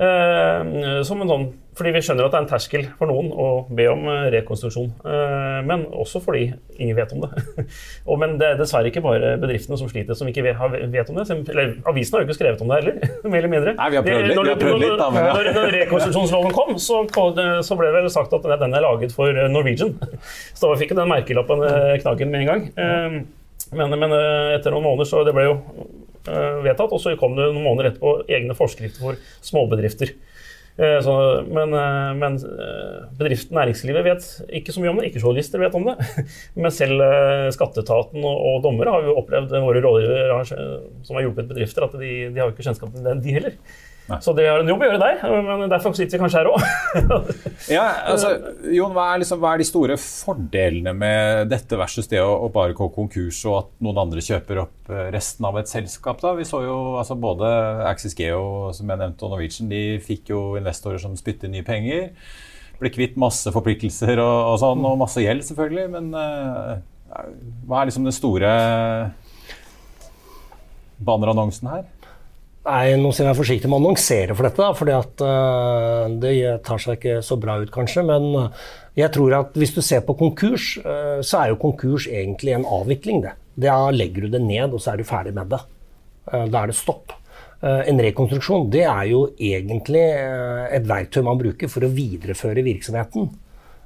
Uh, 0.00 1.02
som 1.04 1.20
en 1.20 1.28
sånn, 1.28 1.42
fordi 1.76 1.90
vi 1.92 2.00
skjønner 2.04 2.24
at 2.24 2.32
det 2.32 2.38
er 2.38 2.44
en 2.46 2.48
terskel 2.48 2.86
for 2.96 3.10
noen 3.10 3.26
å 3.28 3.48
be 3.76 3.84
om 3.92 4.06
uh, 4.08 4.24
rekonstruksjon. 4.32 4.88
Uh, 5.04 5.60
men 5.68 5.84
også 5.92 6.22
fordi 6.24 6.46
ingen 6.78 6.96
vet 6.96 7.12
om 7.12 7.26
det. 7.26 7.42
og, 8.08 8.14
men 8.22 8.38
det 8.40 8.48
er 8.48 8.60
dessverre 8.60 8.88
ikke 8.88 9.04
bare 9.04 9.34
bedriftene 9.42 9.76
som 9.78 9.90
sliter, 9.92 10.16
som 10.16 10.30
ikke 10.32 10.46
vet, 10.46 10.62
om 10.62 11.20
det. 11.20 11.26
Eller, 11.52 11.74
avisen 11.88 12.16
har 12.16 12.24
jo 12.24 12.30
ikke 12.30 12.38
skrevet 12.38 12.64
om 12.64 12.72
det 12.72 12.80
heller, 12.80 12.98
mer 13.34 13.42
eller 13.42 13.52
mindre. 13.52 13.76
Nei, 13.76 13.90
vi 13.92 14.00
har 14.00 14.08
prøvd 14.08 14.26
litt. 14.30 14.38
Når, 14.40 14.48
vi 14.48 14.54
har 14.54 14.62
prøvd 14.64 14.84
litt 14.86 14.96
da, 15.02 15.10
men, 15.12 15.28
ja. 15.28 15.36
når, 15.36 15.52
når 15.58 15.76
rekonstruksjonsloven 15.78 16.56
kom, 16.56 16.74
så, 16.80 17.02
så, 17.68 17.78
ble 17.78 17.92
det 17.92 18.00
vel 18.00 18.12
sagt 18.16 18.36
at 18.38 18.48
den 18.64 18.78
er 18.78 18.86
laget 18.88 19.16
for 19.16 19.44
Norwegian. 19.52 19.98
Så 20.56 20.70
da 20.70 20.76
fikk 20.80 20.96
den 20.96 21.10
merkelappen 21.10 21.66
knaggen 22.00 22.32
med 22.32 22.44
en 22.44 22.48
gang. 22.48 23.24
Men, 23.72 23.94
men 23.98 24.12
etter 24.54 24.72
noen 24.72 24.84
måneder 24.84 25.08
så 25.08 25.22
det 25.26 25.32
ble 25.36 25.46
jo 25.48 25.54
Eh, 25.56 26.11
vedtatt. 26.26 26.92
Og 26.92 27.00
så 27.02 27.16
kom 27.20 27.36
det 27.38 27.48
noen 27.48 27.64
måneder 27.66 27.92
etterpå 27.92 28.20
egne 28.30 28.56
forskrifter 28.58 29.02
for 29.02 29.20
småbedrifter. 29.44 30.14
Eh, 30.80 30.98
så, 31.04 31.14
men, 31.52 31.74
eh, 31.76 32.14
men, 32.16 32.38
bedriften, 33.18 33.56
næringslivet, 33.58 34.06
vet 34.06 34.28
ikke 34.60 34.72
så 34.72 34.80
mye 34.80 34.92
om 34.92 35.00
det. 35.00 35.10
Ikke 35.10 35.20
journalister 35.20 35.60
vet 35.60 35.76
om 35.76 35.84
det. 35.90 35.96
Men 36.62 36.72
selv 36.72 37.02
skatteetaten 37.52 38.24
og, 38.24 38.36
og 38.48 38.60
dommere 38.64 38.94
har 38.94 39.06
jo 39.06 39.18
opplevd 39.20 39.52
våre 39.52 39.84
rådgivere 39.84 40.42
som 40.48 41.18
har 41.18 41.26
hjulpet 41.26 41.50
bedrifter, 41.50 41.86
at 41.86 41.96
de, 42.00 42.12
de 42.32 42.40
har 42.40 42.48
jo 42.48 42.54
ikke 42.54 42.68
kjennskap 42.68 42.94
til 42.94 43.04
det, 43.08 43.18
de 43.24 43.36
heller. 43.36 43.58
Så 44.20 44.34
det 44.36 44.44
er 44.44 44.60
en 44.60 44.68
jobb 44.68 44.82
å 44.82 44.88
gjøre 44.88 45.00
der, 45.00 45.22
men 45.46 45.70
derfor 45.70 45.94
sitter 45.96 46.18
vi 46.18 46.22
kanskje 46.22 46.42
her 46.42 46.50
òg. 46.50 46.64
ja, 47.76 47.84
altså, 48.12 48.32
Jon, 48.74 48.92
hva 48.96 49.06
er, 49.12 49.22
liksom, 49.22 49.40
hva 49.42 49.54
er, 49.54 49.62
de 49.62 49.68
store 49.68 49.96
fordelene 50.00 50.94
med 50.96 51.48
dette 51.52 51.78
versus 51.80 52.10
det 52.10 52.20
å, 52.20 52.30
å, 52.44 52.50
bare 52.52 52.76
gå 52.76 52.88
konkurs 52.94 53.40
og 53.48 53.58
at 53.60 53.72
noen 53.84 54.02
andre 54.04 54.24
kjøper 54.24 54.62
opp 54.64 54.92
eh, 54.92 55.08
resten 55.14 55.48
av 55.48 55.58
et 55.60 55.70
selskap? 55.70 56.20
da? 56.22 56.34
Vi 56.38 56.46
så 56.48 56.64
jo 56.66 56.78
altså, 57.00 57.16
både 57.20 57.48
Axis 57.88 58.16
Geo 58.18 58.72
som 58.76 58.90
jeg 58.90 59.00
nevnte, 59.00 59.24
og 59.26 59.34
Norwegian 59.34 59.72
de 59.72 60.00
fikk 60.04 60.34
jo 60.34 60.44
investorer 60.60 61.00
som 61.02 61.16
spytter 61.18 61.52
nye 61.52 61.66
penger. 61.66 62.10
Ble 62.82 62.90
kvitt 62.92 63.18
masse 63.20 63.50
forpliktelser 63.54 64.18
og, 64.18 64.38
og 64.52 64.60
sånn, 64.60 64.86
og 64.88 65.00
masse 65.00 65.22
gjeld, 65.22 65.46
selvfølgelig. 65.46 65.88
Men 65.92 66.10
uh, 66.16 66.80
hva 67.68 67.82
er 67.82 67.90
liksom 67.90 68.08
den 68.08 68.16
store 68.16 68.52
bannerannonsen 71.02 71.70
her? 71.70 71.86
Nei, 72.62 72.94
nå 72.94 73.10
skal 73.10 73.30
jeg 73.30 73.38
forsiktig 73.40 73.70
med 73.70 73.80
å 73.80 73.82
annonsere 73.82 74.36
for 74.38 74.46
dette, 74.46 74.66
for 74.78 74.90
uh, 74.92 76.04
det 76.22 76.34
tar 76.66 76.82
seg 76.82 77.00
ikke 77.00 77.16
så 77.26 77.38
bra 77.42 77.56
ut, 77.58 77.72
kanskje. 77.74 78.04
Men 78.06 78.28
uh, 78.38 78.68
jeg 78.98 79.10
tror 79.16 79.34
at 79.40 79.58
hvis 79.58 79.74
du 79.74 79.80
ser 79.82 80.04
på 80.06 80.14
konkurs, 80.20 80.76
uh, 80.84 81.18
så 81.26 81.40
er 81.40 81.50
jo 81.50 81.62
konkurs 81.64 82.06
egentlig 82.06 82.54
en 82.54 82.68
avvikling, 82.78 83.24
det. 83.26 83.34
Da 83.66 83.80
legger 83.92 84.28
du 84.28 84.36
det 84.36 84.44
ned, 84.46 84.70
og 84.70 84.80
så 84.80 84.92
er 84.92 85.02
du 85.02 85.08
ferdig 85.08 85.34
med 85.34 85.50
det. 85.50 85.58
Uh, 86.30 86.46
da 86.46 86.62
er 86.62 86.70
det 86.70 86.78
stopp. 86.78 87.18
Eh, 87.62 87.88
en 87.88 88.00
rekonstruksjon 88.02 88.66
det 88.74 88.82
er 88.90 89.04
jo 89.12 89.22
egentlig 89.38 90.02
eh, 90.02 90.64
et 90.74 90.86
verktøy 90.88 91.22
man 91.22 91.38
bruker 91.38 91.70
for 91.70 91.86
å 91.86 91.92
videreføre 91.94 92.64
virksomheten. 92.66 93.28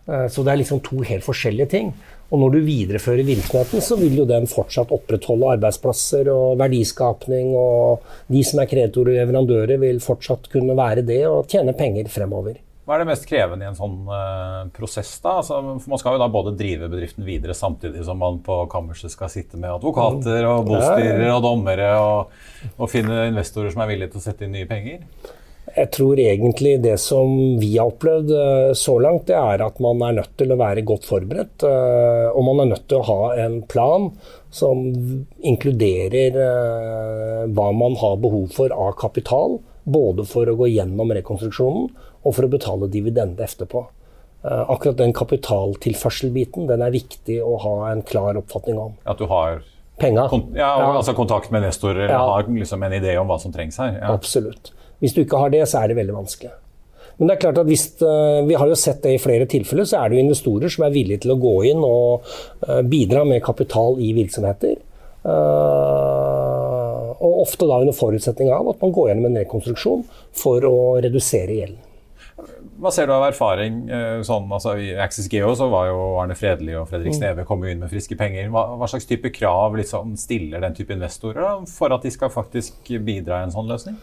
Så 0.07 0.45
det 0.47 0.53
er 0.53 0.61
liksom 0.61 0.79
to 0.87 1.01
helt 1.03 1.25
forskjellige 1.27 1.67
ting. 1.73 1.89
Og 2.27 2.41
når 2.43 2.57
du 2.57 2.67
viderefører 2.67 3.27
virksomheten, 3.27 3.83
så 3.83 3.99
vil 4.01 4.17
jo 4.19 4.27
den 4.27 4.49
fortsatt 4.51 4.91
opprettholde 4.95 5.53
arbeidsplasser 5.57 6.31
og 6.33 6.59
verdiskapning. 6.59 7.53
Og 7.55 8.07
de 8.33 8.43
som 8.47 8.63
er 8.63 8.71
kreditorer 8.71 9.15
og 9.15 9.21
leverandører, 9.21 9.79
vil 9.83 10.03
fortsatt 10.03 10.51
kunne 10.53 10.79
være 10.79 11.07
det 11.07 11.23
og 11.31 11.47
tjene 11.51 11.75
penger 11.79 12.11
fremover. 12.11 12.59
Hva 12.87 12.95
er 12.95 13.03
det 13.03 13.09
mest 13.09 13.25
krevende 13.27 13.67
i 13.67 13.69
en 13.69 13.79
sånn 13.79 13.95
uh, 14.07 14.67
prosess? 14.75 15.17
da? 15.23 15.41
Altså, 15.41 15.59
for 15.83 15.91
Man 15.91 15.99
skal 15.99 16.15
jo 16.15 16.21
da 16.23 16.29
både 16.31 16.53
drive 16.59 16.87
bedriften 16.91 17.27
videre 17.27 17.55
samtidig 17.59 18.05
som 18.07 18.21
man 18.23 18.39
på 18.47 18.61
kammerset 18.71 19.11
skal 19.11 19.31
sitte 19.33 19.59
med 19.59 19.73
advokater 19.73 20.47
og 20.47 20.69
bostyrere 20.69 21.33
og 21.35 21.43
dommere 21.43 21.89
og, 21.99 22.37
og 22.77 22.91
finne 22.93 23.25
investorer 23.33 23.75
som 23.75 23.83
er 23.83 23.91
villige 23.91 24.15
til 24.15 24.23
å 24.23 24.27
sette 24.29 24.47
inn 24.47 24.55
nye 24.55 24.71
penger? 24.71 25.03
Jeg 25.77 25.91
tror 25.93 26.21
egentlig 26.21 26.79
det 26.85 26.97
som 27.03 27.59
vi 27.61 27.75
har 27.77 27.91
opplevd 27.91 28.33
uh, 28.33 28.73
så 28.77 28.97
langt, 29.03 29.27
det 29.29 29.37
er 29.37 29.65
at 29.67 29.81
man 29.85 30.01
er 30.07 30.19
nødt 30.23 30.33
til 30.41 30.55
å 30.55 30.59
være 30.61 30.85
godt 30.89 31.05
forberedt. 31.09 31.67
Uh, 31.67 32.33
og 32.33 32.47
man 32.49 32.65
er 32.65 32.71
nødt 32.73 32.87
til 32.89 33.03
å 33.03 33.09
ha 33.11 33.21
en 33.45 33.61
plan 33.69 34.09
som 34.57 34.87
inkluderer 35.45 36.39
hva 37.53 37.67
man 37.77 37.99
har 38.01 38.15
behov 38.23 38.55
for 38.57 38.73
av 38.73 38.95
kapital. 38.97 39.59
Både 39.85 40.25
for 40.27 40.49
å 40.49 40.57
gå 40.57 40.71
gjennom 40.73 41.13
rekonstruksjonen 41.13 41.91
og 42.27 42.33
for 42.33 42.47
å 42.47 42.51
betale 42.51 42.89
dividende 42.91 43.45
etterpå. 43.45 43.85
Eh, 44.51 44.71
akkurat 44.71 44.97
den 44.97 45.13
kapitaltilførselbiten 45.13 46.69
den 46.71 46.83
er 46.85 46.93
viktig 46.95 47.41
å 47.43 47.57
ha 47.63 47.75
en 47.91 48.03
klar 48.07 48.39
oppfatning 48.39 48.79
om. 48.79 48.95
At 49.09 49.19
du 49.19 49.27
har 49.31 49.63
Penger. 49.97 50.29
Kon 50.29 50.51
ja, 50.53 50.75
altså 50.93 51.15
kontakt 51.17 51.49
med 51.51 51.63
nestor, 51.65 51.95
eller 51.97 52.13
ja. 52.13 52.19
har 52.21 52.51
liksom 52.53 52.83
en 52.85 52.93
idé 52.93 53.15
om 53.17 53.31
hva 53.31 53.39
som 53.41 53.55
trengs 53.55 53.79
her? 53.81 53.95
Ja. 53.97 54.11
Absolutt. 54.13 54.75
Hvis 55.03 55.17
du 55.17 55.23
ikke 55.23 55.41
har 55.41 55.53
det, 55.53 55.65
så 55.69 55.83
er 55.83 55.91
det 55.91 55.99
veldig 55.99 56.17
vanskelig. 56.17 56.53
Men 57.17 57.29
det 57.29 57.37
er 57.37 57.43
klart 57.47 57.61
at 57.63 57.69
hvis, 57.69 57.87
uh, 58.03 58.45
vi 58.49 58.57
har 58.61 58.69
jo 58.69 58.77
sett 58.77 59.01
det 59.05 59.15
i 59.17 59.23
flere 59.23 59.47
tilfeller, 59.49 59.87
så 59.89 60.03
er 60.03 60.11
det 60.11 60.19
jo 60.19 60.27
investorer 60.27 60.73
som 60.73 60.85
er 60.85 60.93
villige 60.93 61.25
til 61.25 61.33
å 61.33 61.41
gå 61.41 61.55
inn 61.71 61.81
og 61.85 62.27
uh, 62.67 62.83
bidra 62.85 63.25
med 63.29 63.45
kapital 63.45 63.97
i 64.05 64.13
virksomheter. 64.17 64.77
Uh, 65.27 67.17
og 67.17 67.43
ofte 67.43 67.67
da 67.69 67.81
under 67.83 67.97
forutsetning 67.97 68.53
av 68.53 68.69
at 68.71 68.83
man 68.85 68.93
går 68.95 69.11
gjennom 69.11 69.31
en 69.31 69.41
rekonstruksjon 69.41 70.05
for 70.37 70.65
å 70.69 70.77
redusere 71.03 71.57
gjelden. 71.57 71.83
Hva 72.77 72.91
ser 72.93 73.09
du 73.09 73.15
av 73.15 73.25
erfaring? 73.31 73.79
Eh, 73.89 74.19
sånn, 74.27 74.51
altså, 74.53 74.75
I 74.77 74.91
Axis 75.01 75.31
Geo 75.33 75.55
så 75.57 75.71
var 75.73 75.89
jo 75.89 76.01
Arne 76.21 76.37
Fredli 76.37 76.75
og 76.77 76.91
Fredrik 76.91 77.15
mm. 77.15 77.17
Sneve 77.17 77.47
kom 77.49 77.65
inn 77.65 77.81
med 77.81 77.89
friske 77.89 78.19
penger. 78.21 78.51
Hva, 78.53 78.67
hva 78.77 78.89
slags 78.91 79.09
type 79.09 79.33
krav 79.33 79.79
liksom, 79.81 80.13
stiller 80.21 80.61
den 80.61 80.77
type 80.77 80.93
investorer 80.93 81.41
da, 81.41 81.55
for 81.71 81.95
at 81.97 82.05
de 82.05 82.13
skal 82.13 82.33
faktisk 82.35 82.93
bidra 83.07 83.41
i 83.41 83.49
en 83.49 83.55
sånn 83.55 83.71
løsning? 83.71 83.97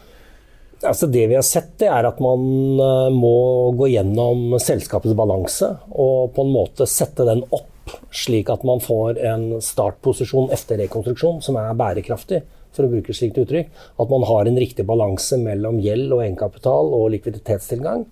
Altså 0.82 1.06
det 1.06 1.26
vi 1.30 1.36
har 1.36 1.46
sett, 1.46 1.82
er 1.86 2.08
at 2.08 2.18
man 2.22 2.42
eh, 2.80 3.12
må 3.14 3.36
gå 3.78 3.90
gjennom 3.92 4.56
selskapets 4.62 5.14
balanse 5.16 5.70
og 5.92 6.34
på 6.34 6.44
en 6.44 6.52
måte 6.54 6.88
sette 6.90 7.26
den 7.28 7.44
opp, 7.54 7.94
slik 8.14 8.50
at 8.52 8.64
man 8.66 8.82
får 8.82 9.20
en 9.28 9.46
startposisjon 9.62 10.50
etter 10.54 10.80
rekonstruksjon 10.84 11.42
som 11.44 11.58
er 11.60 11.76
bærekraftig 11.78 12.42
for 12.74 12.86
å 12.86 12.90
bruke 12.90 13.14
slikt 13.14 13.38
uttrykk. 13.42 13.70
At 14.02 14.10
man 14.10 14.26
har 14.28 14.48
en 14.48 14.58
riktig 14.60 14.86
balanse 14.88 15.38
mellom 15.40 15.78
gjeld 15.84 16.12
og 16.12 16.24
egenkapital 16.24 16.90
og 16.96 17.10
likviditetstilgang. 17.14 18.06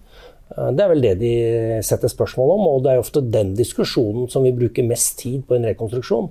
Eh, 0.56 0.70
det 0.76 0.84
er 0.84 0.92
vel 0.92 1.04
det 1.04 1.14
de 1.22 1.32
setter 1.86 2.12
spørsmål 2.12 2.56
om, 2.56 2.66
og 2.74 2.84
det 2.84 2.94
er 2.94 3.02
ofte 3.02 3.24
den 3.24 3.54
diskusjonen 3.58 4.28
som 4.32 4.46
vi 4.46 4.54
bruker 4.56 4.86
mest 4.86 5.18
tid 5.22 5.42
på 5.48 5.58
en 5.58 5.66
rekonstruksjon. 5.70 6.30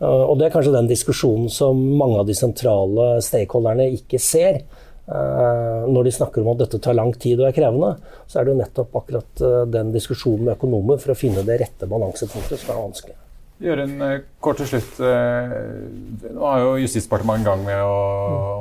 Eh, 0.00 0.22
og 0.26 0.38
det 0.38 0.48
er 0.48 0.54
kanskje 0.54 0.76
den 0.76 0.90
diskusjonen 0.90 1.50
som 1.52 1.80
mange 2.00 2.20
av 2.20 2.28
de 2.28 2.36
sentrale 2.36 3.12
stakeholderne 3.24 3.90
ikke 3.98 4.20
ser. 4.22 4.62
Eh, 5.10 5.88
når 5.90 6.06
de 6.06 6.14
snakker 6.14 6.44
om 6.44 6.52
at 6.54 6.64
dette 6.64 6.82
tar 6.82 6.96
lang 6.98 7.12
tid 7.18 7.42
og 7.42 7.50
er 7.50 7.56
krevende, 7.56 7.94
så 8.30 8.40
er 8.40 8.46
det 8.46 8.54
jo 8.54 8.60
nettopp 8.62 9.00
akkurat 9.02 9.48
den 9.72 9.90
diskusjonen 9.96 10.46
med 10.48 10.56
økonomer 10.58 11.02
for 11.02 11.14
å 11.14 11.18
finne 11.18 11.46
det 11.46 11.60
rette 11.64 11.90
balansepunktet 11.90 12.62
som 12.62 12.76
er 12.76 12.84
vanskelig. 12.84 13.19
Jørund, 13.60 14.00
eh, 14.00 14.22
kort 14.40 14.56
til 14.56 14.68
slutt. 14.70 14.94
Eh, 15.04 15.50
nå 16.32 16.44
har 16.48 16.62
jo 16.62 16.78
Justisdepartementet 16.80 17.42
en 17.42 17.48
gang 17.50 17.64
med 17.66 17.82
å, 17.84 17.96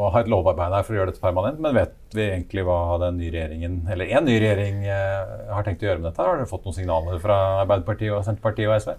å, 0.04 0.10
ha 0.12 0.20
et 0.20 0.28
lovarbeid 0.32 0.76
her 0.76 0.84
for 0.84 0.96
å 0.96 1.00
gjøre 1.00 1.14
dette 1.14 1.24
permanent. 1.24 1.62
Men 1.64 1.78
vet 1.78 1.94
vi 2.12 2.26
egentlig 2.26 2.66
hva 2.68 2.98
den 3.06 3.16
nye 3.22 3.32
regjeringen, 3.32 3.78
eller 3.94 4.12
en 4.18 4.28
ny 4.28 4.36
regjering 4.44 4.82
eh, 4.92 5.48
har 5.56 5.64
tenkt 5.64 5.86
å 5.86 5.88
gjøre 5.88 6.02
med 6.02 6.10
dette? 6.10 6.26
Har 6.26 6.36
dere 6.42 6.50
fått 6.52 6.68
noen 6.68 6.76
signaler 6.76 7.24
fra 7.24 7.40
Arbeiderpartiet, 7.62 8.12
og 8.12 8.28
Senterpartiet 8.28 8.68
og 8.68 8.76
SV? 8.76 8.92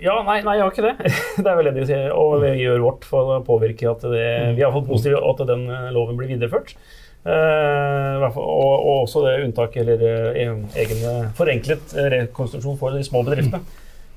Ja, 0.00 0.14
nei, 0.28 0.38
nei, 0.46 0.56
jeg 0.60 0.64
har 0.64 0.70
ikke 0.70 0.86
det. 0.86 1.12
Det 1.42 1.50
er 1.50 1.58
vel 1.58 1.72
enig 1.72 1.84
å 1.88 1.90
si. 1.90 2.00
Og 2.22 2.38
vi 2.46 2.54
gjør 2.62 2.86
vårt 2.86 3.10
for 3.10 3.34
å 3.40 3.42
påvirke 3.50 3.90
at 3.90 4.06
det, 4.06 4.24
vi 4.54 4.62
har 4.62 4.74
fått 4.76 4.88
positivt 4.92 5.18
at 5.34 5.46
den 5.50 5.66
loven 5.96 6.20
blir 6.20 6.30
videreført. 6.30 6.76
Uh, 7.20 8.22
og, 8.32 8.38
og, 8.40 8.94
også 9.02 9.26
det 9.26 9.34
unntaket 9.42 9.82
eller 9.82 10.30
uh, 10.32 10.78
egen 10.80 11.32
forenklet 11.36 11.92
rekonstruksjon 12.14 12.78
for 12.80 12.96
de 12.96 13.02
små 13.04 13.20
bedriftene 13.26 13.60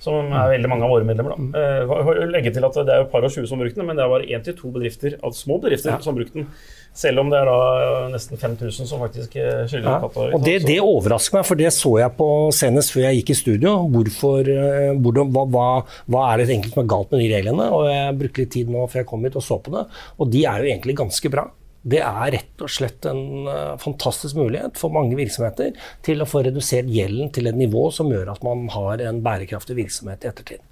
som 0.03 0.33
er 0.35 0.51
veldig 0.57 0.69
mange 0.71 0.85
av 0.85 0.91
våre 0.91 1.07
medlemmer. 1.07 1.35
Da. 1.37 1.63
Eh, 1.63 2.23
legge 2.27 2.51
til 2.53 2.65
at 2.67 2.75
Det 2.75 2.91
er 2.93 3.05
et 3.05 3.11
par 3.11 3.23
og 3.23 3.31
tjue 3.31 3.47
som 3.47 3.61
brukte 3.61 3.79
den, 3.79 3.87
men 3.87 3.99
det 3.99 4.03
er 4.03 4.11
bare 4.11 4.27
én 4.27 4.43
til 4.43 4.57
to 4.57 4.71
bedrifter 4.73 5.15
altså 5.21 5.45
små 5.45 5.59
bedrifter 5.63 5.93
ja. 5.93 5.99
som 6.03 6.17
brukte 6.17 6.41
den. 6.41 6.49
Selv 6.93 7.23
om 7.23 7.31
det 7.31 7.39
er 7.39 7.49
da 7.49 8.09
nesten 8.13 8.37
5000 8.37 8.89
som 8.89 9.01
faktisk 9.01 9.37
eh, 9.39 9.63
skylder 9.69 9.89
ja. 9.89 9.95
katta. 10.03 10.27
Og 10.35 10.45
det, 10.45 10.59
det, 10.67 10.77
overrasker 10.83 11.39
meg, 11.39 11.47
for 11.47 11.59
det 11.63 11.71
så 11.73 11.95
jeg 12.01 12.15
på 12.19 12.29
senest 12.53 12.93
før 12.93 13.07
jeg 13.07 13.21
gikk 13.21 13.33
i 13.33 13.39
studio. 13.39 13.73
Hvorfor, 13.95 14.51
eh, 14.51 14.91
hvordan, 14.99 15.33
hva, 15.33 15.47
hva, 15.55 15.67
hva, 16.11 16.27
er 16.29 16.43
det 16.43 16.51
egentlig 16.51 16.75
som 16.75 16.83
er 16.83 16.93
galt 16.93 17.15
med 17.15 17.23
de 17.23 17.33
reglene? 17.33 17.71
Og 17.73 17.89
Jeg 17.89 18.19
brukte 18.19 18.43
litt 18.43 18.55
tid 18.59 18.71
nå 18.73 18.85
før 18.91 19.03
jeg 19.03 19.09
kom 19.09 19.27
hit 19.27 19.39
og 19.39 19.47
så 19.47 19.59
på 19.63 19.73
det, 19.73 19.87
og 20.19 20.33
de 20.33 20.47
er 20.49 20.61
jo 20.61 20.73
egentlig 20.73 20.99
ganske 20.99 21.33
bra 21.33 21.47
det 21.83 21.99
er 21.99 22.29
rett 22.37 22.63
og 22.63 22.71
slett 22.71 23.05
en 23.09 23.47
uh, 23.47 23.75
fantastisk 23.81 24.37
mulighet 24.39 24.79
for 24.79 24.93
mange 24.95 25.17
virksomheter 25.19 25.73
til 26.05 26.23
å 26.23 26.27
få 26.29 26.45
redusert 26.45 26.87
gjelden 26.87 27.31
til 27.35 27.49
et 27.49 27.57
nivå 27.59 27.89
som 27.91 28.11
gjør 28.11 28.31
at 28.33 28.45
man 28.45 28.69
har 28.71 29.03
en 29.03 29.19
bærekraftig 29.25 29.75
virksomhet 29.81 30.23
i 30.23 30.29
ettertid. 30.31 30.63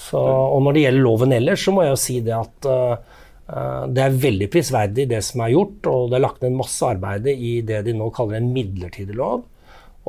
Så, 0.00 0.20
og 0.20 0.62
når 0.64 0.76
det 0.76 0.84
gjelder 0.84 1.04
loven 1.04 1.34
ellers, 1.36 1.64
så 1.66 1.74
må 1.74 1.82
jeg 1.84 1.92
jo 1.92 2.02
si 2.04 2.20
det 2.24 2.36
at 2.38 2.70
uh, 2.70 3.18
det 3.90 4.04
er 4.04 4.20
veldig 4.22 4.46
prisverdig 4.52 5.08
det 5.10 5.24
som 5.26 5.42
er 5.42 5.56
gjort, 5.56 5.88
og 5.90 6.10
det 6.12 6.20
er 6.20 6.22
lagt 6.22 6.44
ned 6.44 6.54
masse 6.54 6.86
arbeid 6.86 7.26
i 7.32 7.56
det 7.66 7.82
de 7.88 7.96
nå 7.98 8.06
kaller 8.14 8.38
en 8.38 8.52
midlertidig 8.54 9.18
lov. 9.18 9.42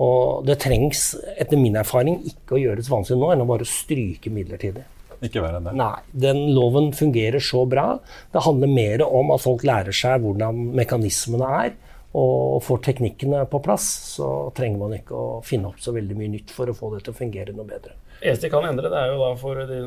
Og 0.01 0.45
det 0.47 0.60
trengs, 0.62 1.15
etter 1.34 1.60
min 1.60 1.75
erfaring, 1.81 2.21
ikke 2.29 2.55
å 2.55 2.62
gjøres 2.62 2.89
vanskelig 2.93 3.19
nå 3.19 3.31
enn 3.34 3.43
å 3.43 3.49
bare 3.49 3.67
stryke 3.67 4.31
midlertidig. 4.34 4.86
Ikke 5.21 5.43
verre 5.43 5.60
enn 5.62 5.69
det. 5.69 5.75
Nei. 5.77 6.01
Den 6.25 6.41
loven 6.55 6.91
fungerer 6.97 7.43
så 7.43 7.63
bra. 7.69 7.86
Det 8.34 8.43
handler 8.45 8.71
mer 8.73 9.05
om 9.05 9.34
at 9.36 9.43
folk 9.43 9.65
lærer 9.67 9.95
seg 9.95 10.23
hvordan 10.23 10.71
mekanismene 10.77 11.49
er. 11.62 11.73
Og 12.17 12.60
får 12.65 12.81
teknikkene 12.89 13.45
på 13.47 13.62
plass, 13.63 13.86
så 14.17 14.49
trenger 14.57 14.81
man 14.81 14.95
ikke 14.97 15.15
å 15.15 15.27
finne 15.47 15.69
opp 15.69 15.79
så 15.79 15.93
veldig 15.95 16.17
mye 16.19 16.34
nytt 16.34 16.49
for 16.51 16.67
å 16.67 16.75
få 16.75 16.89
det 16.95 17.05
til 17.05 17.13
å 17.13 17.19
fungere 17.21 17.53
noe 17.55 17.69
bedre. 17.69 17.95
Det 18.19 18.27
eneste 18.27 18.49
de 18.49 18.51
kan 18.53 18.67
endre, 18.67 18.89
det 18.91 18.99
er 18.99 19.13
jo 19.13 19.21
da 19.21 19.29
for 19.39 19.62
de, 19.69 19.77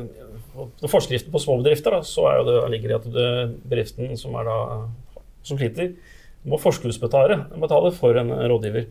for 0.55 0.91
forskriften 0.91 1.31
på 1.31 1.41
småbedrifter, 1.43 1.93
da, 1.93 2.01
så 2.03 2.25
er 2.31 2.39
jo 2.39 2.47
det, 2.49 2.55
ligger 2.73 2.91
i 2.91 2.97
at 2.97 3.05
det, 3.13 3.27
bedriften 3.69 4.17
som, 4.19 4.33
da, 4.33 4.57
som 5.45 5.61
sliter, 5.61 5.93
må 6.49 6.57
forskuddsbetale 6.61 7.37
betale 7.61 7.93
for 7.95 8.17
en 8.19 8.33
rådgiver. 8.49 8.89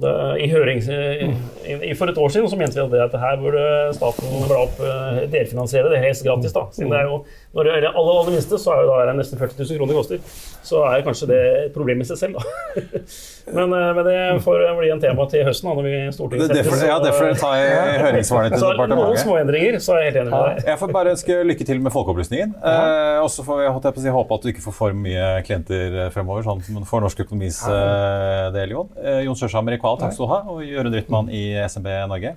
Det, 0.00 0.12
I 0.40 0.48
høring 0.52 0.80
i, 0.80 1.92
for 1.98 2.10
et 2.10 2.18
år 2.18 2.32
siden 2.32 2.48
så 2.50 2.58
mente 2.58 2.78
vi 2.78 2.82
at, 2.82 2.92
det, 2.92 3.02
at 3.04 3.16
her 3.20 3.40
burde 3.40 3.64
staten 3.96 4.46
bla 4.48 4.62
opp, 4.64 4.78
eh, 4.80 5.20
delfinansiere 5.32 5.90
det 5.92 6.00
helst 6.04 6.24
gratis. 6.26 6.54
da, 6.56 6.66
siden 6.74 6.92
det 6.92 7.02
er 7.02 7.10
jo, 7.10 7.22
Når 7.52 7.66
det 7.66 7.72
gjelder 7.74 7.96
aller, 7.98 8.18
aller 8.20 8.34
minste, 8.36 8.58
så 8.62 8.72
er 8.74 8.84
jo 8.84 8.90
da 8.90 9.14
nesten 9.18 9.38
40 9.40 9.58
000 9.58 9.78
kroner 9.80 9.98
koster. 9.98 10.20
Så 10.62 10.82
er 10.86 11.02
kanskje 11.02 11.26
det 11.30 11.40
et 11.64 11.72
problem 11.74 12.02
i 12.02 12.06
seg 12.06 12.18
selv, 12.20 12.38
da. 12.38 12.82
men, 13.56 13.72
eh, 13.74 13.88
men, 13.96 14.02
det 14.06 14.18
får 14.44 14.64
bli 14.78 14.92
en 14.94 15.02
tema 15.02 15.26
til 15.32 15.44
høsten. 15.48 15.68
da, 15.70 15.76
når 15.80 15.88
vi 15.88 15.96
Stortinget 16.14 16.54
det, 16.54 16.64
Så, 16.68 16.86
ja, 16.86 16.98
det 17.02 17.14
får 17.16 17.34
ta 17.40 17.52
i 17.58 17.66
høringssvarene 18.04 18.54
til 18.54 18.66
departementet. 18.66 19.02
Noen 19.02 19.22
småendringer, 19.24 19.80
så 19.82 19.96
er 19.96 20.04
jeg 20.04 20.12
helt 20.12 20.22
enig 20.22 20.34
med 20.34 20.46
deg. 20.46 20.70
Jeg 20.70 20.82
får 20.84 20.94
bare 20.94 21.14
ønske 21.16 21.40
lykke 21.50 21.68
til 21.72 21.82
med 21.82 21.94
folkeopplysningen. 21.94 22.54
Eh, 22.60 23.18
og 23.24 23.30
så 23.34 23.44
får 23.46 23.64
jeg, 23.64 23.74
jeg 23.88 24.04
si, 24.06 24.14
håpe 24.14 24.38
at 24.38 24.46
du 24.46 24.52
ikke 24.54 24.64
får 24.68 24.76
for 24.76 25.00
mye 25.06 25.28
klienter 25.46 25.98
fremover, 26.14 26.46
sånn 26.46 26.62
som 26.66 26.86
for 26.88 27.04
norsk 27.04 27.24
økonomis 27.26 27.60
eh, 27.66 28.46
del, 28.54 28.76
Jon. 28.76 28.90
Eh, 29.02 29.24
Jon 29.26 29.38
Sørshammer 29.38 29.76
i 29.76 29.80
Kval, 29.90 30.04
takk 30.04 30.14
skal 30.14 30.26
du 30.26 30.34
ha. 30.34 30.42
Og 30.50 30.60
Jørund 30.66 30.94
Rytman 30.94 31.32
i 31.34 31.44
SMB 31.66 31.88
Norge. 32.10 32.36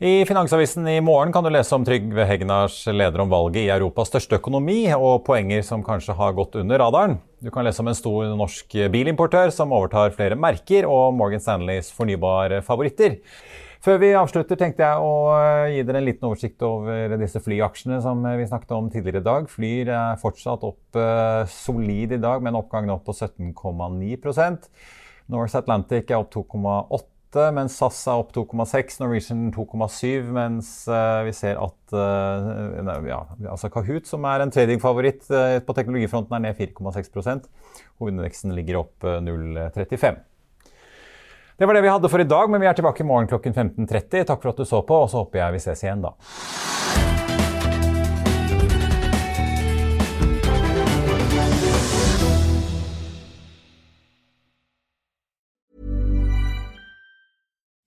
I 0.00 0.24
Finansavisen 0.24 0.86
i 0.88 0.96
morgen 1.04 1.32
kan 1.32 1.44
du 1.44 1.50
lese 1.52 1.74
om 1.76 1.82
Trygve 1.84 2.24
Hegnars 2.24 2.86
leder 2.88 3.20
om 3.20 3.28
valget 3.28 3.66
i 3.66 3.72
Europas 3.74 4.08
største 4.08 4.38
økonomi, 4.38 4.86
og 4.96 5.26
poenger 5.26 5.60
som 5.66 5.82
kanskje 5.84 6.14
har 6.16 6.36
gått 6.38 6.54
under 6.56 6.80
radaren. 6.80 7.18
Du 7.44 7.50
kan 7.52 7.66
lese 7.66 7.82
om 7.82 7.90
en 7.90 7.98
stor 7.98 8.30
norsk 8.38 8.78
bilimportør 8.94 9.52
som 9.52 9.74
overtar 9.76 10.14
flere 10.16 10.38
merker, 10.40 10.88
og 10.88 11.12
Morgan 11.18 11.42
Stanleys 11.42 11.90
fornybare 11.92 12.62
favoritter. 12.64 13.18
Før 13.84 14.00
vi 14.00 14.12
avslutter, 14.16 14.56
tenkte 14.60 14.84
jeg 14.84 15.04
å 15.04 15.12
gi 15.72 15.84
dere 15.88 16.00
en 16.00 16.08
liten 16.08 16.28
oversikt 16.28 16.64
over 16.64 17.16
disse 17.20 17.40
flyaksjene 17.44 18.00
som 18.04 18.24
vi 18.24 18.48
snakket 18.48 18.72
om 18.76 18.88
tidligere 18.92 19.20
i 19.20 19.28
dag. 19.28 19.52
Flyr 19.52 19.92
er 19.96 20.18
fortsatt 20.20 20.64
opp 20.68 21.00
eh, 21.00 21.44
solid 21.48 22.16
i 22.16 22.20
dag, 22.20 22.40
med 22.40 22.54
en 22.54 22.60
oppgang 22.62 22.88
nå 22.88 22.98
på 23.04 23.16
17,9 23.16 24.16
North 25.30 25.56
Atlantic 25.56 26.10
er 26.10 26.20
opp 26.20 26.34
2,8 26.34 27.06
2,8, 27.30 27.52
mens 27.54 27.76
SAS 27.78 28.00
er 28.08 28.20
opp 28.20 28.32
2,6, 28.34 28.98
Norwegian 29.00 29.52
2,7, 29.54 30.30
mens 30.34 30.70
uh, 30.88 31.22
vi 31.24 31.32
ser 31.32 31.60
at 31.62 31.94
uh, 31.94 33.06
ja, 33.06 33.20
altså 33.50 33.70
Kahoot, 33.70 34.06
som 34.06 34.24
er 34.24 34.42
en 34.42 34.50
tradingfavoritt 34.50 35.28
uh, 35.30 35.60
på 35.62 35.76
teknologifronten, 35.76 36.34
er 36.34 36.50
ned 36.50 36.58
4,6% 36.58 37.46
Hovedindeksen 38.00 38.54
ligger 38.56 38.80
opp 38.82 39.04
0,35. 39.04 40.20
Det 41.60 41.68
var 41.68 41.76
det 41.76 41.84
vi 41.84 41.92
hadde 41.92 42.08
for 42.08 42.22
i 42.22 42.24
dag, 42.24 42.50
men 42.50 42.62
vi 42.62 42.66
er 42.66 42.74
tilbake 42.74 43.04
i 43.04 43.06
morgen 43.06 43.28
klokken 43.28 43.52
15.30. 43.52 44.24
Takk 44.24 44.40
for 44.40 44.54
at 44.54 44.62
du 44.62 44.64
så 44.64 44.80
på, 44.80 45.02
og 45.04 45.10
så 45.12 45.20
håper 45.20 45.42
jeg 45.42 45.58
vi 45.58 45.64
ses 45.66 45.84
igjen 45.84 46.06
da. 46.06 46.14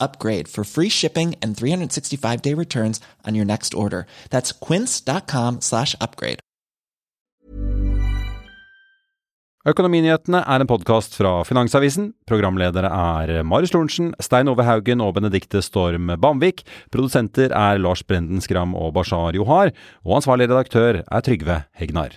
upgrade 0.00 0.48
for 0.48 0.64
free 0.64 0.88
shipping 0.88 1.34
and 1.42 1.56
365 1.56 2.42
day 2.42 2.54
returns 2.54 3.00
on 3.26 3.34
your 3.34 3.44
next 3.44 3.74
order. 3.74 4.06
That's 4.30 4.52
quince.com 4.52 5.60
slash 5.60 5.94
upgrade. 6.00 6.40
Økonominyhetene 9.68 10.40
er 10.40 10.62
en 10.62 10.68
podkast 10.70 11.18
fra 11.18 11.42
Finansavisen. 11.44 12.14
Programledere 12.24 12.88
er 12.88 13.42
Marius 13.44 13.74
Lorentzen, 13.74 14.14
Stein 14.16 14.48
Ove 14.48 14.64
Haugen 14.64 15.04
og 15.04 15.18
Benedikte 15.18 15.60
Storm 15.60 16.08
Bamvik. 16.16 16.64
Produsenter 16.88 17.52
er 17.52 17.76
Lars 17.76 18.00
Brenden 18.00 18.40
Skram 18.40 18.72
og 18.72 18.94
Bashar 18.96 19.36
Johar. 19.36 19.74
Og 20.06 20.16
ansvarlig 20.22 20.48
redaktør 20.48 21.02
er 21.04 21.28
Trygve 21.28 21.62
Hegnar. 21.76 22.16